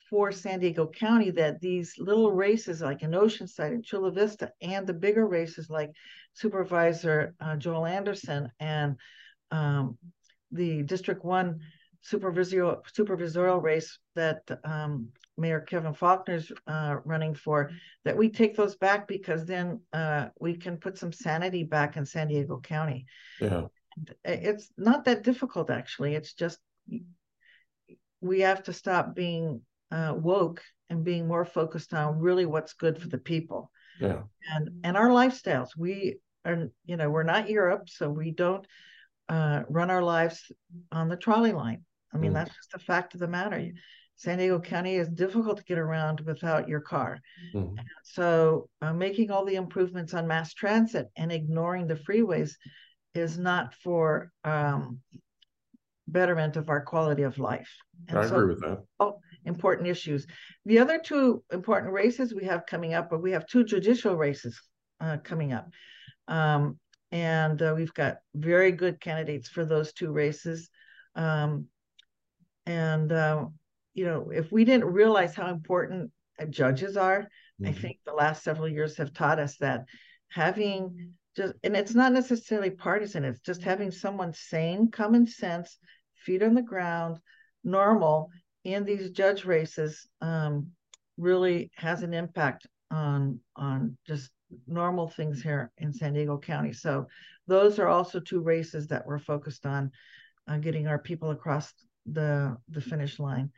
for 0.10 0.32
san 0.32 0.60
diego 0.60 0.88
county 0.88 1.32
that 1.32 1.60
these 1.60 1.96
little 1.98 2.32
races 2.32 2.82
like 2.82 3.04
in 3.04 3.12
oceanside 3.12 3.74
and 3.74 3.84
chula 3.84 4.12
vista 4.12 4.52
and 4.62 4.88
the 4.88 4.94
bigger 4.94 5.28
races 5.28 5.70
like 5.70 5.92
supervisor 6.34 7.36
uh, 7.42 7.56
joel 7.58 7.86
anderson 7.86 8.50
and 8.60 8.96
um, 9.52 9.98
the 10.52 10.82
district 10.84 11.24
one 11.26 11.60
supervisorial 12.04 12.82
supervisorial 12.98 13.62
race 13.62 14.00
that 14.16 14.42
um, 14.64 15.10
Mayor 15.40 15.62
Kevin 15.62 15.94
Faulconer's 15.94 16.52
uh, 16.68 16.98
running 17.06 17.34
for, 17.34 17.72
that 18.06 18.18
we 18.18 18.30
take 18.30 18.56
those 18.56 18.76
back 18.76 19.08
because 19.08 19.46
then 19.46 19.80
uh, 19.94 20.28
we 20.40 20.56
can 20.56 20.78
put 20.78 20.98
some 20.98 21.12
sanity 21.12 21.64
back 21.64 21.98
in 21.98 22.06
San 22.06 22.28
Diego 22.28 22.60
County. 22.60 23.06
Yeah. 23.40 23.66
It's 24.24 24.70
not 24.78 25.06
that 25.06 25.24
difficult, 25.24 25.70
actually. 25.70 26.16
It's 26.16 26.34
just 26.34 26.60
we 28.22 28.42
have 28.42 28.64
to 28.64 28.74
stop 28.74 29.16
being 29.16 29.62
uh, 29.92 30.14
woke 30.16 30.62
and 30.90 31.04
being 31.04 31.28
more 31.28 31.46
focused 31.46 31.94
on 31.94 32.20
really 32.20 32.46
what's 32.46 32.74
good 32.74 33.00
for 33.02 33.08
the 33.08 33.18
people 33.18 33.72
Yeah. 34.00 34.24
and 34.54 34.70
and 34.84 34.98
our 34.98 35.10
lifestyles. 35.10 35.70
We 35.78 36.18
are, 36.46 36.70
you 36.86 36.98
know, 36.98 37.10
we're 37.10 37.24
not 37.24 37.50
Europe, 37.50 37.90
so 37.90 38.10
we 38.10 38.32
don't 38.32 38.66
uh, 39.28 39.64
run 39.70 39.90
our 39.92 40.04
lives 40.04 40.52
on 40.92 41.10
the 41.10 41.18
trolley 41.18 41.52
line. 41.52 41.84
I 42.14 42.18
mean, 42.18 42.32
Mm. 42.32 42.36
that's 42.36 42.56
just 42.56 42.74
a 42.74 42.80
fact 42.80 43.14
of 43.14 43.20
the 43.20 43.28
matter. 43.28 43.72
San 44.20 44.38
Diego 44.38 44.60
County 44.60 44.96
is 44.96 45.08
difficult 45.08 45.58
to 45.58 45.64
get 45.64 45.78
around 45.78 46.20
without 46.20 46.68
your 46.68 46.82
car. 46.82 47.22
Mm-hmm. 47.56 47.76
So, 48.04 48.68
uh, 48.82 48.92
making 48.92 49.32
all 49.32 49.46
the 49.46 49.56
improvements 49.56 50.14
on 50.14 50.28
mass 50.28 50.54
transit 50.54 51.08
and 51.16 51.32
ignoring 51.32 51.88
the 51.88 51.96
freeways 51.96 52.52
is 53.16 53.38
not 53.38 53.74
for 53.76 54.30
um, 54.44 55.00
betterment 56.06 56.58
of 56.58 56.68
our 56.68 56.82
quality 56.82 57.24
of 57.24 57.40
life. 57.40 57.74
And 58.10 58.20
I 58.20 58.28
so, 58.28 58.36
agree 58.36 58.56
with 58.56 58.60
that. 58.60 58.84
Oh, 59.00 59.22
important 59.46 59.88
issues. 59.88 60.28
The 60.66 60.80
other 60.80 61.00
two 61.00 61.42
important 61.54 61.94
races 61.94 62.36
we 62.36 62.44
have 62.44 62.66
coming 62.66 62.94
up, 62.94 63.10
but 63.10 63.22
we 63.22 63.32
have 63.32 63.48
two 63.48 63.64
judicial 63.64 64.18
races 64.18 64.62
uh, 65.00 65.16
coming 65.24 65.54
up. 65.54 65.70
Um, 66.28 66.78
and 67.14 67.62
uh, 67.62 67.74
we've 67.74 67.94
got 67.94 68.18
very 68.36 68.74
good 68.74 69.00
candidates 69.00 69.48
for 69.48 69.64
those 69.64 69.94
two 69.94 70.12
races. 70.12 70.70
Um, 71.16 71.68
and 72.66 73.12
uh, 73.14 73.46
you 74.00 74.06
know, 74.06 74.30
if 74.34 74.50
we 74.50 74.64
didn't 74.64 74.86
realize 74.86 75.36
how 75.36 75.48
important 75.50 76.10
uh, 76.42 76.46
judges 76.46 76.96
are, 76.96 77.24
mm-hmm. 77.24 77.68
I 77.68 77.74
think 77.74 77.98
the 78.06 78.14
last 78.14 78.46
several 78.46 78.70
years 78.70 78.96
have 78.96 79.14
taught 79.14 79.40
us 79.40 79.58
that 79.58 79.84
having 80.30 81.12
just 81.36 81.54
and 81.66 81.76
it's 81.76 81.94
not 81.94 82.14
necessarily 82.14 82.70
partisan, 82.70 83.26
it's 83.26 83.42
just 83.42 83.62
having 83.62 83.92
someone 83.92 84.32
sane, 84.32 84.90
common 84.90 85.28
sense, 85.28 85.78
feet 86.16 86.42
on 86.42 86.54
the 86.54 86.62
ground, 86.62 87.20
normal 87.66 88.30
in 88.64 88.86
these 88.86 89.12
judge 89.12 89.44
races 89.44 90.08
um, 90.22 90.68
really 91.18 91.70
has 91.76 92.02
an 92.02 92.14
impact 92.14 92.68
on 92.90 93.42
on 93.58 93.98
just 94.08 94.30
normal 94.66 95.10
things 95.10 95.42
here 95.42 95.74
in 95.78 95.92
San 95.92 96.14
Diego 96.14 96.38
County. 96.38 96.72
So 96.72 97.08
those 97.48 97.80
are 97.80 97.90
also 97.90 98.22
two 98.22 98.40
races 98.40 98.88
that 98.88 99.06
we're 99.06 99.20
focused 99.20 99.66
on 99.66 99.92
uh, 100.48 100.58
getting 100.58 100.88
our 100.88 101.00
people 101.00 101.32
across 101.32 101.74
the 102.06 102.56
the 102.70 102.80
finish 102.80 103.20
line. 103.20 103.52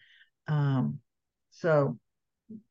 Um, 0.47 0.99
so 1.51 1.97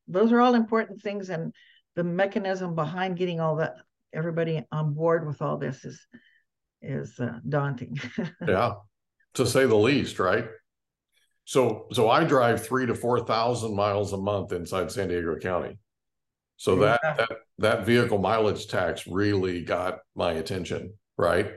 those 0.07 0.31
are 0.31 0.41
all 0.41 0.55
important 0.55 1.01
things, 1.01 1.29
and 1.29 1.53
the 1.95 2.03
mechanism 2.03 2.75
behind 2.75 3.17
getting 3.17 3.39
all 3.39 3.57
that 3.57 3.75
everybody 4.13 4.65
on 4.71 4.93
board 4.93 5.25
with 5.25 5.41
all 5.41 5.57
this 5.57 5.85
is 5.85 6.05
is 6.81 7.19
uh, 7.19 7.39
daunting. 7.47 7.99
yeah, 8.47 8.73
to 9.35 9.45
say 9.45 9.65
the 9.65 9.75
least, 9.75 10.19
right? 10.19 10.45
So 11.45 11.87
so 11.91 12.09
I 12.09 12.23
drive 12.23 12.65
three 12.65 12.85
to 12.85 12.95
four 12.95 13.25
thousand 13.25 13.75
miles 13.75 14.13
a 14.13 14.17
month 14.17 14.51
inside 14.51 14.91
San 14.91 15.09
Diego 15.09 15.37
County. 15.37 15.77
So 16.57 16.75
that, 16.77 17.01
that 17.01 17.29
that 17.57 17.85
vehicle 17.87 18.19
mileage 18.19 18.67
tax 18.67 19.07
really 19.07 19.63
got 19.63 19.99
my 20.15 20.33
attention, 20.33 20.93
right? 21.17 21.53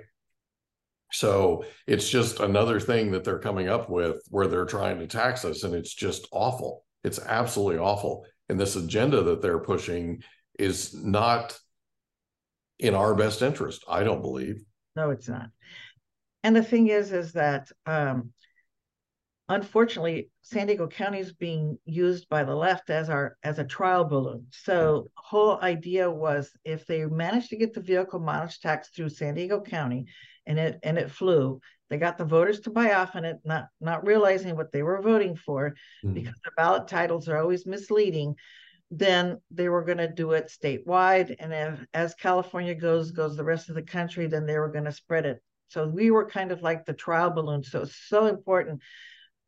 So 1.15 1.65
it's 1.87 2.09
just 2.11 2.41
another 2.41 2.81
thing 2.81 3.13
that 3.13 3.23
they're 3.23 3.39
coming 3.39 3.69
up 3.69 3.89
with 3.89 4.21
where 4.31 4.49
they're 4.49 4.65
trying 4.65 4.99
to 4.99 5.07
tax 5.07 5.45
us, 5.45 5.63
and 5.63 5.75
it's 5.75 5.95
just 5.95 6.27
awful. 6.33 6.85
It's 7.05 7.21
absolutely 7.21 7.79
awful. 7.79 8.27
And 8.49 8.59
this 8.59 8.75
agenda 8.75 9.23
that 9.23 9.41
they're 9.41 9.61
pushing 9.61 10.23
is 10.59 10.93
not 10.93 11.57
in 12.79 12.95
our 12.95 13.15
best 13.15 13.43
interest. 13.43 13.85
I 13.89 14.03
don't 14.03 14.23
believe. 14.23 14.65
No, 14.97 15.11
it's 15.11 15.29
not. 15.29 15.51
And 16.43 16.55
the 16.57 16.65
thing 16.65 16.89
is, 16.89 17.13
is 17.13 17.33
that 17.33 17.69
um, 17.87 18.33
unfortunately, 19.49 20.31
San 20.43 20.67
Diego 20.67 20.89
County 20.89 21.21
is 21.21 21.33
being 21.33 21.79
used 21.85 22.29
by 22.29 22.43
the 22.43 22.55
left 22.55 22.91
as 22.91 23.09
our 23.09 23.37
as 23.45 23.59
a 23.59 23.65
trial 23.65 24.05
balloon. 24.05 24.47
So 24.51 25.07
whole 25.15 25.61
idea 25.61 26.11
was 26.11 26.51
if 26.65 26.87
they 26.87 27.05
managed 27.07 27.51
to 27.51 27.57
get 27.57 27.73
the 27.73 27.81
vehicle 27.81 28.21
mileage 28.21 28.61
tax 28.61 28.89
through 28.89 29.11
San 29.11 29.35
Diego 29.35 29.61
County 29.61 30.07
and 30.47 30.59
it 30.59 30.79
and 30.83 30.99
it 30.99 31.11
flew, 31.11 31.61
they 31.91 31.97
got 31.97 32.19
the 32.19 32.25
voters 32.25 32.61
to 32.61 32.71
buy 32.71 32.95
off 32.95 33.17
on 33.17 33.25
it, 33.25 33.39
not 33.45 33.69
not 33.81 34.07
realizing 34.07 34.57
what 34.57 34.73
they 34.73 34.83
were 34.83 35.01
voting 35.03 35.37
for 35.37 35.71
mm-hmm. 36.05 36.15
because 36.15 36.35
the 36.45 36.51
ballot 36.57 36.89
titles 36.89 37.29
are 37.29 37.39
always 37.39 37.67
misleading. 37.67 38.35
Then 38.91 39.41
they 39.51 39.69
were 39.69 39.85
going 39.85 39.99
to 39.99 40.09
do 40.09 40.33
it 40.33 40.53
statewide, 40.53 41.35
and 41.39 41.53
if, 41.53 41.87
as 41.95 42.15
California 42.15 42.75
goes, 42.75 43.11
goes 43.11 43.37
the 43.37 43.45
rest 43.45 43.69
of 43.69 43.75
the 43.75 43.83
country. 43.83 44.27
Then 44.27 44.47
they 44.47 44.59
were 44.59 44.71
going 44.71 44.85
to 44.85 44.93
spread 44.93 45.27
it. 45.27 45.43
So 45.69 45.89
we 45.89 46.11
were 46.11 46.29
kind 46.29 46.53
of 46.53 46.63
like 46.63 46.85
the 46.85 46.93
trial 46.93 47.31
balloon. 47.31 47.63
So 47.65 47.83
it's 47.83 47.97
so 47.97 48.27
important 48.27 48.83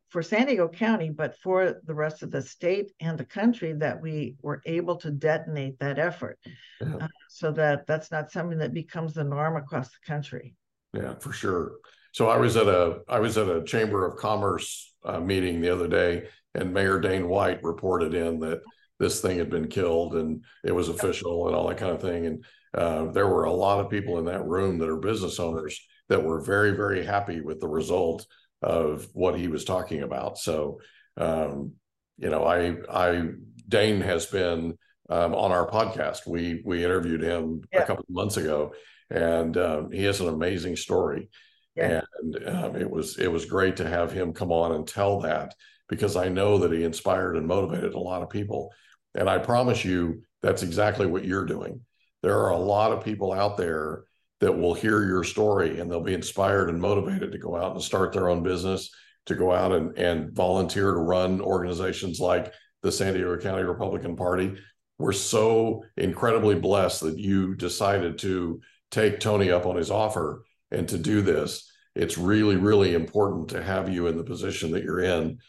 for 0.09 0.23
San 0.23 0.47
Diego 0.47 0.67
County, 0.67 1.09
but 1.09 1.37
for 1.37 1.81
the 1.85 1.93
rest 1.93 2.23
of 2.23 2.31
the 2.31 2.41
state 2.41 2.91
and 2.99 3.17
the 3.17 3.25
country 3.25 3.73
that 3.73 4.01
we 4.01 4.35
were 4.41 4.61
able 4.65 4.95
to 4.97 5.11
detonate 5.11 5.79
that 5.79 5.99
effort 5.99 6.39
uh, 6.81 7.07
so 7.29 7.51
that 7.51 7.85
that's 7.87 8.11
not 8.11 8.31
something 8.31 8.59
that 8.59 8.73
becomes 8.73 9.13
the 9.13 9.23
norm 9.23 9.55
across 9.55 9.89
the 9.89 10.05
country. 10.05 10.55
Yeah, 10.93 11.15
for 11.15 11.31
sure. 11.31 11.73
So 12.13 12.29
I 12.29 12.37
was 12.37 12.57
at 12.57 12.67
a 12.67 12.99
I 13.07 13.19
was 13.19 13.37
at 13.37 13.49
a 13.49 13.63
Chamber 13.63 14.05
of 14.05 14.17
Commerce 14.17 14.95
uh, 15.05 15.19
meeting 15.19 15.61
the 15.61 15.69
other 15.69 15.87
day, 15.87 16.27
and 16.55 16.73
Mayor 16.73 16.99
Dane 16.99 17.27
White 17.27 17.63
reported 17.63 18.13
in 18.13 18.39
that 18.39 18.61
this 18.99 19.21
thing 19.21 19.37
had 19.37 19.49
been 19.49 19.67
killed 19.67 20.15
and 20.15 20.43
it 20.63 20.71
was 20.71 20.89
official 20.89 21.47
and 21.47 21.55
all 21.55 21.67
that 21.67 21.77
kind 21.77 21.91
of 21.91 22.01
thing. 22.01 22.25
And 22.25 22.45
uh, 22.73 23.11
there 23.11 23.27
were 23.27 23.43
a 23.43 23.53
lot 23.53 23.79
of 23.79 23.91
people 23.91 24.17
in 24.17 24.25
that 24.25 24.45
room 24.45 24.79
that 24.79 24.89
are 24.89 24.97
business 24.97 25.39
owners 25.39 25.79
that 26.09 26.23
were 26.23 26.41
very 26.41 26.71
very 26.71 27.05
happy 27.05 27.41
with 27.41 27.59
the 27.59 27.67
result 27.67 28.25
of 28.61 29.07
what 29.13 29.37
he 29.37 29.47
was 29.47 29.65
talking 29.65 30.03
about. 30.03 30.37
So, 30.37 30.79
um, 31.17 31.73
you 32.17 32.29
know, 32.29 32.43
I, 32.45 32.77
I, 32.89 33.29
Dane 33.67 34.01
has 34.01 34.25
been 34.25 34.77
um, 35.09 35.35
on 35.35 35.51
our 35.51 35.69
podcast. 35.69 36.27
We 36.27 36.61
we 36.65 36.83
interviewed 36.83 37.21
him 37.21 37.61
yeah. 37.71 37.83
a 37.83 37.85
couple 37.85 38.05
of 38.07 38.15
months 38.15 38.37
ago, 38.37 38.73
and 39.09 39.57
um, 39.57 39.91
he 39.91 40.03
has 40.03 40.19
an 40.19 40.27
amazing 40.27 40.75
story. 40.75 41.29
Yeah. 41.75 42.01
And 42.21 42.47
um, 42.47 42.75
it 42.75 42.89
was 42.89 43.17
it 43.19 43.31
was 43.31 43.45
great 43.45 43.77
to 43.77 43.87
have 43.87 44.11
him 44.11 44.33
come 44.33 44.51
on 44.51 44.71
and 44.71 44.87
tell 44.87 45.21
that 45.21 45.53
because 45.89 46.15
I 46.15 46.27
know 46.27 46.57
that 46.57 46.71
he 46.71 46.83
inspired 46.83 47.37
and 47.37 47.47
motivated 47.47 47.93
a 47.93 47.99
lot 47.99 48.21
of 48.21 48.29
people. 48.29 48.73
And 49.15 49.29
I 49.29 49.37
promise 49.37 49.85
you, 49.85 50.23
that's 50.41 50.63
exactly 50.63 51.05
what 51.05 51.25
you're 51.25 51.45
doing. 51.45 51.81
There 52.23 52.37
are 52.39 52.49
a 52.49 52.57
lot 52.57 52.91
of 52.91 53.05
people 53.05 53.31
out 53.31 53.57
there 53.57 54.03
that 54.39 54.57
will 54.57 54.73
hear 54.73 55.03
your 55.03 55.23
story 55.23 55.79
and 55.79 55.89
they'll 55.89 56.01
be 56.01 56.13
inspired 56.13 56.69
and 56.69 56.79
motivated 56.79 57.31
to 57.31 57.37
go 57.37 57.55
out 57.55 57.73
and 57.73 57.81
start 57.81 58.13
their 58.13 58.29
own 58.29 58.43
business, 58.43 58.91
to 59.25 59.35
go 59.35 59.51
out 59.51 59.71
and, 59.71 59.97
and 59.97 60.31
volunteer 60.35 60.91
to 60.91 60.99
run 60.99 61.41
organizations 61.41 62.19
like 62.19 62.53
the 62.83 62.91
San 62.91 63.13
Diego 63.13 63.37
County 63.37 63.63
Republican 63.63 64.15
Party. 64.15 64.55
We're 64.99 65.13
so 65.13 65.83
incredibly 65.95 66.55
blessed 66.55 67.01
that 67.01 67.17
you 67.17 67.55
decided 67.55 68.17
to 68.19 68.61
take 68.91 69.19
Tony 69.19 69.51
up 69.51 69.65
on 69.65 69.75
his 69.75 69.91
offer 69.91 70.43
and 70.71 70.87
to 70.89 70.97
do 70.97 71.21
this. 71.21 71.71
It's 71.95 72.17
really, 72.17 72.55
really 72.55 72.93
important 72.93 73.49
to 73.49 73.63
have 73.63 73.89
you 73.89 74.07
in 74.07 74.17
the 74.17 74.23
position 74.23 74.71
that 74.71 74.83
you're 74.83 75.01
in 75.01 75.39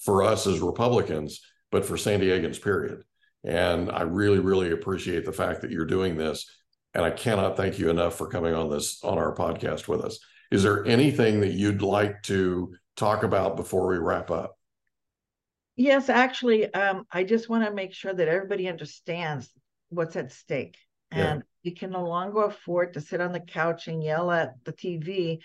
for 0.00 0.22
us 0.22 0.46
as 0.46 0.60
Republicans, 0.60 1.40
but 1.70 1.84
for 1.84 1.96
San 1.96 2.20
Diegans, 2.20 2.60
period. 2.60 3.02
And 3.44 3.90
I 3.90 4.02
really, 4.02 4.38
really 4.38 4.72
appreciate 4.72 5.24
the 5.24 5.32
fact 5.32 5.62
that 5.62 5.70
you're 5.70 5.84
doing 5.84 6.16
this 6.16 6.46
and 6.94 7.04
I 7.04 7.10
cannot 7.10 7.56
thank 7.56 7.78
you 7.78 7.90
enough 7.90 8.16
for 8.16 8.28
coming 8.28 8.54
on 8.54 8.70
this 8.70 9.02
on 9.02 9.18
our 9.18 9.34
podcast 9.34 9.88
with 9.88 10.02
us. 10.02 10.18
Is 10.50 10.62
there 10.62 10.84
anything 10.84 11.40
that 11.40 11.52
you'd 11.52 11.82
like 11.82 12.22
to 12.24 12.74
talk 12.96 13.22
about 13.22 13.56
before 13.56 13.86
we 13.86 13.96
wrap 13.96 14.30
up? 14.30 14.58
Yes, 15.76 16.10
actually, 16.10 16.72
um, 16.74 17.06
I 17.10 17.24
just 17.24 17.48
want 17.48 17.64
to 17.64 17.72
make 17.72 17.94
sure 17.94 18.12
that 18.12 18.28
everybody 18.28 18.68
understands 18.68 19.50
what's 19.88 20.16
at 20.16 20.32
stake. 20.32 20.76
And 21.12 21.40
yeah. 21.40 21.44
we 21.64 21.70
can 21.72 21.90
no 21.90 22.04
longer 22.04 22.44
afford 22.44 22.94
to 22.94 23.00
sit 23.00 23.20
on 23.20 23.32
the 23.32 23.40
couch 23.40 23.88
and 23.88 24.02
yell 24.02 24.30
at 24.30 24.54
the 24.64 24.72
TV 24.72 25.38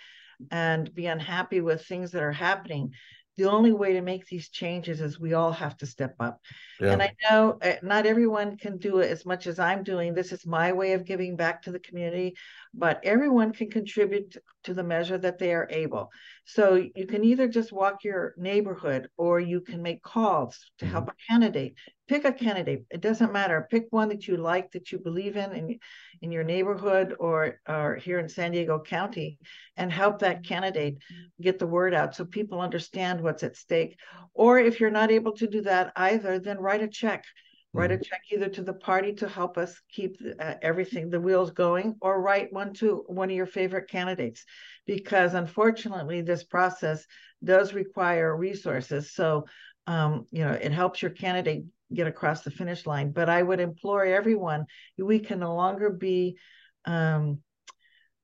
and 0.51 0.93
be 0.93 1.07
unhappy 1.07 1.61
with 1.61 1.85
things 1.85 2.11
that 2.11 2.23
are 2.23 2.31
happening 2.31 2.93
the 3.37 3.49
only 3.49 3.71
way 3.71 3.93
to 3.93 4.01
make 4.01 4.25
these 4.25 4.49
changes 4.49 4.99
is 4.99 5.19
we 5.19 5.33
all 5.33 5.51
have 5.51 5.77
to 5.77 5.85
step 5.85 6.15
up. 6.19 6.41
Yeah. 6.81 6.93
And 6.93 7.03
I 7.03 7.13
know 7.29 7.59
uh, 7.61 7.73
not 7.83 8.07
everyone 8.07 8.57
can 8.57 8.77
do 8.77 8.97
it 8.97 9.11
as 9.11 9.27
much 9.27 9.45
as 9.45 9.59
I'm 9.59 9.83
doing. 9.83 10.15
This 10.15 10.31
is 10.31 10.45
my 10.45 10.71
way 10.73 10.93
of 10.93 11.05
giving 11.05 11.35
back 11.35 11.61
to 11.63 11.71
the 11.71 11.79
community, 11.79 12.35
but 12.73 12.99
everyone 13.03 13.53
can 13.53 13.69
contribute 13.69 14.35
to 14.63 14.73
the 14.73 14.83
measure 14.83 15.19
that 15.19 15.37
they 15.37 15.53
are 15.53 15.67
able. 15.69 16.09
So 16.45 16.83
you 16.95 17.05
can 17.05 17.23
either 17.23 17.47
just 17.47 17.71
walk 17.71 18.03
your 18.03 18.33
neighborhood 18.37 19.07
or 19.17 19.39
you 19.39 19.61
can 19.61 19.83
make 19.83 20.01
calls 20.01 20.59
to 20.79 20.85
mm-hmm. 20.85 20.91
help 20.93 21.09
a 21.09 21.31
candidate. 21.31 21.75
Pick 22.07 22.25
a 22.25 22.31
candidate. 22.31 22.85
It 22.89 23.01
doesn't 23.01 23.33
matter. 23.33 23.67
Pick 23.69 23.87
one 23.89 24.09
that 24.09 24.27
you 24.27 24.37
like, 24.37 24.71
that 24.71 24.91
you 24.91 24.99
believe 24.99 25.35
in, 25.35 25.51
in, 25.51 25.79
in 26.21 26.31
your 26.31 26.43
neighborhood 26.43 27.15
or, 27.19 27.59
or 27.67 27.95
here 27.95 28.19
in 28.19 28.29
San 28.29 28.51
Diego 28.51 28.79
County, 28.79 29.39
and 29.75 29.91
help 29.91 30.19
that 30.19 30.45
candidate 30.45 30.97
get 31.41 31.59
the 31.59 31.67
word 31.67 31.93
out 31.93 32.15
so 32.15 32.23
people 32.23 32.61
understand 32.61 33.21
what's 33.21 33.43
at 33.43 33.57
stake. 33.57 33.97
Or 34.33 34.57
if 34.57 34.79
you're 34.79 34.89
not 34.89 35.11
able 35.11 35.33
to 35.33 35.47
do 35.47 35.61
that 35.63 35.91
either, 35.95 36.39
then 36.39 36.59
write 36.59 36.81
a 36.81 36.87
check 36.87 37.25
write 37.73 37.91
a 37.91 37.95
mm-hmm. 37.95 38.03
check 38.03 38.21
either 38.31 38.49
to 38.49 38.63
the 38.63 38.73
party 38.73 39.13
to 39.13 39.27
help 39.27 39.57
us 39.57 39.79
keep 39.91 40.17
uh, 40.39 40.53
everything 40.61 41.09
the 41.09 41.19
wheels 41.19 41.51
going 41.51 41.95
or 42.01 42.21
write 42.21 42.51
one 42.51 42.73
to 42.73 43.03
one 43.07 43.29
of 43.29 43.35
your 43.35 43.45
favorite 43.45 43.89
candidates 43.89 44.43
because 44.85 45.33
unfortunately 45.33 46.21
this 46.21 46.43
process 46.43 47.05
does 47.43 47.73
require 47.73 48.35
resources 48.35 49.13
so 49.13 49.45
um, 49.87 50.25
you 50.31 50.43
know 50.43 50.51
it 50.51 50.71
helps 50.71 51.01
your 51.01 51.11
candidate 51.11 51.65
get 51.93 52.07
across 52.07 52.41
the 52.41 52.51
finish 52.51 52.85
line 52.85 53.11
but 53.11 53.29
i 53.29 53.41
would 53.41 53.59
implore 53.59 54.05
everyone 54.05 54.65
we 54.97 55.19
can 55.19 55.39
no 55.39 55.55
longer 55.55 55.89
be 55.89 56.37
um, 56.85 57.39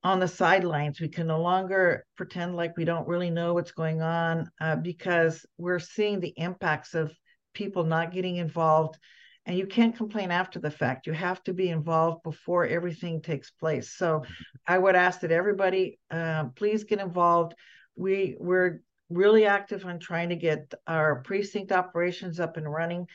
on 0.03 0.19
the 0.19 0.27
sidelines. 0.27 0.99
We 0.99 1.07
can 1.07 1.27
no 1.27 1.41
longer 1.41 2.05
pretend 2.17 2.55
like 2.55 2.75
we 2.75 2.85
don't 2.85 3.07
really 3.07 3.29
know 3.29 3.53
what's 3.53 3.71
going 3.71 4.01
on 4.01 4.49
uh, 4.59 4.75
because 4.75 5.45
we're 5.57 5.79
seeing 5.79 6.19
the 6.19 6.33
impacts 6.35 6.93
of 6.93 7.13
people 7.53 7.83
not 7.83 8.11
getting 8.11 8.37
involved. 8.37 8.97
And 9.45 9.57
you 9.57 9.67
can't 9.67 9.95
complain 9.95 10.31
after 10.31 10.59
the 10.59 10.71
fact. 10.71 11.07
You 11.07 11.13
have 11.13 11.43
to 11.43 11.53
be 11.53 11.69
involved 11.69 12.23
before 12.23 12.65
everything 12.65 13.21
takes 13.21 13.51
place. 13.51 13.91
So 13.91 14.23
I 14.67 14.77
would 14.77 14.95
ask 14.95 15.21
that 15.21 15.31
everybody 15.31 15.99
uh, 16.11 16.45
please 16.55 16.85
get 16.85 16.99
involved. 16.99 17.53
We 17.95 18.37
we're 18.39 18.79
really 19.09 19.45
active 19.45 19.85
on 19.85 19.99
trying 19.99 20.29
to 20.29 20.35
get 20.35 20.73
our 20.87 21.21
precinct 21.21 21.71
operations 21.71 22.39
up 22.39 22.57
and 22.57 22.71
running. 22.71 23.07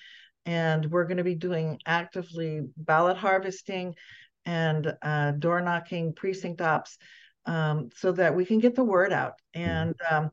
And 0.47 0.87
we're 0.87 1.05
going 1.05 1.19
to 1.19 1.25
be 1.25 1.35
doing 1.35 1.79
actively 1.85 2.63
ballot 2.77 3.17
harvesting 3.17 3.95
and 4.47 4.95
uh, 5.03 5.33
door 5.33 5.61
knocking 5.61 6.15
precinct 6.15 6.61
ops 6.61 6.97
um, 7.47 7.91
so 7.95 8.13
that 8.13 8.35
we 8.35 8.45
can 8.45 8.59
get 8.59 8.75
the 8.75 8.85
word 8.85 9.13
out. 9.13 9.35
Mm-hmm. 9.57 9.71
And, 9.71 9.95
um, 10.11 10.31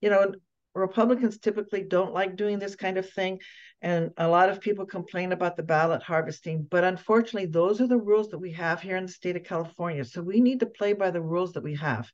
you 0.00 0.10
know, 0.10 0.34
Republicans 0.76 1.38
typically 1.38 1.82
don't 1.82 2.12
like 2.12 2.36
doing 2.36 2.58
this 2.58 2.76
kind 2.76 2.98
of 2.98 3.08
thing. 3.10 3.40
And 3.82 4.10
a 4.16 4.28
lot 4.28 4.48
of 4.48 4.60
people 4.60 4.86
complain 4.86 5.32
about 5.32 5.56
the 5.56 5.62
ballot 5.62 6.02
harvesting. 6.02 6.66
But 6.70 6.84
unfortunately, 6.84 7.46
those 7.46 7.80
are 7.80 7.86
the 7.86 7.96
rules 7.98 8.30
that 8.30 8.38
we 8.38 8.52
have 8.52 8.80
here 8.80 8.96
in 8.96 9.06
the 9.06 9.12
state 9.12 9.36
of 9.36 9.44
California. 9.44 10.04
So 10.04 10.22
we 10.22 10.40
need 10.40 10.60
to 10.60 10.66
play 10.66 10.92
by 10.92 11.10
the 11.10 11.20
rules 11.20 11.52
that 11.52 11.62
we 11.62 11.74
have. 11.76 12.10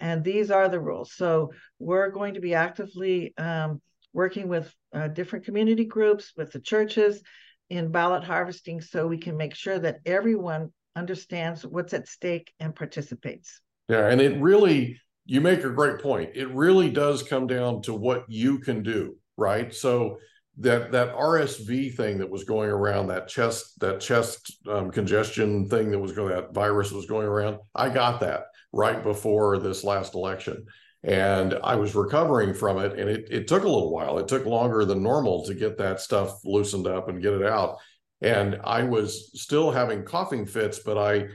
And 0.00 0.22
these 0.22 0.50
are 0.50 0.68
the 0.68 0.80
rules. 0.80 1.12
So 1.14 1.52
we're 1.78 2.10
going 2.10 2.34
to 2.34 2.40
be 2.40 2.54
actively 2.54 3.34
um, 3.38 3.80
working 4.12 4.48
with 4.48 4.72
uh, 4.94 5.08
different 5.08 5.44
community 5.44 5.84
groups, 5.84 6.32
with 6.36 6.52
the 6.52 6.60
churches 6.60 7.22
in 7.70 7.90
ballot 7.90 8.24
harvesting 8.24 8.80
so 8.80 9.06
we 9.06 9.18
can 9.18 9.36
make 9.36 9.54
sure 9.54 9.78
that 9.78 9.98
everyone 10.06 10.72
understands 10.94 11.66
what's 11.66 11.92
at 11.92 12.08
stake 12.08 12.52
and 12.60 12.74
participates. 12.74 13.60
Yeah, 13.88 14.08
and 14.08 14.20
it 14.20 14.40
really, 14.40 15.00
you 15.26 15.40
make 15.40 15.64
a 15.64 15.70
great 15.70 16.00
point. 16.00 16.30
It 16.34 16.48
really 16.50 16.90
does 16.90 17.22
come 17.22 17.46
down 17.46 17.82
to 17.82 17.94
what 17.94 18.24
you 18.28 18.58
can 18.58 18.82
do, 18.82 19.16
right? 19.36 19.74
So 19.74 20.18
that 20.58 20.92
that 20.92 21.14
RSV 21.14 21.94
thing 21.94 22.18
that 22.18 22.30
was 22.30 22.44
going 22.44 22.70
around, 22.70 23.08
that 23.08 23.28
chest 23.28 23.78
that 23.80 24.00
chest 24.00 24.58
um, 24.68 24.90
congestion 24.90 25.68
thing 25.68 25.90
that 25.90 25.98
was 25.98 26.12
going, 26.12 26.34
that 26.34 26.54
virus 26.54 26.92
was 26.92 27.06
going 27.06 27.26
around. 27.26 27.58
I 27.74 27.90
got 27.90 28.20
that 28.20 28.44
right 28.72 29.02
before 29.02 29.58
this 29.58 29.84
last 29.84 30.14
election, 30.14 30.64
and 31.02 31.58
I 31.62 31.74
was 31.74 31.94
recovering 31.94 32.54
from 32.54 32.78
it, 32.78 32.98
and 32.98 33.10
it 33.10 33.28
it 33.30 33.48
took 33.48 33.64
a 33.64 33.68
little 33.68 33.92
while. 33.92 34.18
It 34.18 34.28
took 34.28 34.46
longer 34.46 34.84
than 34.84 35.02
normal 35.02 35.44
to 35.46 35.54
get 35.54 35.76
that 35.78 36.00
stuff 36.00 36.38
loosened 36.44 36.86
up 36.86 37.08
and 37.08 37.22
get 37.22 37.34
it 37.34 37.44
out 37.44 37.76
and 38.22 38.58
I 38.64 38.82
was 38.82 39.30
still 39.34 39.70
having 39.70 40.02
coughing 40.02 40.46
fits, 40.46 40.78
but 40.78 40.96
I 40.96 41.26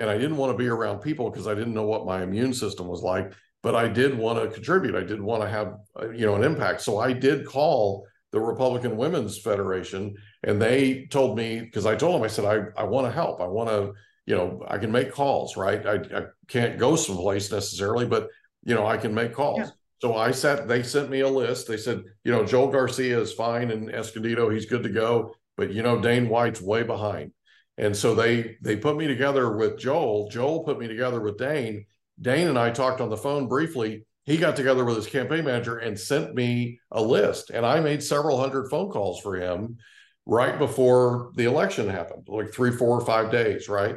and 0.00 0.10
I 0.10 0.18
didn't 0.18 0.36
want 0.36 0.52
to 0.52 0.58
be 0.58 0.68
around 0.68 1.00
people 1.00 1.30
because 1.30 1.46
I 1.46 1.54
didn't 1.54 1.74
know 1.74 1.86
what 1.86 2.06
my 2.06 2.22
immune 2.22 2.52
system 2.52 2.88
was 2.88 3.02
like. 3.02 3.32
But 3.62 3.74
I 3.76 3.88
did 3.88 4.16
want 4.16 4.42
to 4.42 4.48
contribute. 4.48 4.94
I 4.94 5.02
did 5.02 5.20
want 5.20 5.42
to 5.42 5.48
have 5.48 5.74
uh, 6.00 6.10
you 6.10 6.26
know 6.26 6.34
an 6.34 6.42
impact. 6.42 6.80
So 6.80 6.98
I 6.98 7.12
did 7.12 7.46
call 7.46 8.06
the 8.32 8.40
Republican 8.40 8.96
Women's 8.96 9.38
Federation, 9.38 10.16
and 10.42 10.60
they 10.60 11.06
told 11.10 11.36
me 11.36 11.60
because 11.60 11.86
I 11.86 11.94
told 11.94 12.14
them 12.14 12.22
I 12.22 12.28
said 12.28 12.44
I 12.44 12.80
I 12.80 12.84
want 12.84 13.06
to 13.06 13.12
help. 13.12 13.40
I 13.40 13.46
want 13.46 13.68
to 13.68 13.92
you 14.26 14.36
know 14.36 14.64
I 14.66 14.78
can 14.78 14.90
make 14.90 15.12
calls. 15.12 15.56
Right. 15.56 15.84
I, 15.86 15.96
I 16.16 16.22
can't 16.48 16.78
go 16.78 16.96
someplace 16.96 17.52
necessarily, 17.52 18.06
but 18.06 18.28
you 18.64 18.74
know 18.74 18.86
I 18.86 18.96
can 18.96 19.14
make 19.14 19.34
calls. 19.34 19.58
Yeah. 19.58 19.70
So 20.00 20.16
I 20.16 20.30
sat. 20.30 20.66
They 20.66 20.82
sent 20.82 21.10
me 21.10 21.20
a 21.20 21.28
list. 21.28 21.68
They 21.68 21.76
said 21.76 22.02
you 22.24 22.32
know 22.32 22.46
Joel 22.46 22.68
Garcia 22.68 23.20
is 23.20 23.32
fine 23.32 23.70
in 23.70 23.90
Escondido. 23.90 24.48
He's 24.48 24.66
good 24.66 24.82
to 24.84 24.88
go 24.88 25.34
but 25.60 25.74
you 25.74 25.82
know 25.82 26.00
Dane 26.00 26.26
White's 26.30 26.62
way 26.62 26.82
behind. 26.82 27.32
And 27.80 27.96
so 27.96 28.14
they 28.14 28.58
they 28.60 28.76
put 28.76 28.98
me 28.98 29.06
together 29.06 29.56
with 29.56 29.78
Joel. 29.78 30.28
Joel 30.28 30.64
put 30.64 30.78
me 30.78 30.86
together 30.86 31.18
with 31.18 31.38
Dane. 31.38 31.86
Dane 32.20 32.48
and 32.48 32.58
I 32.58 32.70
talked 32.70 33.00
on 33.00 33.08
the 33.08 33.16
phone 33.16 33.48
briefly. 33.48 34.04
He 34.26 34.36
got 34.36 34.54
together 34.54 34.84
with 34.84 34.96
his 34.96 35.06
campaign 35.06 35.46
manager 35.46 35.78
and 35.78 35.98
sent 35.98 36.34
me 36.34 36.78
a 36.90 37.02
list. 37.02 37.48
And 37.48 37.64
I 37.64 37.80
made 37.80 38.02
several 38.02 38.38
hundred 38.38 38.68
phone 38.68 38.90
calls 38.90 39.22
for 39.22 39.34
him 39.34 39.78
right 40.26 40.58
before 40.58 41.32
the 41.36 41.44
election 41.44 41.88
happened, 41.88 42.28
like 42.28 42.52
three, 42.52 42.70
four, 42.70 43.00
or 43.00 43.04
five 43.04 43.32
days, 43.32 43.66
right? 43.66 43.96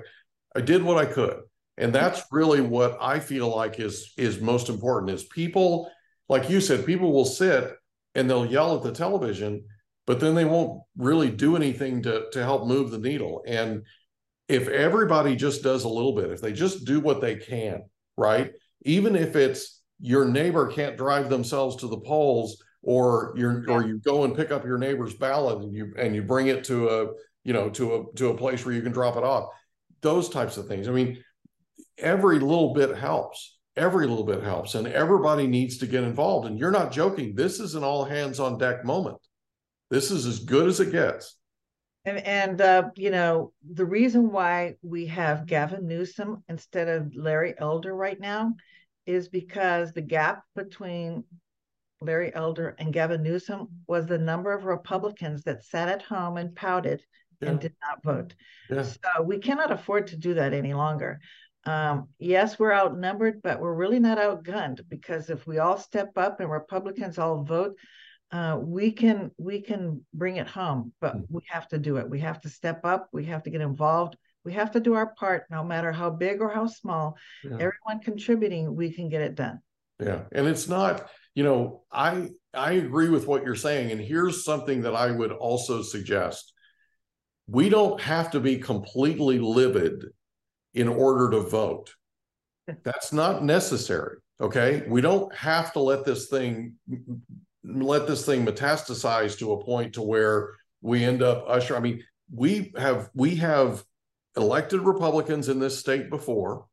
I 0.56 0.62
did 0.62 0.82
what 0.82 0.98
I 0.98 1.06
could. 1.06 1.42
And 1.78 1.94
that's 1.94 2.24
really 2.32 2.62
what 2.62 2.98
I 3.02 3.20
feel 3.20 3.54
like 3.54 3.82
is 3.82 4.14
is 4.16 4.40
most 4.40 4.70
important 4.70 5.12
is 5.12 5.26
people, 5.26 5.92
like 6.30 6.50
you 6.50 6.62
said, 6.62 6.86
people 6.86 7.12
will 7.12 7.26
sit 7.26 7.74
and 8.16 8.30
they'll 8.30 8.46
yell 8.46 8.78
at 8.78 8.84
the 8.84 8.94
television 8.94 9.66
but 10.06 10.20
then 10.20 10.36
they 10.36 10.46
won't 10.46 10.82
really 10.98 11.30
do 11.30 11.56
anything 11.56 12.02
to 12.04 12.26
to 12.32 12.44
help 12.44 12.68
move 12.68 12.92
the 12.92 12.98
needle. 12.98 13.44
And 13.46 13.84
if 14.48 14.68
everybody 14.68 15.36
just 15.36 15.64
does 15.64 15.84
a 15.84 15.90
little 15.90 16.14
bit, 16.14 16.32
if 16.32 16.42
they 16.42 16.54
just 16.54 16.86
do 16.86 17.00
what 17.00 17.22
they 17.22 17.36
can, 17.36 17.84
right? 18.18 18.52
Even 18.84 19.16
if 19.16 19.36
it's 19.36 19.82
your 20.00 20.26
neighbor 20.26 20.68
can't 20.68 20.98
drive 20.98 21.30
themselves 21.30 21.78
to 21.78 21.88
the 21.88 22.00
polls 22.00 22.62
or 22.82 23.34
you 23.38 23.64
or 23.70 23.86
you 23.86 24.00
go 24.00 24.26
and 24.26 24.36
pick 24.36 24.52
up 24.52 24.66
your 24.66 24.78
neighbor's 24.78 25.14
ballot 25.14 25.64
and 25.64 25.74
you 25.74 25.94
and 25.98 26.14
you 26.14 26.22
bring 26.22 26.48
it 26.48 26.66
to 26.66 26.90
a 26.90 27.08
you 27.44 27.54
know 27.54 27.70
to 27.70 27.96
a 27.96 28.16
to 28.16 28.30
a 28.30 28.38
place 28.38 28.66
where 28.66 28.76
you 28.76 28.82
can 28.82 28.92
drop 28.92 29.16
it 29.16 29.24
off 29.24 29.50
those 30.02 30.28
types 30.28 30.58
of 30.58 30.68
things. 30.68 30.90
I 30.90 30.92
mean 30.92 31.24
every 31.98 32.40
little 32.40 32.74
bit 32.74 32.98
helps. 32.98 33.58
Every 33.76 34.06
little 34.06 34.26
bit 34.26 34.44
helps. 34.44 34.76
And 34.76 34.88
everybody 34.88 35.48
needs 35.48 35.78
to 35.78 35.88
get 35.88 36.04
involved. 36.04 36.48
And 36.48 36.60
you're 36.60 36.72
not 36.72 36.92
joking. 36.92 37.34
This 37.34 37.60
is 37.60 37.76
an 37.76 37.84
all 37.84 38.04
hands 38.04 38.40
on 38.40 38.58
deck 38.58 38.86
moment 38.86 39.18
this 39.94 40.10
is 40.10 40.26
as 40.26 40.40
good 40.40 40.68
as 40.68 40.80
it 40.80 40.92
gets. 40.92 41.38
And 42.06 42.18
and 42.18 42.60
uh, 42.60 42.90
you 42.96 43.12
know 43.12 43.54
the 43.64 43.86
reason 43.86 44.32
why 44.32 44.76
we 44.82 45.06
have 45.06 45.46
Gavin 45.46 45.88
Newsom 45.88 46.44
instead 46.50 46.90
of 46.90 47.16
Larry 47.16 47.54
Elder 47.58 47.96
right 47.96 48.20
now 48.20 48.54
is 49.06 49.30
because 49.30 49.94
the 49.94 50.02
gap 50.02 50.44
between 50.56 51.24
Larry 52.02 52.34
Elder 52.34 52.76
and 52.80 52.92
Gavin 52.92 53.22
Newsom 53.22 53.68
was 53.88 54.06
the 54.06 54.18
number 54.18 54.52
of 54.52 54.66
Republicans 54.66 55.44
that 55.44 55.64
sat 55.64 55.88
at 55.88 56.02
home 56.02 56.38
and 56.38 56.56
pouted 56.56 57.02
yeah. 57.40 57.50
and 57.50 57.60
did 57.60 57.76
not 57.82 58.04
vote. 58.04 58.34
Yeah. 58.70 58.84
So 58.84 59.22
we 59.24 59.38
cannot 59.38 59.72
afford 59.72 60.08
to 60.08 60.18
do 60.18 60.34
that 60.34 60.54
any 60.54 60.74
longer. 60.74 61.20
Um, 61.66 62.10
yes, 62.20 62.60
we're 62.60 62.74
outnumbered, 62.74 63.42
but 63.42 63.62
we're 63.62 63.74
really 63.74 64.00
not 64.00 64.18
outgunned 64.18 64.82
because 64.90 65.30
if 65.30 65.48
we 65.48 65.60
all 65.60 65.78
step 65.78 66.18
up 66.18 66.42
and 66.42 66.52
Republicans 66.52 67.18
all 67.18 67.44
vote, 67.44 67.78
uh, 68.34 68.58
we 68.60 68.92
can 68.92 69.30
we 69.38 69.62
can 69.62 70.04
bring 70.12 70.38
it 70.38 70.48
home, 70.48 70.92
but 71.00 71.16
mm. 71.16 71.26
we 71.30 71.42
have 71.48 71.68
to 71.68 71.78
do 71.78 71.98
it. 71.98 72.10
We 72.10 72.20
have 72.20 72.42
to 72.42 72.50
step 72.50 72.82
up. 72.84 73.08
We 73.14 73.26
have 73.26 73.44
to 73.44 73.52
get 73.52 73.62
involved. 73.62 74.18
We 74.44 74.54
have 74.54 74.72
to 74.72 74.80
do 74.80 74.96
our 74.96 75.14
part, 75.14 75.46
no 75.52 75.64
matter 75.64 75.92
how 75.92 76.10
big 76.10 76.42
or 76.42 76.50
how 76.50 76.66
small. 76.66 77.16
Yeah. 77.44 77.52
Everyone 77.54 78.02
contributing, 78.04 78.76
we 78.76 78.92
can 78.92 79.08
get 79.08 79.22
it 79.22 79.36
done. 79.36 79.62
Yeah, 80.00 80.22
and 80.32 80.48
it's 80.48 80.68
not. 80.68 81.08
You 81.36 81.44
know, 81.44 81.84
I 81.92 82.30
I 82.56 82.74
agree 82.74 83.10
with 83.10 83.28
what 83.28 83.44
you're 83.44 83.56
saying, 83.56 83.92
and 83.92 84.02
here's 84.02 84.44
something 84.44 84.82
that 84.82 84.96
I 84.96 85.12
would 85.12 85.32
also 85.32 85.84
suggest. 85.84 86.54
We 87.46 87.70
don't 87.70 88.02
have 88.02 88.32
to 88.32 88.40
be 88.40 88.58
completely 88.58 89.38
livid 89.38 90.06
in 90.74 90.88
order 90.88 91.30
to 91.30 91.42
vote. 91.42 91.94
That's 92.84 93.14
not 93.14 93.44
necessary. 93.44 94.18
Okay. 94.42 94.84
We 94.88 95.02
don't 95.02 95.34
have 95.36 95.74
to 95.74 95.80
let 95.80 96.04
this 96.04 96.30
thing 96.30 96.76
let 97.64 98.08
this 98.08 98.26
thing 98.26 98.46
metastasize 98.46 99.38
to 99.40 99.54
a 99.54 99.64
point 99.64 99.94
to 99.94 100.02
where 100.02 100.52
we 100.82 101.04
end 101.04 101.22
up 101.22 101.46
usher. 101.48 101.76
I 101.76 101.80
mean, 101.80 102.04
we 102.34 102.74
have 102.78 103.10
we 103.14 103.36
have 103.36 103.84
elected 104.36 104.82
Republicans 104.82 105.50
in 105.50 105.60
this 105.60 105.80
state 105.80 106.10
before. 106.10 106.66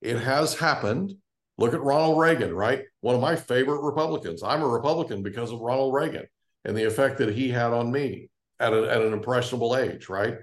It 0.00 0.18
has 0.18 0.54
happened. 0.54 1.14
Look 1.58 1.72
at 1.72 1.80
Ronald 1.80 2.18
Reagan, 2.18 2.54
right? 2.54 2.84
One 3.00 3.14
of 3.14 3.20
my 3.20 3.34
favorite 3.34 3.80
Republicans. 3.80 4.42
I'm 4.42 4.62
a 4.62 4.68
Republican 4.68 5.22
because 5.22 5.52
of 5.52 5.60
Ronald 5.60 5.94
Reagan 5.94 6.26
and 6.64 6.76
the 6.76 6.86
effect 6.86 7.18
that 7.18 7.34
he 7.34 7.48
had 7.48 7.72
on 7.72 7.90
me 7.90 8.28
at, 8.60 8.74
a, 8.74 8.90
at 8.90 9.00
an 9.00 9.14
impressionable 9.14 9.76
age, 9.76 10.10
right? 10.10 10.36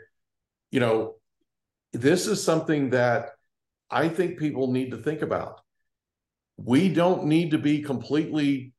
You 0.72 0.80
know, 0.80 1.16
this 1.92 2.26
is 2.26 2.42
something 2.42 2.90
that 2.92 3.30
I 3.92 4.10
think 4.10 4.40
people 4.40 4.72
need 4.72 4.92
to 4.92 4.98
think 4.98 5.22
about. 5.22 5.62
We 6.58 6.90
don't 6.90 7.26
need 7.26 7.52
to 7.52 7.60
be 7.60 7.84
completely 7.84 8.73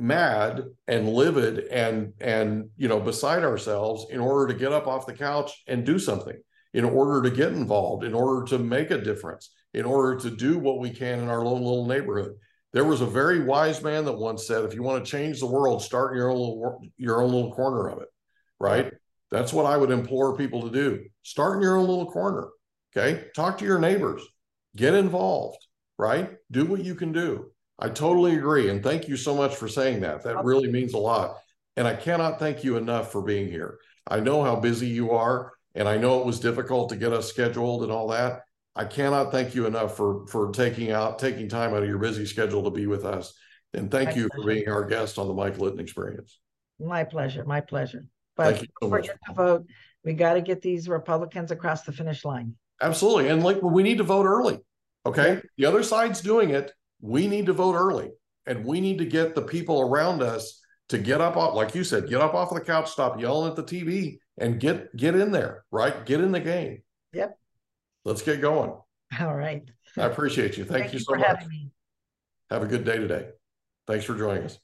mad 0.00 0.64
and 0.88 1.08
livid 1.08 1.66
and 1.66 2.14
and 2.20 2.70
you 2.76 2.88
know 2.88 2.98
beside 2.98 3.44
ourselves 3.44 4.06
in 4.10 4.18
order 4.18 4.50
to 4.50 4.58
get 4.58 4.72
up 4.72 4.86
off 4.86 5.06
the 5.06 5.12
couch 5.12 5.52
and 5.66 5.84
do 5.84 5.98
something 5.98 6.40
in 6.72 6.84
order 6.84 7.22
to 7.22 7.36
get 7.36 7.52
involved 7.52 8.02
in 8.02 8.14
order 8.14 8.46
to 8.46 8.58
make 8.58 8.90
a 8.90 9.00
difference 9.00 9.50
in 9.74 9.84
order 9.84 10.18
to 10.18 10.30
do 10.30 10.58
what 10.58 10.78
we 10.78 10.88
can 10.88 11.20
in 11.20 11.28
our 11.28 11.44
own 11.44 11.60
little 11.60 11.86
neighborhood. 11.86 12.32
There 12.72 12.84
was 12.84 13.02
a 13.02 13.06
very 13.06 13.44
wise 13.44 13.82
man 13.82 14.06
that 14.06 14.12
once 14.12 14.46
said 14.46 14.64
if 14.64 14.74
you 14.74 14.82
want 14.82 15.04
to 15.04 15.10
change 15.10 15.38
the 15.38 15.46
world 15.46 15.82
start 15.82 16.12
in 16.12 16.18
your 16.18 16.30
own 16.30 16.38
little, 16.38 16.80
your 16.96 17.22
own 17.22 17.30
little 17.30 17.52
corner 17.52 17.88
of 17.90 18.00
it 18.00 18.08
right? 18.58 18.92
That's 19.30 19.52
what 19.52 19.66
i 19.66 19.76
would 19.76 19.90
implore 19.90 20.36
people 20.36 20.62
to 20.62 20.70
do. 20.70 21.04
Start 21.22 21.56
in 21.56 21.62
your 21.62 21.76
own 21.76 21.86
little 21.86 22.10
corner 22.10 22.48
okay? 22.96 23.26
Talk 23.36 23.58
to 23.58 23.64
your 23.64 23.78
neighbors. 23.78 24.22
Get 24.76 24.94
involved 24.94 25.58
right? 25.98 26.30
Do 26.50 26.64
what 26.64 26.82
you 26.82 26.94
can 26.94 27.12
do 27.12 27.50
I 27.80 27.88
totally 27.88 28.36
agree. 28.36 28.68
And 28.68 28.82
thank 28.82 29.08
you 29.08 29.16
so 29.16 29.34
much 29.34 29.56
for 29.56 29.66
saying 29.66 30.00
that. 30.00 30.22
That 30.22 30.44
really 30.44 30.70
means 30.70 30.92
a 30.92 30.98
lot. 30.98 31.38
And 31.76 31.88
I 31.88 31.94
cannot 31.94 32.38
thank 32.38 32.62
you 32.62 32.76
enough 32.76 33.10
for 33.10 33.22
being 33.22 33.48
here. 33.48 33.78
I 34.06 34.20
know 34.20 34.42
how 34.44 34.56
busy 34.56 34.88
you 34.88 35.12
are, 35.12 35.52
and 35.74 35.88
I 35.88 35.96
know 35.96 36.20
it 36.20 36.26
was 36.26 36.40
difficult 36.40 36.90
to 36.90 36.96
get 36.96 37.12
us 37.12 37.28
scheduled 37.28 37.82
and 37.82 37.90
all 37.90 38.08
that. 38.08 38.42
I 38.76 38.84
cannot 38.84 39.32
thank 39.32 39.54
you 39.54 39.66
enough 39.66 39.96
for 39.96 40.26
for 40.26 40.50
taking 40.52 40.90
out 40.90 41.18
taking 41.18 41.48
time 41.48 41.74
out 41.74 41.82
of 41.82 41.88
your 41.88 41.98
busy 41.98 42.26
schedule 42.26 42.64
to 42.64 42.70
be 42.70 42.86
with 42.86 43.04
us. 43.04 43.32
And 43.72 43.90
thank 43.90 44.10
My 44.10 44.16
you 44.16 44.28
pleasure. 44.28 44.42
for 44.42 44.54
being 44.54 44.68
our 44.68 44.84
guest 44.84 45.18
on 45.18 45.28
the 45.28 45.34
Mike 45.34 45.58
Litton 45.58 45.80
Experience. 45.80 46.38
My 46.78 47.04
pleasure, 47.04 47.44
my 47.44 47.60
pleasure. 47.60 48.04
Thank 48.36 48.56
But 48.56 48.62
you 48.62 48.68
so 48.82 48.88
much. 48.88 49.06
to 49.06 49.34
vote. 49.34 49.66
We 50.04 50.14
got 50.14 50.34
to 50.34 50.40
get 50.40 50.62
these 50.62 50.88
Republicans 50.88 51.50
across 51.50 51.82
the 51.82 51.92
finish 51.92 52.24
line. 52.24 52.56
Absolutely. 52.80 53.28
And 53.28 53.42
like 53.42 53.62
we 53.62 53.82
need 53.82 53.98
to 53.98 54.04
vote 54.04 54.26
early. 54.26 54.58
Okay. 55.06 55.40
The 55.56 55.66
other 55.66 55.82
side's 55.82 56.20
doing 56.20 56.50
it. 56.50 56.72
We 57.00 57.26
need 57.26 57.46
to 57.46 57.52
vote 57.52 57.74
early. 57.74 58.10
And 58.46 58.64
we 58.64 58.80
need 58.80 58.98
to 58.98 59.04
get 59.04 59.34
the 59.34 59.42
people 59.42 59.80
around 59.80 60.22
us 60.22 60.60
to 60.88 60.98
get 60.98 61.20
up 61.20 61.36
off, 61.36 61.54
like 61.54 61.74
you 61.74 61.84
said, 61.84 62.08
get 62.08 62.20
up 62.20 62.34
off 62.34 62.52
the 62.52 62.60
couch, 62.60 62.90
stop 62.90 63.20
yelling 63.20 63.48
at 63.50 63.56
the 63.56 63.62
TV 63.62 64.18
and 64.38 64.58
get 64.58 64.94
get 64.96 65.14
in 65.14 65.30
there, 65.30 65.64
right? 65.70 66.04
Get 66.04 66.20
in 66.20 66.32
the 66.32 66.40
game. 66.40 66.82
Yep. 67.12 67.38
Let's 68.04 68.22
get 68.22 68.40
going. 68.40 68.72
All 69.20 69.34
right. 69.34 69.62
I 69.96 70.02
appreciate 70.02 70.56
you. 70.56 70.64
Thank, 70.64 70.92
you 70.92 70.98
so 70.98 71.12
for 71.12 71.18
much. 71.18 71.26
having 71.26 71.48
me. 71.48 71.70
Have 72.50 72.62
a 72.62 72.66
good 72.66 72.84
day 72.84 72.96
today. 72.96 73.28
Thanks 73.86 74.04
for 74.04 74.16
joining 74.16 74.44
us. 74.44 74.58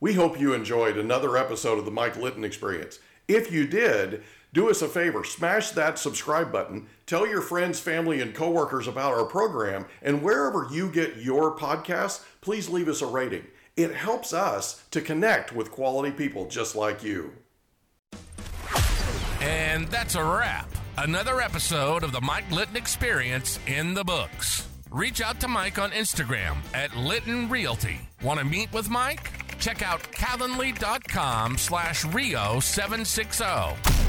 We 0.00 0.14
hope 0.14 0.38
you 0.38 0.52
enjoyed 0.52 0.98
another 0.98 1.36
episode 1.36 1.78
of 1.78 1.84
the 1.84 1.90
Mike 1.90 2.16
Litton 2.16 2.44
Experience. 2.44 2.98
If 3.28 3.50
you 3.50 3.66
did, 3.66 4.22
do 4.54 4.70
us 4.70 4.80
a 4.82 4.88
favor, 4.88 5.24
smash 5.24 5.72
that 5.72 5.98
subscribe 5.98 6.50
button, 6.50 6.86
tell 7.06 7.26
your 7.26 7.42
friends, 7.42 7.80
family, 7.80 8.22
and 8.22 8.34
coworkers 8.34 8.86
about 8.86 9.12
our 9.12 9.24
program, 9.24 9.84
and 10.00 10.22
wherever 10.22 10.68
you 10.70 10.88
get 10.88 11.16
your 11.16 11.54
podcasts, 11.56 12.24
please 12.40 12.70
leave 12.70 12.88
us 12.88 13.02
a 13.02 13.06
rating. 13.06 13.44
It 13.76 13.92
helps 13.92 14.32
us 14.32 14.84
to 14.92 15.00
connect 15.00 15.52
with 15.52 15.72
quality 15.72 16.12
people 16.12 16.46
just 16.46 16.76
like 16.76 17.02
you. 17.02 17.32
And 19.40 19.88
that's 19.88 20.14
a 20.14 20.24
wrap. 20.24 20.70
Another 20.96 21.40
episode 21.40 22.04
of 22.04 22.12
the 22.12 22.20
Mike 22.20 22.48
Litton 22.52 22.76
Experience 22.76 23.58
in 23.66 23.92
the 23.92 24.04
books. 24.04 24.68
Reach 24.92 25.20
out 25.20 25.40
to 25.40 25.48
Mike 25.48 25.80
on 25.80 25.90
Instagram 25.90 26.58
at 26.72 26.96
Litton 26.96 27.50
Realty. 27.50 27.98
Want 28.22 28.38
to 28.38 28.46
meet 28.46 28.72
with 28.72 28.88
Mike? 28.88 29.32
Check 29.58 29.82
out 29.82 30.00
calendly.com 30.12 31.58
slash 31.58 32.04
Rio 32.04 32.60
760. 32.60 34.03